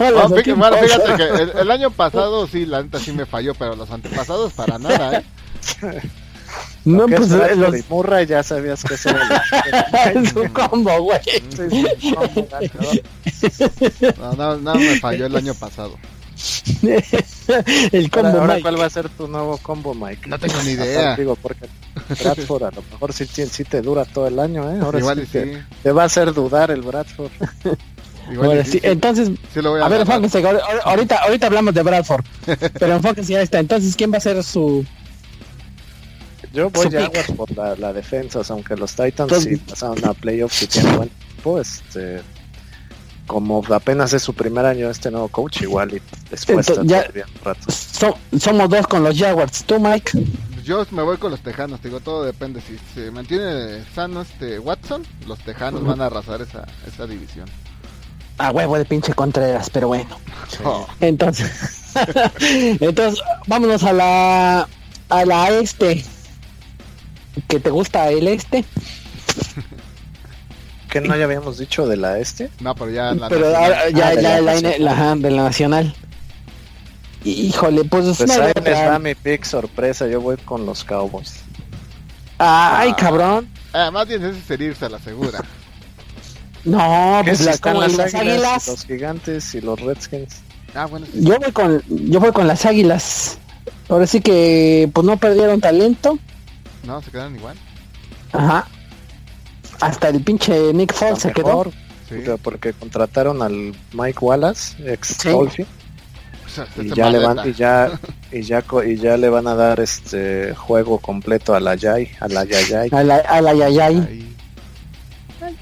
[0.00, 0.58] No, fíjate, equipos.
[0.58, 3.90] bueno, fíjate que el, el año pasado sí, la neta sí me falló, pero los
[3.90, 5.24] antepasados para nada, ¿eh?
[6.84, 7.76] No, ¿Qué pues los...
[7.76, 9.42] y Murray ya sabías que eso era
[10.14, 11.18] es un combo, güey.
[11.50, 11.84] Sí.
[14.18, 15.98] No, no, no me falló el año pasado.
[17.92, 18.62] El combo Ahora, ahora Mike.
[18.62, 20.28] ¿cuál va a ser tu nuevo combo, Mike?
[20.28, 21.16] No tengo ni idea.
[21.16, 21.66] Digo, porque
[22.22, 24.78] Bradford a lo mejor sí, sí te dura todo el año, ¿eh?
[24.82, 25.60] Ahora Igual sí, y te, sí.
[25.82, 27.30] te va a hacer dudar el Bradford.
[28.32, 30.42] Igual sí, entonces, sí lo voy a a ver, enfóquense.
[30.42, 32.24] ahor- ahor- Ahorita, ahorita hablamos de Bradford.
[32.78, 33.58] Pero enfóquense ya está.
[33.60, 34.84] Entonces, ¿quién va a ser su...
[36.52, 37.36] Yo voy Jaguars pick.
[37.36, 40.66] por la, la defensa, o sea, aunque los Titans Entonces- sí pasaron a playoffs y
[40.66, 42.20] tienen buen equipo, este,
[43.26, 47.02] como apenas es su primer año este nuevo coach, igual y les cuesta Entonces, ya-
[47.02, 47.70] todavía un rato.
[47.72, 49.64] so- somos dos con los Jaguars.
[49.64, 50.24] ¿Tú, Mike?
[50.64, 52.60] Yo me voy con los Tejanos, te digo, todo depende.
[52.60, 57.46] Si se mantiene sano este Watson, los Tejanos van a arrasar esa, esa división.
[58.38, 60.18] A huevo de pinche Contreras, pero bueno.
[60.64, 61.50] Oh, Entonces,
[62.80, 64.68] entonces vámonos a la
[65.08, 66.04] a la este.
[67.48, 68.64] ¿Que te gusta el este?
[71.02, 72.50] ¿Qué no ya habíamos dicho de la este?
[72.60, 73.64] no, pero ya la Pero nacional.
[73.72, 75.94] ahora ya, Ah, de ya la de la nacional.
[77.24, 78.52] Híjole, pues, Pues ahí
[78.88, 81.40] va mi pick sorpresa, yo voy con los Cowboys.
[82.38, 82.96] Ay, Ah.
[82.96, 83.48] cabrón.
[83.72, 85.40] Ah, más bien ese sería irse a la segura.
[86.64, 88.66] No, ¿Qué pues si la, están las las águilas, águilas.
[88.68, 90.42] los gigantes y los Redskins?
[90.74, 91.20] Ah, bueno, sí.
[91.22, 93.38] Yo voy con yo voy con las águilas.
[93.88, 96.18] Ahora sí que pues no perdieron talento.
[96.82, 97.56] No, se quedan igual.
[98.32, 98.66] Ajá.
[99.80, 101.64] Hasta el pinche Nick Foles se quedó.
[102.08, 102.16] Sí.
[102.42, 105.28] porque- contrataron al Mike Wallace, ex Sí.
[105.30, 105.66] Dolphin.
[106.80, 107.98] y ya le van y ya
[108.32, 112.28] y ya y ya le van a dar este juego completo a la Yay, a
[112.28, 112.88] la Yayay.
[112.92, 114.32] A la, a la Yayay.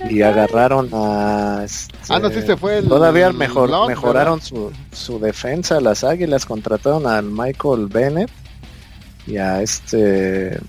[0.08, 4.70] Y agarraron a este, Ah, no, sí se fue el- Todavía mejor Long, mejoraron su,
[4.92, 8.30] su defensa las Águilas contrataron al Michael Bennett
[9.26, 10.60] y a este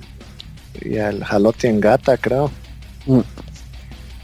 [0.81, 2.49] y al Jalotti en Gata, creo.
[3.05, 3.21] Mm.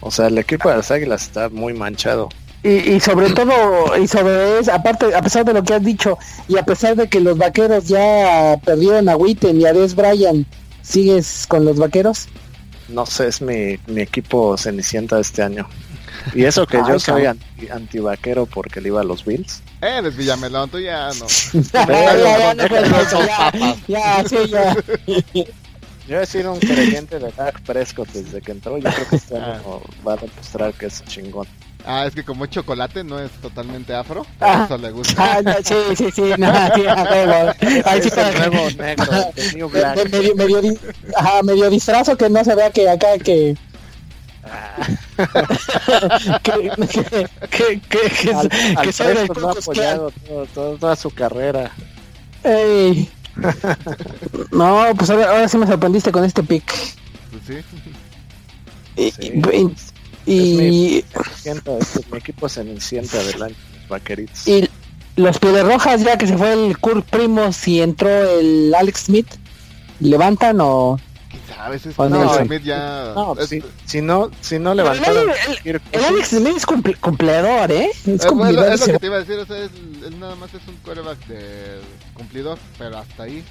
[0.02, 2.30] O sea, el equipo de las Águilas está muy manchado.
[2.64, 6.18] Y, y sobre todo, y sobre eso, aparte, a pesar de lo que has dicho,
[6.48, 10.48] y a pesar de que los vaqueros ya perdieron a Witten y a Des Bryant,
[10.82, 12.28] ¿sigues con los vaqueros?
[12.90, 15.68] No sé, es mi, mi equipo cenicienta de este año.
[16.34, 19.62] Y eso que Ay, yo soy anti, antivaquero porque le iba a los Bills.
[19.82, 21.28] Eres Villamelón, tú ya no.
[21.74, 24.76] ya, ya, ya, no ya, ya, sí, ya.
[26.12, 28.78] Yo he sido un creyente de Dak Prescott desde que entró.
[28.78, 29.54] Yo creo que este Ah.
[29.56, 31.48] año va a demostrar que es chingón.
[31.86, 34.26] Ah, es que como es chocolate, no es totalmente afro.
[34.42, 34.64] Ah.
[34.66, 35.14] eso le gusta.
[35.18, 37.54] Ah, no, sí, sí, sí, no, sí, a huevo.
[37.86, 39.06] Ahí sí Es el para- nuevo negro,
[39.38, 39.96] el new black.
[39.96, 40.78] Me- medio, medio, di-
[41.16, 43.56] ajá, medio disfrazo que no se vea que acá que
[46.44, 46.72] que
[47.10, 49.78] que que, que, que, Al, al que soy del Prescott
[50.82, 50.96] lo ha
[54.52, 56.66] No, pues ahora, ahora sí me sorprendiste con este pick.
[57.32, 57.54] Pues sí.
[58.98, 59.42] Y, Sí.
[60.26, 61.06] y, y,
[61.36, 64.48] Siento, este es mi equipo cenicienta del año, los vaqueritos.
[64.48, 64.70] y
[65.16, 69.28] los Pieles Rojas, ya que se fue el Kurt Primos y entró el Alex Smith,
[70.00, 71.00] ¿levantan o...?
[71.60, 72.48] A veces no, Nelson.
[72.48, 73.12] Smith ya.
[73.16, 75.30] No, es- si, si no, si no El, levantaron
[75.64, 77.90] el- el Alex Smith es cumple- cumplidor, ¿eh?
[77.92, 78.74] Es Es, bueno, cumplidor.
[78.74, 79.72] es lo que te iba a decir, o sea, es-
[80.06, 81.80] él nada más es un quarterback de
[82.22, 83.44] cumplidor, pero hasta ahí.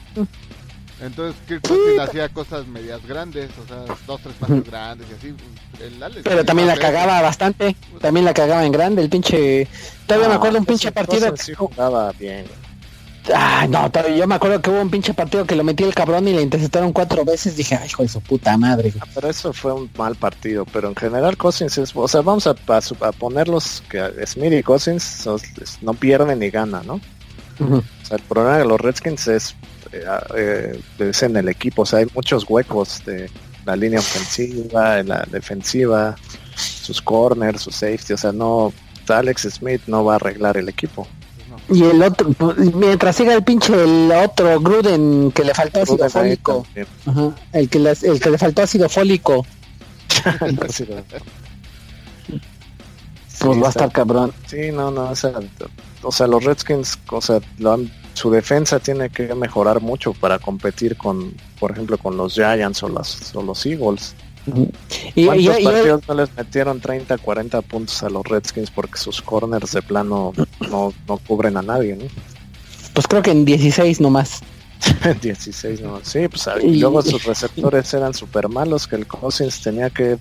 [1.03, 5.35] Entonces Kirk Cousins hacía cosas medias grandes, o sea, dos, tres pases grandes y así.
[5.83, 7.75] El Alex Pero también la cagaba bastante.
[8.03, 9.01] También la cagaba en grande.
[9.03, 9.67] El pinche.
[10.07, 11.35] Todavía me acuerdo un pinche ese partido.
[11.39, 12.45] Sí jugaba bien.
[13.35, 15.95] Ah, no, todavía yo me acuerdo que hubo un pinche partido que lo metí el
[15.95, 17.57] cabrón y le interceptaron cuatro veces.
[17.57, 18.93] Dije, ay, hijo de su puta madre.
[19.01, 20.67] Ah, Pero eso fue un mal partido.
[20.67, 21.93] Pero en general Cousins es...
[21.95, 25.41] O sea, vamos a, a su- a ponerlos que Smith y Cousins son-
[25.81, 27.01] no pierden ni ganan, ¿no?
[27.61, 27.77] Ujú.
[27.77, 29.55] O sea, el problema de los Redskins es,
[29.93, 30.05] eh,
[30.37, 31.83] eh, es en el equipo.
[31.83, 33.31] O sea, hay muchos huecos de
[33.67, 36.17] la línea ofensiva, en la defensiva,
[36.57, 38.13] sus corners, sus safety.
[38.15, 38.73] O sea, no...
[39.09, 41.05] Alex Smith no va a arreglar el equipo.
[41.69, 42.31] Y el otro,
[42.75, 46.67] mientras siga el pinche, el otro Gruden que le faltó ácido Gruden fólico.
[47.07, 49.45] Ajá, el que, le- el que le faltó ácido fólico.
[50.57, 50.75] Pues
[53.29, 54.33] Sí, va a estar cabrón.
[54.47, 55.33] Sí, no, no, o sea,
[56.03, 60.39] o sea, los Redskins, o sea, lo han- su defensa tiene que mejorar mucho para
[60.39, 64.15] competir con, por ejemplo, con los Giants o, las, o los Eagles.
[65.15, 69.21] Y, ¿Cuántos y- partidos no les metieron 30, 40 puntos a los Redskins porque sus
[69.23, 70.33] corners de plano
[70.71, 72.05] no, no cubren a nadie, ¿no?
[72.95, 74.41] pues creo que en 16 nomás.
[75.23, 76.01] 16, no.
[76.03, 80.19] Sí, pues y Y- luego sus receptores eran súper malos que el Cousins tenía que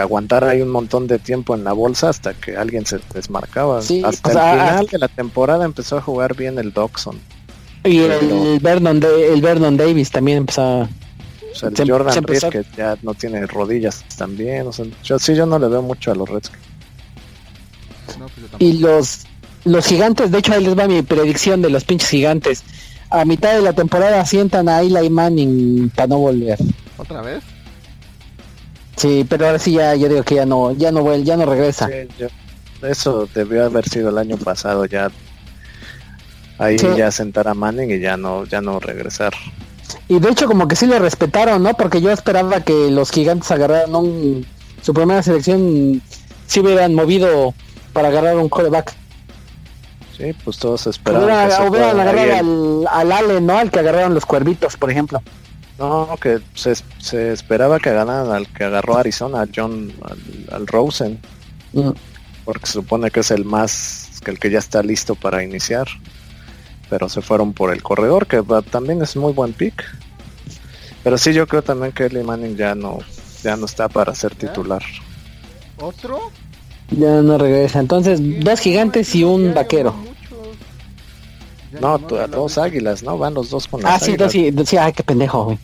[0.00, 3.82] aguantar ahí un montón de tiempo en la bolsa hasta que alguien se desmarcaba.
[3.82, 6.72] Sí, hasta o el sea, final hasta- de la temporada empezó a jugar bien el
[6.72, 7.18] Doxon.
[7.84, 10.82] Y Pero- el Vernon, el Vernon Davis también empezó a...
[10.82, 14.66] O sea, el Se- Jordan se Reed que ya no tiene rodillas también.
[14.66, 16.62] O sea, yo sí yo no le veo mucho a los Redskins.
[18.18, 18.46] No, pues.
[18.58, 19.20] Y los,
[19.64, 22.62] los gigantes, de hecho ahí les va mi predicción de los pinches gigantes.
[23.10, 26.58] A mitad de la temporada sientan a Eli Manning para no volver.
[26.98, 27.42] ¿Otra vez?
[28.96, 31.44] Sí, pero ahora sí ya yo digo que ya no, ya no vuelve, ya no
[31.46, 31.86] regresa.
[31.88, 32.28] Sí, yo-
[32.88, 35.10] eso debió haber sido el año pasado ya.
[36.58, 36.86] Ahí Sí.
[36.96, 39.34] ya sentar a Manning y ya no, ya no regresar.
[40.08, 41.74] Y de hecho como que sí lo respetaron, ¿no?
[41.74, 44.46] Porque yo esperaba que los gigantes agarraran un,
[44.82, 46.00] su primera selección,
[46.46, 47.54] si hubieran movido
[47.92, 48.94] para agarrar un coreback.
[50.16, 53.58] Sí, pues todos esperaban Hubieran, que se hubieran fuera ahí agarrado al, al Allen, ¿no?
[53.58, 55.22] Al que agarraron los cuervitos, por ejemplo.
[55.78, 60.18] No, que se, se esperaba que ganaran al que agarró a Arizona, John, al,
[60.54, 61.18] al Rosen,
[61.72, 61.90] Mm.
[62.44, 65.86] porque se supone que es el más, que el que ya está listo para iniciar.
[66.88, 69.84] Pero se fueron por el corredor, que va- también es muy buen pick.
[71.04, 72.98] Pero sí, yo creo también que Eli Manning ya no,
[73.42, 74.82] ya no está para ser titular.
[75.78, 76.30] ¿Otro?
[76.90, 77.80] Ya no regresa.
[77.80, 79.94] Entonces, dos gigantes y un vaquero.
[81.80, 83.18] No, dos águilas, ¿no?
[83.18, 84.18] Van los dos con las Ah, sí, águilas.
[84.26, 85.58] dos, sí, dos- sí, ay, qué pendejo, güey.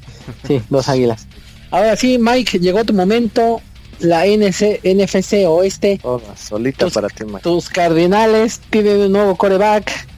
[0.46, 1.26] Sí, dos águilas.
[1.70, 3.60] Ahora sí, Mike, llegó tu momento.
[4.00, 7.40] La NC, NFC Oeste, Todas, solita Tus- para ti, Mike.
[7.40, 10.08] tus Cardinales tienen un nuevo coreback.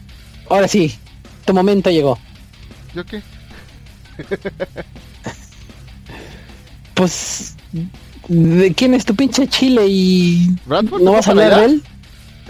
[0.49, 0.97] Ahora sí,
[1.45, 2.19] tu momento llegó.
[2.95, 3.21] ¿Yo qué?
[6.95, 7.57] Pues,
[8.29, 11.65] ¿de quién es tu pinche chile y ¿Bradford no vas a hablar de allá?
[11.67, 11.83] él?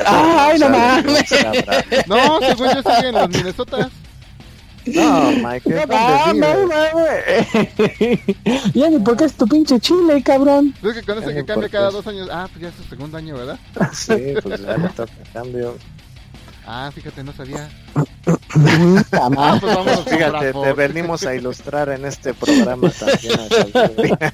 [0.04, 1.24] Ay, no mames.
[2.06, 3.90] No, según yo sigue en los Minnesota.
[4.86, 6.66] No, Mike, No vive.
[6.66, 8.18] mames.
[8.74, 10.74] Ya ni por qué es tu pinche chile, cabrón.
[10.82, 12.28] Es que con ese Ya que no cambia cada dos años.
[12.30, 13.58] Ah, pues ya es su segundo año, ¿verdad?
[13.92, 15.76] Sí, pues ya le toca cambio.
[16.66, 17.68] Ah, fíjate, no sabía.
[18.26, 24.18] Ah, pues vámonos Fíjate, te venimos a ilustrar en este programa también.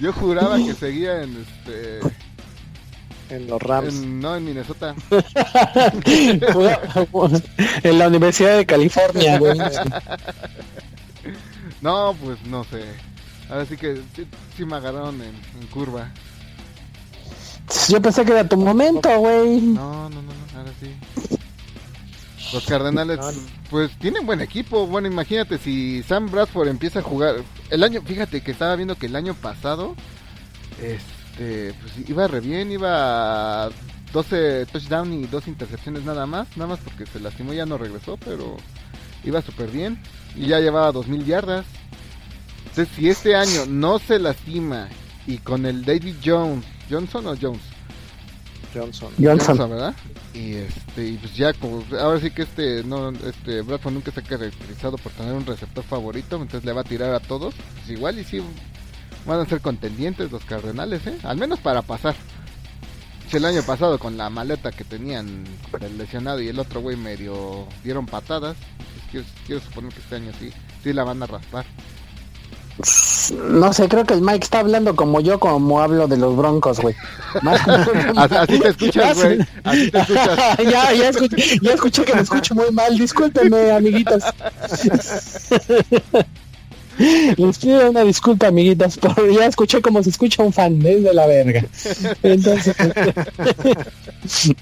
[0.00, 2.00] Yo juraba que seguía en este.
[3.30, 3.94] En los Rams.
[3.94, 4.94] en- no, en Minnesota.
[7.82, 9.58] en la Universidad de California, güey.
[11.80, 12.84] No, pues no sé.
[13.50, 14.26] Ahora sí que sí,
[14.56, 16.10] sí me agarraron en, en curva.
[17.88, 19.60] Yo pensé que era tu momento, güey.
[19.60, 20.94] No, no, no, no, ahora sí.
[22.52, 23.18] Los Cardenales,
[23.70, 24.86] pues tienen buen equipo.
[24.86, 27.36] Bueno, imagínate si Sam Bradford empieza a jugar.
[27.70, 29.96] El año, fíjate que estaba viendo que el año pasado,
[30.80, 33.70] este, pues iba re bien, iba a
[34.12, 36.48] 12 touchdown y dos intercepciones nada más.
[36.56, 38.56] Nada más porque se lastimó y ya no regresó, pero
[39.24, 39.98] iba súper bien.
[40.34, 41.66] Y ya llevaba 2000 yardas.
[42.68, 44.88] Entonces, si este año no se lastima
[45.26, 47.62] y con el David Jones, Johnson o Jones,
[48.74, 49.10] Johnson.
[49.18, 49.70] Johnson.
[49.70, 49.94] ¿verdad?
[50.34, 54.20] Y este, y pues ya como ahora sí que este no este Bradford nunca se
[54.20, 57.54] ha caracterizado por tener un receptor favorito, entonces le va a tirar a todos.
[57.54, 58.42] Pues igual y sí
[59.26, 61.18] van a ser contendientes los Cardenales, ¿eh?
[61.22, 62.14] Al menos para pasar.
[63.28, 65.44] Si el año pasado con la maleta que tenían
[65.80, 70.14] del lesionado y el otro güey medio dieron patadas, pues quiero, quiero suponer que este
[70.14, 70.52] año sí
[70.86, 71.66] sí la van a raspar.
[73.50, 76.78] No sé, creo que el Mike está hablando como yo, como hablo de los broncos,
[76.78, 76.94] güey.
[78.16, 79.38] Así te escuchas, güey.
[79.64, 80.38] Así te escuchas.
[80.70, 82.96] ya, ya, escuché, ya escuché que me escucho muy mal.
[82.96, 84.22] Discúlpenme, amiguitas.
[86.98, 91.12] Les pido una disculpa, amiguitas, pero ya escuché como se escucha un fan, es de
[91.14, 91.64] la verga.
[92.22, 92.74] Entonces,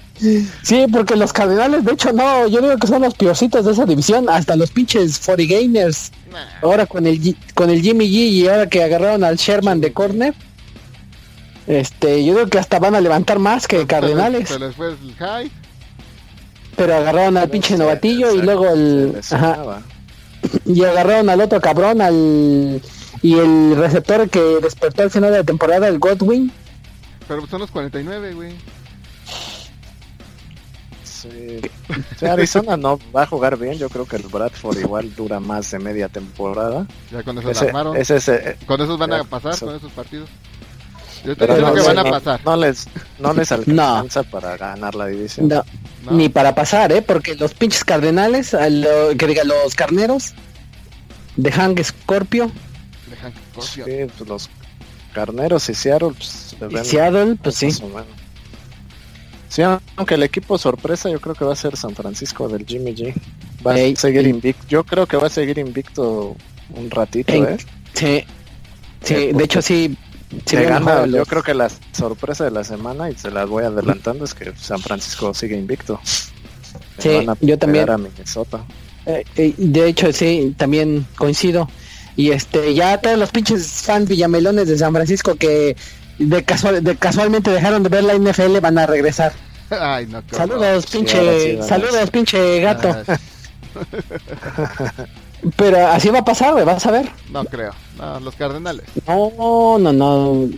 [0.63, 3.85] sí, porque los cardenales, de hecho, no, yo digo que son los piorcitos de esa
[3.85, 6.11] división, hasta los pinches 40 gamers.
[6.61, 10.33] Ahora con el con el Jimmy G y ahora que agarraron al Sherman de corner,
[11.67, 14.49] este, yo digo que hasta van a levantar más que Cardenales.
[14.49, 15.49] Se les fue el high.
[16.75, 19.81] Pero agarraron al pinche Se- novatillo y luego se el ajá.
[20.65, 22.81] Y agarraron al otro cabrón al
[23.21, 26.51] y el receptor que despertó al final de la temporada el Godwin
[27.27, 28.53] Pero son los 49, güey.
[31.03, 31.61] Sí.
[32.19, 33.77] Sí, Arizona no va a jugar bien.
[33.79, 36.85] Yo creo que el Bradford igual dura más de media temporada.
[37.11, 37.97] Ya con eso Ese, armaron.
[37.97, 39.65] ese, ese- Con esos van a pasar, eso.
[39.65, 40.29] con esos partidos.
[41.25, 42.41] Yo pero diciendo no, que van a pasar.
[42.45, 42.87] no les,
[43.19, 45.47] no les alcanza para ganar la división.
[45.47, 45.63] no,
[46.05, 46.11] ¿no?
[46.11, 50.33] ni para pasar eh porque los pinches cardenales lo- que diga los carneros
[51.35, 52.51] de Hank Scorpio
[53.09, 53.85] Dejan que Scorpio.
[53.85, 54.49] Sí, pues los
[55.13, 57.71] carneros y Seattle pues, y Seattle pues sí.
[59.49, 59.61] Sí,
[59.95, 63.13] aunque el equipo sorpresa yo creo que va a ser San Francisco del Jimmy G.
[63.65, 64.65] Va a seguir invicto.
[64.67, 66.35] Yo creo que va a seguir invicto
[66.71, 67.57] un ratito, ¿eh?
[67.93, 68.23] sí
[69.03, 69.95] sí Eh, de hecho sí
[70.45, 74.25] sí gana, yo creo que la sorpresa de la semana, y se las voy adelantando,
[74.25, 75.99] es que San Francisco sigue invicto.
[76.97, 77.89] Sí, van a yo también.
[77.89, 78.65] a Minnesota.
[79.05, 81.69] Eh, eh, de hecho, sí, también coincido.
[82.15, 85.75] Y este, ya todos los pinches fans villamelones de San Francisco que
[86.17, 89.33] de, casual, de casualmente dejaron de ver la NFL van a regresar.
[89.69, 92.95] Ay, no, qué Saludos, pinche, sí saludos, pinche gato.
[95.55, 97.09] Pero así va a pasar, güey, vas a ver.
[97.31, 97.71] no creo.
[97.97, 98.85] No, los Cardenales.
[99.07, 100.49] No, no, no.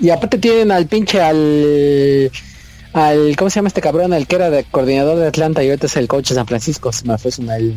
[0.00, 2.30] Y aparte tienen al pinche al
[2.92, 4.12] al ¿cómo se llama este cabrón?
[4.12, 6.92] El que era de coordinador de Atlanta y ahorita es el coach de San Francisco,
[6.92, 7.76] se me fue su el...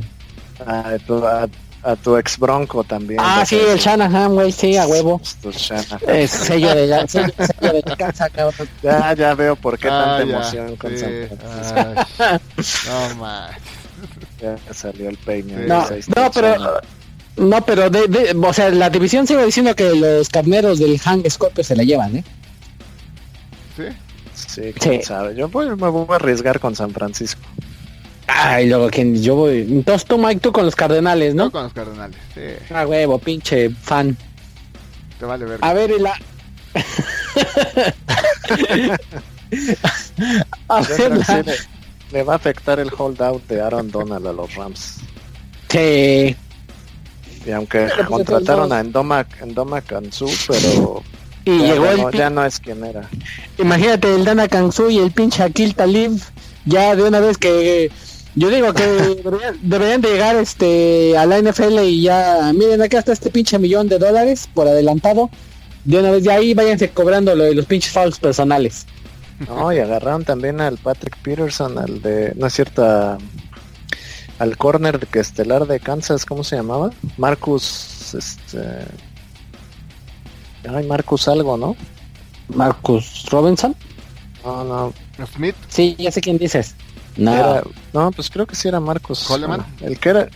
[0.66, 1.48] A tu, a,
[1.84, 3.20] a tu ex bronco también.
[3.22, 3.78] Ah, sí, el.
[3.78, 5.20] Shanahan, güey, sí, a huevo.
[6.08, 8.70] Es sello de la, sello, sello de la casa, cabrón.
[8.82, 11.00] Ya, ya veo por qué Ah, tanta ya, emoción con sí.
[11.00, 12.14] San Francisco.
[12.20, 12.40] Ay,
[13.10, 13.52] no más.
[14.44, 15.54] Ya salió el peine.
[15.56, 15.68] Sí.
[15.68, 15.86] No,
[16.24, 16.82] no, pero
[17.38, 21.24] no, pero de, de- o sea, la división sigue diciendo que los carneros del Hang
[21.30, 22.24] Scorpio se la llevan, ¿eh?
[23.78, 23.84] ¿Sí?
[24.36, 25.08] Sí, quién Sí.
[25.08, 25.34] sabe.
[25.36, 27.42] Yo voy- me voy a arriesgar con San Francisco.
[28.28, 29.60] Ay, luego que yo voy.
[29.62, 31.52] Entonces tú, Mike, tú con los Cardenales, No ¿no?
[31.52, 32.18] con los Cardenales.
[32.34, 32.42] Sí,
[32.74, 34.18] Ah, huevo, pinche fan.
[35.20, 35.60] te vale ver.
[35.62, 36.14] A ver, y la.
[40.70, 41.44] a Yo ver, la...
[42.14, 44.98] le, va a afectar el holdout de Aaron Donald a los Rams.
[45.70, 46.36] Sí.
[47.46, 51.04] Y aunque Pero, contrataron a Endoma, Endoma Kansu, pero
[51.46, 51.98] Y ya, llegó el.
[51.98, 53.10] no, pin- ya no es quien era.
[53.58, 56.12] Imagínate el Dana Kansu y el pinche Akil Talib.
[56.66, 57.92] Ya de una vez que.
[58.36, 58.84] Yo digo que
[59.24, 62.52] deberían, deberían de llegar este a la NFL y ya.
[62.54, 65.30] Miren, acá está este pinche millón de dólares por adelantado.
[65.84, 68.86] De una vez de ahí váyanse cobrando lo de los pinches fouls personales.
[69.48, 73.18] No, y agarraron también al Patrick Peterson, al de, no es cierto, a-
[74.40, 76.90] al corner que estelar de Kansas, ¿cómo se llamaba?
[77.18, 78.60] Marcus, este...
[80.70, 81.76] Ay, Marcus algo, ¿no?
[82.50, 83.76] Marcus Robinson.
[84.44, 84.94] No, no,
[85.34, 86.76] Smith, Sí, ya sé quién dices.
[87.18, 87.64] No, era-
[87.94, 89.24] no, pues creo que sí era Marcus.
[89.24, 89.66] ¿Coleman?
[89.82, 90.28] El que era,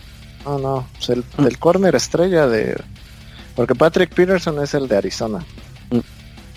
[0.44, 2.80] no, no, pues el, el corner estrella de,
[3.56, 5.44] porque Patrick Peterson es el de Arizona,
[5.90, 5.98] Mm.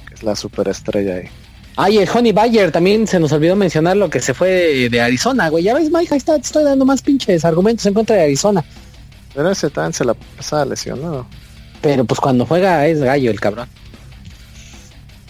[0.07, 1.29] que es la superestrella ahí.
[1.77, 5.01] Ay, el Honey Bayer también se nos olvidó mencionar lo que se fue de, de
[5.01, 5.63] Arizona, güey.
[5.63, 8.63] Ya ves, Mike, ahí está, te estoy dando más pinches argumentos en contra de Arizona.
[9.33, 11.25] Pero ese también se la pasaba lesionado.
[11.81, 13.67] Pero pues cuando juega es gallo el cabrón.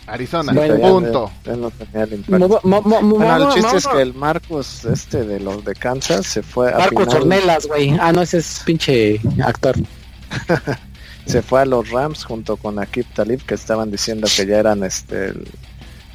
[0.07, 1.31] Arizona, Bueno, punto.
[1.45, 2.39] ya no tenía el impacto.
[2.39, 5.63] Mo- mo- mo- mo- Bueno, el chiste mo- es que el Marcos este de los
[5.63, 7.95] de Kansas se fue a Marcos final- Ornelas, güey.
[7.99, 9.76] Ah, no, ese es pinche actor.
[11.26, 14.84] se fue a los Rams junto con Akib Talib que estaban diciendo que ya eran
[14.84, 15.47] este el-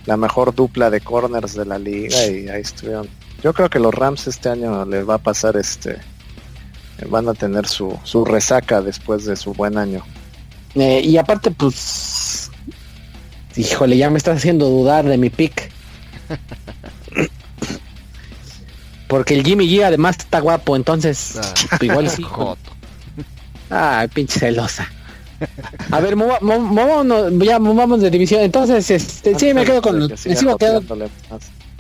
[0.06, 3.08] la mejor dupla de corners de la liga y ahí estuvieron.
[3.42, 5.98] Yo creo que los Rams este año les va a pasar este
[7.10, 10.02] van a tener su, su resaca después de su buen año.
[10.74, 12.50] Eh, y aparte, pues...
[13.54, 15.70] Híjole, ya me estás haciendo dudar de mi pick.
[19.08, 21.38] Porque el Jimmy G además está guapo, entonces
[21.70, 21.78] Ah.
[21.80, 22.22] igual sí.
[22.28, 22.70] Joto.
[23.70, 24.90] Ay, pinche celosa.
[25.90, 28.42] A ver, movámonos, ya movamos de división.
[28.42, 30.08] Entonces, este, sí, me quedo con los...
[30.08, 30.56] Que sigo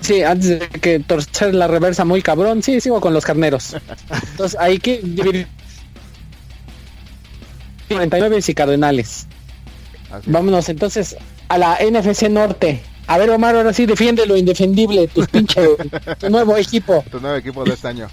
[0.00, 3.76] sí, antes de que torcer la reversa muy cabrón, sí, sigo con los carneros.
[4.30, 5.48] Entonces, hay que dividir...
[7.88, 9.26] 49 y Cardenales.
[10.10, 10.30] Así.
[10.30, 11.16] Vámonos entonces
[11.48, 12.82] a la NFC Norte.
[13.06, 15.62] A ver, Omar, ahora sí defiende lo indefendible, tu pinche
[16.18, 17.04] tu nuevo equipo.
[17.10, 18.08] Tu nuevo equipo de este año.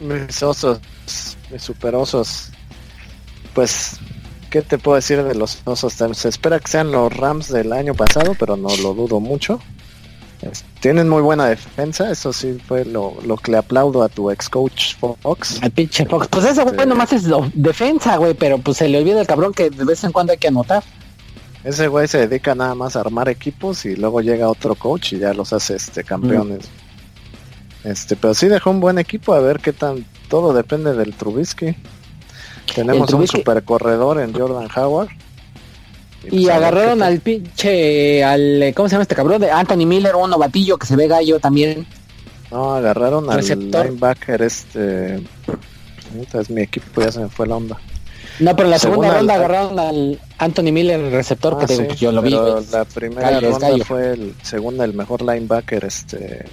[0.00, 0.80] Mis osos,
[1.50, 2.50] mis super osos.
[3.54, 3.98] Pues,
[4.56, 5.92] ¿qué te puedo decir de los osos?
[6.14, 9.60] Se espera que sean los Rams del año pasado, pero no lo dudo mucho.
[10.80, 14.48] Tienen muy buena defensa, eso sí fue lo, lo que le aplaudo a tu ex
[14.48, 15.58] coach Fox.
[15.62, 16.28] Al pinche Fox.
[16.28, 19.52] Pues ese güey nomás es lo- defensa, güey, pero pues se le olvida el cabrón
[19.52, 20.82] que de vez en cuando hay que anotar.
[21.64, 25.18] Ese güey se dedica nada más a armar equipos y luego llega otro coach y
[25.18, 26.68] ya los hace este campeones.
[27.82, 31.74] Este, pero sí dejó un buen equipo, a ver qué tan todo depende del Trubisky.
[32.74, 35.08] Tenemos un super corredor en Jordan Howard.
[36.24, 39.40] Y pues, agarraron al pinche, al, ¿cómo se llama este cabrón?
[39.40, 41.86] De Anthony Miller, un novatillo que se ve gallo también.
[42.50, 43.86] No, agarraron al Receptor.
[43.86, 45.20] linebacker este.
[46.34, 47.76] Es mi equipo, ya se me fue la onda.
[48.38, 51.76] No, pero en la segunda Segunda, ronda agarraron al Anthony Miller, el receptor, Ah, que
[51.76, 52.34] sí, pues, yo lo vi.
[52.34, 52.64] güey.
[52.72, 53.84] la primera ronda gallo.
[53.84, 56.44] fue el segunda, el mejor linebacker este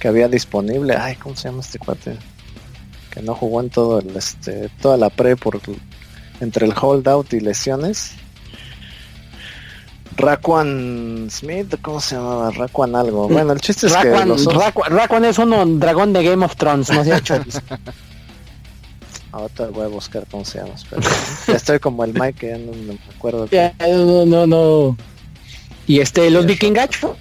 [0.00, 0.96] que había disponible.
[0.98, 2.16] Ay, ¿cómo se llama este cuate?
[3.14, 5.60] Que no jugó en todo el este toda la pre por
[6.40, 8.12] entre el holdout y lesiones.
[10.16, 12.50] Raquan Smith, ¿cómo se llamaba?
[12.52, 13.28] Raquan algo.
[13.28, 16.54] Bueno, el chiste es que Raquan, los Raquan- Raquan es uno dragón de Game of
[16.56, 17.34] Thrones, no sé hecho.
[19.32, 20.74] Ahorita voy a buscar cómo se llama.
[20.74, 21.02] espera.
[21.48, 23.48] ya estoy como el Mike, que ya no, no me acuerdo.
[23.50, 24.96] Ya, no, no, no.
[25.88, 27.16] Y este, los vikingachos,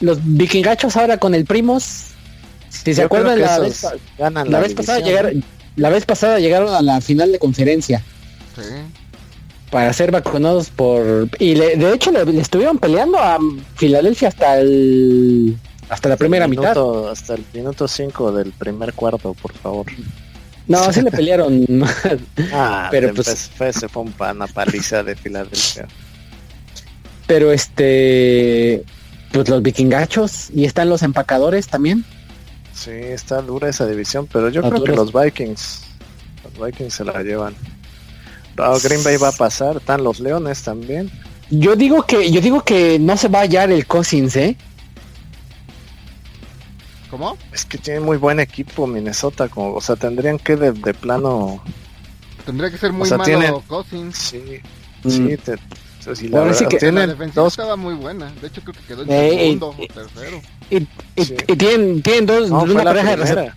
[0.00, 2.06] los vikingachos ahora con el primos,
[2.84, 3.86] si se Yo acuerdan la vez,
[4.18, 5.44] ganan la la vez pasada llegaron,
[5.76, 8.02] la vez pasada llegaron a la final de conferencia
[8.56, 8.62] Sí.
[9.70, 13.38] para ser vacunados por y le- de hecho le, le estuvieron peleando a
[13.76, 15.56] Filadelfia hasta el
[15.88, 16.76] hasta la primera mitad.
[17.10, 19.86] Hasta el minuto 5 del primer cuarto, por favor.
[20.66, 21.66] No, sí le pelearon.
[22.52, 25.86] Ah, Pero, pues- pues se fue un pa- una paliza de Filadelfia.
[27.26, 28.84] Pero este
[29.32, 32.04] pues los vikingachos y están los empacadores también.
[32.74, 35.82] Sí, está dura esa división, pero yo Está creo que los Vikings,
[36.44, 37.54] los Vikings se la llevan.
[38.56, 41.10] No, Green Bay va a pasar, están los Leones también.
[41.50, 44.56] Yo digo que yo digo que no se va a hallar el Cousins, ¿eh?
[47.10, 47.36] ¿Cómo?
[47.52, 51.62] Es que tiene muy buen equipo Minnesota, como, o sea, tendrían que de, de plano,
[52.44, 54.16] Tendría que ser muy sea, malo tienen- Cousins.
[54.18, 54.42] sí,
[55.04, 55.10] Mm.
[55.10, 55.58] sí, te-
[56.14, 58.32] sí, la Ahora sí verdad, que- La tienen defensiva dos, estaba muy buena.
[58.40, 60.42] De hecho, creo que quedó en Eh, segundo eh, o tercero.
[60.70, 61.34] Y, y- Sí.
[61.46, 63.56] y tienen, tienen dos, no, una, la pareja de primera.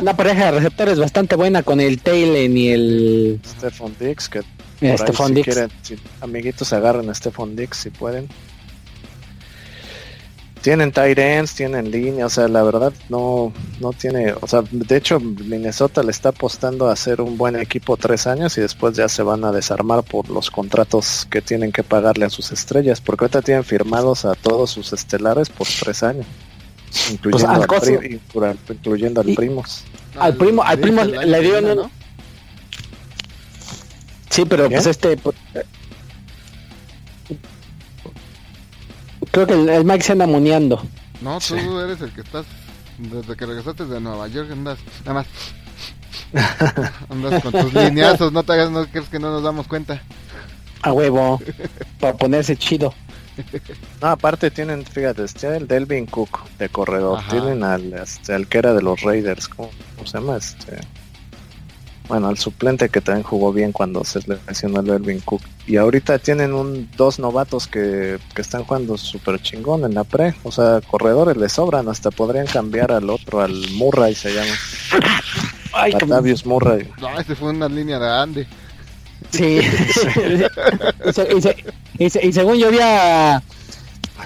[0.00, 4.42] una pareja de receptores bastante buena con el Taylen y el Stephon Dix, que eh,
[4.80, 5.44] Por ahí, Stephon si Dix.
[5.44, 8.28] quieren, si amiguitos agarren a Stephon Dix si pueden.
[10.62, 14.96] Tienen tight ends, tienen línea, o sea, la verdad no, no tiene, o sea, de
[14.96, 19.08] hecho Minnesota le está apostando a hacer un buen equipo tres años y después ya
[19.08, 23.24] se van a desarmar por los contratos que tienen que pagarle a sus estrellas, porque
[23.24, 26.26] ahorita tienen firmados a todos sus estelares por tres años,
[27.12, 28.20] incluyendo, Pues, al al, costo- pri-
[28.74, 29.84] incluyendo al primos.
[30.18, 31.90] Al primo- al primo le dieron ¿no?
[34.30, 34.74] Sí, pero ¿Qué?
[34.74, 35.18] pues este
[39.30, 40.82] Creo que el, el Mike se anda muneando.
[41.20, 42.46] No, tú eres el que estás.
[42.98, 44.78] Desde que regresaste de Nueva York andas.
[45.04, 45.26] Nada más.
[47.08, 50.02] andas con tus lineazos, no te hagas, no crees que no nos damos cuenta.
[50.82, 51.40] A huevo.
[52.00, 52.94] para ponerse chido.
[54.00, 57.18] No, aparte tienen, fíjate, está el Delvin Cook de corredor.
[57.18, 57.30] Ajá.
[57.30, 59.48] Tienen al, este, al que era de los Raiders.
[59.48, 60.36] ¿Cómo, cómo se llama?
[60.36, 60.80] Este.
[62.08, 65.42] Bueno, al suplente que también jugó bien cuando se lesionó el Delvin Cook.
[65.66, 70.34] Y ahorita tienen un dos novatos que, que están jugando súper chingón en la pre.
[70.42, 71.86] O sea, corredores les sobran.
[71.88, 74.52] Hasta podrían cambiar al otro, al Murray se llama.
[75.74, 75.92] Ay.
[75.92, 76.88] Latavius Murray.
[76.98, 78.46] No, ese fue una línea de Andy.
[79.30, 79.60] Sí.
[81.06, 81.56] y, se- y se-
[81.98, 83.42] y se- y según yo había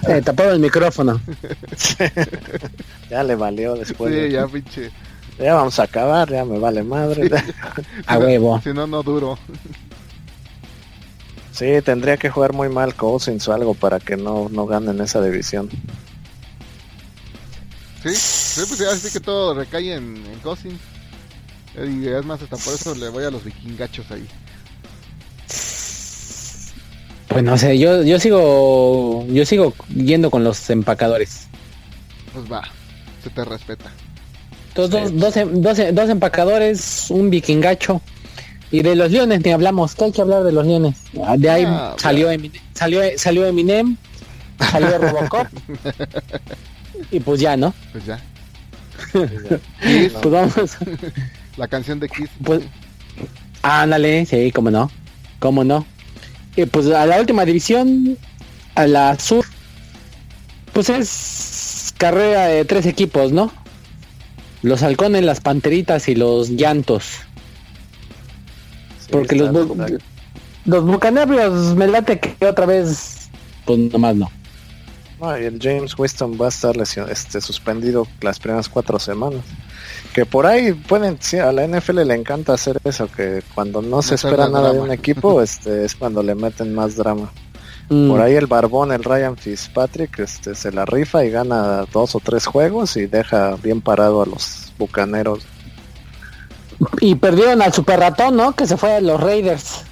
[0.09, 1.21] eh, tapado el micrófono.
[3.11, 4.13] Ya le valió después.
[4.15, 4.91] sí, de- ya pinche.
[5.39, 7.31] Ya vamos a acabar, ya me vale madre.
[8.07, 8.61] A huevo.
[8.63, 9.39] Si no, no duro.
[11.53, 15.23] Sí, tendría que jugar muy mal Cousins o algo para que no, no ganen esa
[15.23, 15.69] división.
[18.03, 20.81] Sí, sí, pues ya así que todo recae en, en Cousins.
[21.77, 24.27] Y es más, hasta por eso le voy a los vikingachos ahí.
[27.29, 31.47] Pues no sé, yo, yo sigo yo sigo yendo con los empacadores.
[32.33, 32.63] Pues va,
[33.23, 33.91] se te respeta.
[34.74, 38.01] Dos, dos, dos, dos, em- dos empacadores, un vikingacho.
[38.70, 40.97] Y de los leones ni hablamos, que hay que hablar de los leones.
[41.23, 43.97] Ah, De ahí Ah, salió, Eminem, salió, salió Eminem,
[44.70, 45.47] salió Robocop.
[47.11, 47.74] y pues ya, ¿no?
[47.93, 48.19] Pues ya.
[49.82, 50.55] Kiss, Pues vamos.
[51.59, 52.31] la canción de Kiss.
[52.43, 52.62] Pues,
[53.62, 54.90] ándale, sí, cómo no,
[55.39, 55.85] cómo no.
[56.57, 58.16] Y pues a la última división,
[58.74, 59.44] a la sur,
[60.73, 63.53] pues es carrera de tres equipos, ¿no?
[64.62, 67.05] Los halcones, las panteritas y los llantos.
[69.01, 70.01] Sí, Porque los, bu-
[70.64, 73.28] los bucaneros me late que otra vez,
[73.64, 74.30] pues nomás no.
[75.20, 79.43] No, y el James Winston va a estar lesion- este, suspendido las primeras cuatro semanas.
[80.14, 84.02] Que por ahí pueden, sí, a la NFL le encanta hacer eso, que cuando no
[84.02, 87.32] se espera nada de un equipo, este, es cuando le meten más drama.
[87.89, 92.15] Mm, Por ahí el barbón, el Ryan Fitzpatrick, este, se la rifa y gana dos
[92.15, 95.45] o tres juegos y deja bien parado a los bucaneros.
[97.01, 98.55] Y perdieron al super ratón, ¿no?
[98.57, 99.83] Que se fue a los Raiders.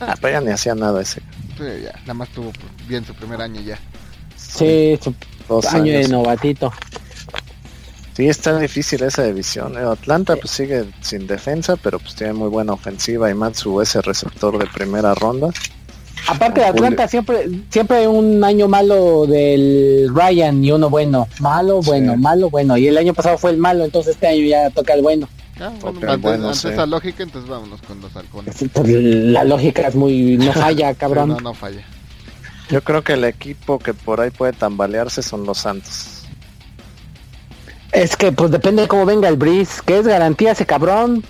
[0.00, 1.20] Ah, pero ya ni hacía nada ese.
[1.58, 2.50] Sí, ya, nada más tuvo
[2.88, 3.78] bien su primer año ya.
[4.36, 5.14] Sí, su
[5.48, 6.10] Dos año de años.
[6.10, 6.72] novatito.
[8.14, 9.76] Sí, está difícil esa división.
[9.76, 9.80] eh.
[9.82, 14.58] Atlanta pues sigue sin defensa, pero pues tiene muy buena ofensiva y Matsu ese receptor
[14.58, 15.48] de primera ronda.
[16.28, 21.26] Aparte de Atlanta, siempre siempre hay un año malo del Ryan y uno bueno.
[21.40, 22.20] Malo, bueno, Sí.
[22.20, 22.76] malo, bueno.
[22.76, 25.28] Y el año pasado fue el malo, entonces este año ya toca el bueno.
[25.60, 26.68] Ah, bueno, bueno, sí.
[26.68, 28.54] esa lógica, entonces vámonos con los halcones.
[28.72, 30.38] Pues, la lógica es muy...
[30.38, 31.28] no falla, Sí, cabrón.
[31.30, 31.82] no, no falla.
[32.70, 36.22] Yo creo que el equipo que por ahí puede tambalearse son los Santos.
[37.92, 41.24] Es que pues depende de cómo venga el Breeze, que es garantía ese cabrón.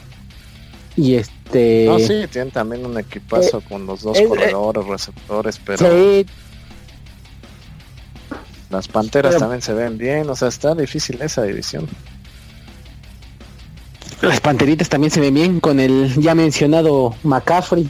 [0.96, 1.39] Y este...
[1.52, 6.26] No, sí, tienen también un equipazo con los dos eh, corredores, receptores, pero Sí,
[8.70, 10.28] las Panteras pero- también se ven bien.
[10.30, 11.88] O sea, está difícil esa división.
[14.22, 17.88] las panteritas también se ven bien con el ya mencionado McCaffrey.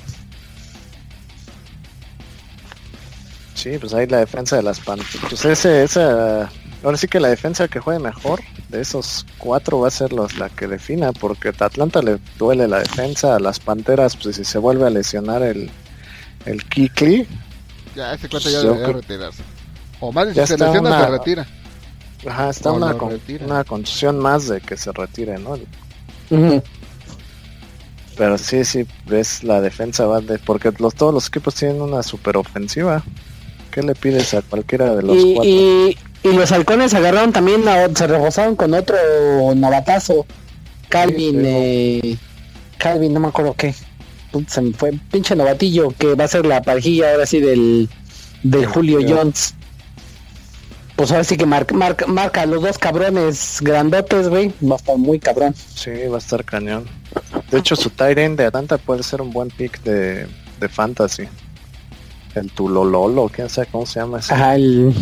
[3.55, 5.27] Sí, pues ahí la defensa de las Panteras.
[5.29, 6.51] Pues ese, esa...
[6.83, 8.41] Ahora sí que la defensa que juegue mejor
[8.71, 12.67] de esos cuatro va a ser los, la que defina, porque a Atlanta le duele
[12.69, 15.71] la defensa, a las Panteras, pues si se vuelve a lesionar el,
[16.47, 17.27] el Kikli,
[17.95, 19.43] Ya, ese cuate ya Yo debería creo- retirarse.
[20.01, 21.47] O más, si Ya se está lesiona, una- se retira.
[22.27, 23.45] ajá, está O una, con- retira.
[23.45, 25.59] una contusión más de que se retire, ¿no?
[28.17, 30.39] Pero sí, sí, ves la defensa va de...
[30.39, 33.03] Porque los, todos los equipos tienen una super ofensiva.
[33.71, 35.51] ¿Qué le pides a cualquiera de los Y, cuatro?
[35.51, 38.97] y, y los halcones agarraron también, a- se reforzaron con otro
[39.57, 40.27] novatazo.
[40.89, 42.17] Calvin, Sí, eh,
[42.79, 43.75] Calvin, no me acuerdo qué.
[44.49, 47.89] Se me fue pinche novatillo que va a ser la parejilla ahora sí del,
[48.43, 48.99] del Julio.
[49.07, 49.55] Jones.
[50.97, 54.53] Pues ahora sí que marca, marca, marca los dos cabrones grandotes, güey.
[54.63, 55.55] Va a estar muy cabrón.
[55.75, 56.85] Sí, va a estar cañón.
[57.51, 60.27] De hecho, su end de Atlanta puede ser un buen pick de,
[60.61, 61.25] de fantasy.
[62.35, 64.35] El Tulololo, quién sabe cómo se llama ese.
[64.35, 64.93] Ajá, el,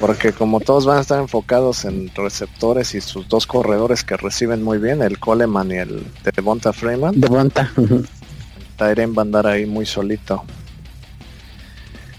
[0.00, 4.62] Porque como todos van a estar enfocados en receptores y sus dos corredores que reciben
[4.62, 7.72] muy bien, el Coleman y el Devonta Freeman, de Bonta.
[8.76, 10.44] Tyren va a andar ahí muy solito.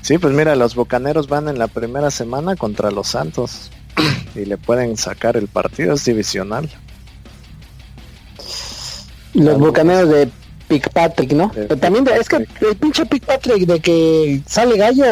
[0.02, 3.70] Sí, pues mira, los Bucaneros van en la primera semana contra los Santos
[4.36, 6.70] y le pueden sacar el partido, es divisional.
[9.34, 10.30] Los bucaneros de
[10.94, 11.48] Patrick, ¿no?
[11.50, 15.06] De Pero también de- es que el pinche Patrick de que sale gallo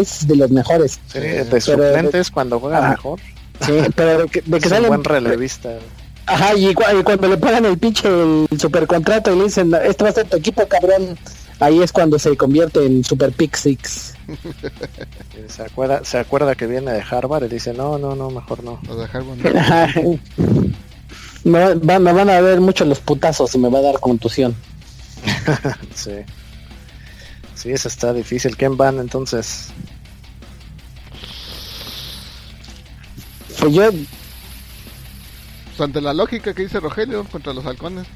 [0.00, 1.00] es de los mejores.
[1.06, 2.90] Sí, de pero- suplentes cuando juega Ah.
[2.90, 3.20] mejor.
[3.60, 5.70] Sí, pero de que, de que Es un sale buen relevista.
[6.26, 10.04] Ajá, y, cu- y cuando le pagan el pinche el supercontrato y le dicen, este
[10.04, 11.18] va a ser tu equipo, cabrón,
[11.60, 14.14] ahí es cuando se convierte en Super Pick Six.
[15.48, 18.78] Se acuerda, se acuerda que viene de Harvard y dice, no, no, no, mejor no.
[18.86, 19.42] Lo dejar bueno.
[19.58, 19.88] Ajá.
[21.44, 24.54] me, va- me van a ver mucho los putazos y me va a dar contusión.
[25.94, 26.12] Sí.
[27.54, 28.56] Sí, eso está difícil.
[28.56, 29.68] ¿Quién van entonces?
[33.60, 38.06] Pues yo, Pues ante la lógica que dice Rogelio contra los halcones.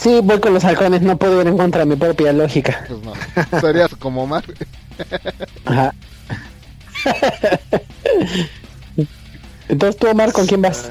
[0.00, 2.84] sí, voy con los halcones, no puedo ir en contra de mi propia lógica.
[2.86, 3.12] Pues no.
[3.60, 4.44] Serías como Omar.
[5.64, 5.92] Ajá.
[9.68, 10.90] Entonces tú, Omar, ¿con quién vas?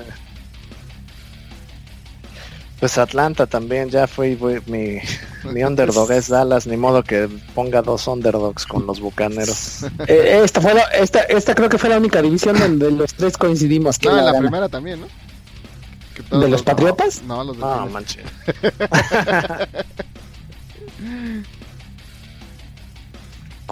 [2.85, 4.99] Pues Atlanta también, ya fue fue mi,
[5.51, 9.79] mi underdog es Dallas, ni modo que ponga dos underdogs con los bucaneros.
[10.07, 13.39] Eh, esta fue la- esta, esta creo que fue la única división donde los tres
[13.39, 13.97] coincidimos.
[13.97, 16.39] que No, la primera también, ¿no?
[16.39, 17.23] ¿De los Patriotas?
[17.23, 18.19] No, los de No, manche.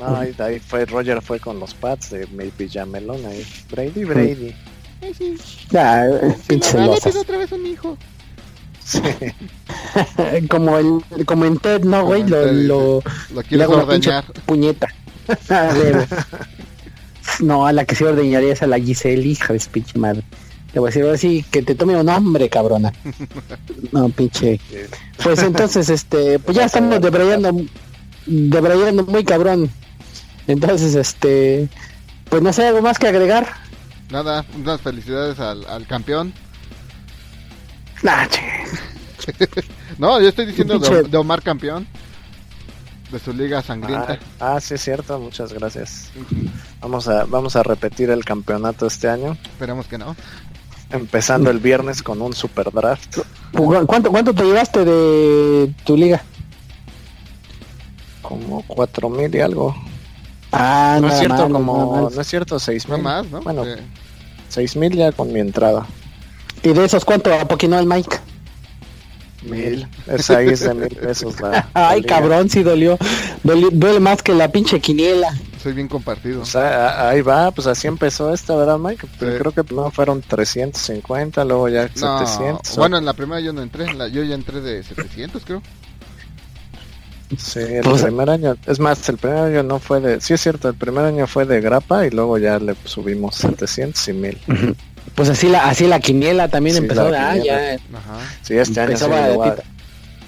[0.02, 3.46] No, ahí, ahí fue Roger fue con los Pats de mi pijamelón ahí.
[3.70, 4.56] Brady, Brady.
[5.04, 5.38] Ay, sí.
[5.70, 6.04] Ya,
[6.64, 7.04] celosas.
[7.04, 7.96] tiene otra vez un hijo.
[8.84, 9.02] Sí.
[10.50, 13.04] como el como en Ted, no, güey, lo, lo
[13.34, 14.88] Lo le una puñeta.
[17.40, 20.24] No, a la que se ordeñaría es a la Giselle, hija de pinche madre.
[20.74, 22.92] Le voy a decir, ahora sí, que te tome un nombre, cabrona.
[23.92, 24.60] No, pinche.
[25.24, 27.56] Pues entonces, este, pues ya estamos debrayando,
[28.26, 29.70] debrayando muy cabrón.
[30.48, 31.70] Entonces, este,
[32.30, 33.48] pues no sé, algo más que agregar.
[34.12, 36.34] Nada, unas felicidades al, al campeón.
[38.04, 38.28] Nah.
[39.98, 41.88] No, yo estoy diciendo de, Omar campeón.
[43.12, 44.18] De su liga sangrienta.
[44.40, 46.10] Ah, ah, sí es cierto, muchas gracias.
[46.82, 50.16] Vamos a vamos a repetir el campeonato este año, Esperemos que no.
[50.90, 53.20] empezando el viernes con un super draft.
[53.56, 56.22] ¿Cu- ¿Cuánto, ¿Cuánto te llevaste de tu liga?
[58.24, 59.76] Como cuatro mil y algo.
[60.52, 63.04] Ah, No es cierto, mal, como no es cierto, seis No mil.
[63.04, 63.42] más, ¿no?
[63.42, 63.64] Bueno,
[64.50, 65.86] seis mil ya con mi entrada.
[66.62, 68.18] ¿Y de esos cuánto apoquinó el Mike?
[69.44, 69.86] Mil.
[70.08, 71.50] Esa ahí es de mil pesos la.
[71.50, 72.16] la Ay, liga.
[72.16, 72.98] cabrón, sí dolió.
[73.44, 75.34] Doli- duele más que la pinche quiniela.
[75.62, 76.42] soy bien compartido.
[76.42, 79.06] O sea, ahí va, pues así empezó esta, ¿verdad, Mike?
[79.20, 79.38] Pues Sí.
[79.40, 82.78] Creo que primero fueron 350, luego ya No, 700.
[82.78, 83.84] bueno, en la primera yo no entré.
[83.86, 85.62] en la- yo ya entré de 700, creo.
[87.38, 90.42] Sí, el Pues- primer año, es más, el primer año no fue de, sí es
[90.42, 94.38] cierto, el primer año fue de grapa y luego ya le subimos 700 y 1000.
[95.16, 97.10] Pues así la, así la quiniela también Sí, empezó.
[97.10, 97.58] la Ah, ya.
[97.74, 98.20] Ajá.
[98.42, 99.70] Sí, este año Empezó sí le voy, a, baratita.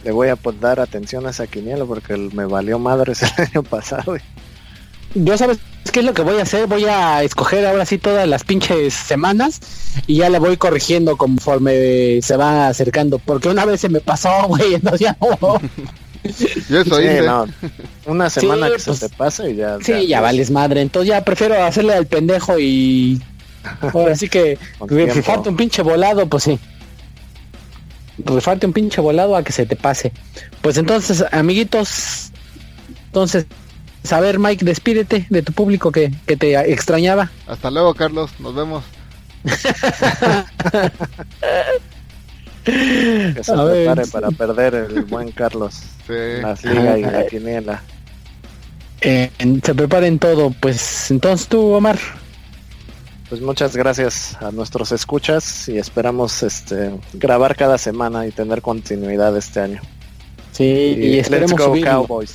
[0.04, 3.64] le voy a pues, dar atención a esa quiniela porque me valió madres el año
[3.64, 4.16] pasado.
[5.16, 5.60] Yo sabes
[5.94, 6.68] qué es lo que voy a hacer.
[6.68, 9.62] Voy a escoger ahora sí todas las pinches semanas
[10.08, 13.18] y ya le voy corrigiendo conforme se va acercando.
[13.20, 15.60] Porque una vez se me pasó, güey, entonces ya no.
[16.70, 17.46] Yo eso Sí, no,
[18.08, 19.78] una semana Sí, que pues- se te pase y ya.
[19.82, 20.82] Sí, ya vales madre.
[20.82, 23.22] Entonces ya prefiero hacerle al pendejo y
[23.82, 26.60] ahora sí que rifarte un pinche volado, pues sí.
[28.18, 30.12] Rifarte un pinche volado a que se te pase.
[30.62, 32.32] Pues entonces, amiguitos,
[33.08, 33.46] entonces,
[34.12, 37.32] a ver, Mike, despídete de tu público que, que te extrañaba.
[37.48, 38.32] Hasta luego, Carlos.
[38.40, 38.84] Nos vemos.
[42.64, 45.82] Que se prepare para perder el buen Carlos.
[46.08, 46.42] Sí.
[46.42, 47.82] Las ligas y la quiniela.
[49.02, 49.32] Eh,
[49.64, 50.52] se preparen todo.
[50.60, 52.00] Pues entonces tú, Omar.
[53.36, 59.36] Pues muchas gracias a nuestros escuchas y esperamos este grabar cada semana y tener continuidad
[59.36, 59.82] este año.
[60.54, 61.92] Sí, y, let's esperemos go subirlo.
[61.92, 62.34] Cowboys.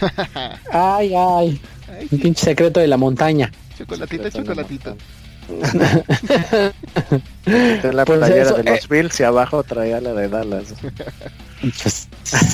[0.72, 3.52] Ay, ay, Ay, un pinche secreto de la montaña.
[3.76, 4.96] chocolatito.
[7.44, 10.74] De la Pues playera eso, de los Bills y abajo traía la de Dallas.
[11.60, 12.08] Pues,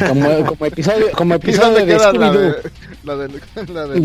[0.08, 2.56] como, como episodio, como ¿Y episodio de queda la de,
[3.04, 4.00] la de, la de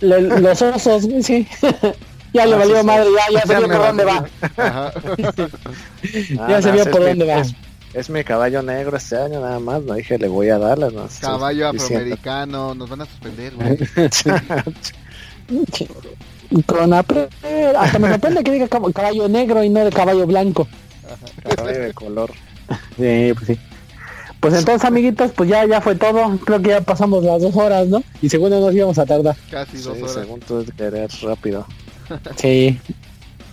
[0.00, 1.08] La de los osos?
[1.22, 1.46] sí.
[2.32, 2.86] ya le Ah, valió sí, sí.
[2.86, 4.24] madre, ya, ya se vio por dónde va.
[6.48, 7.42] Ya se vio es por mi- dónde va.
[7.94, 10.92] Es, mi caballo negro este año nada más, no dije le voy a Dallas.
[10.94, 12.74] No, Caballo afroamericano.
[12.74, 13.76] Nos van a suspender, güey.
[16.66, 17.28] Con apre-
[17.78, 20.68] hasta me sorprende que diga cab- caballo negro y no de caballo blanco.
[21.56, 22.30] caballo de color.
[22.96, 23.58] Sí, pues sí.
[24.40, 26.36] Pues entonces, amiguitos, pues ya, ya fue todo.
[26.38, 28.02] Creo que ya pasamos las dos horas, ¿no?
[28.20, 29.36] Y según no nos íbamos a tardar.
[29.50, 30.12] Casi Sí, dos horas.
[30.14, 31.66] según tú querer rápido.
[32.36, 32.78] Sí.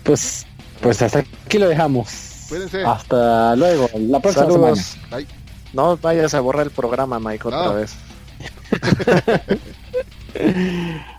[0.04, 0.46] Pues,
[0.82, 2.46] pues hasta aquí lo dejamos.
[2.50, 2.84] Cuídense.
[2.84, 4.80] Hasta luego, la próxima Saludos.
[4.80, 5.18] semana.
[5.18, 5.28] Bye.
[5.74, 7.96] No vayas a borrar el programa, Mike, otra vez.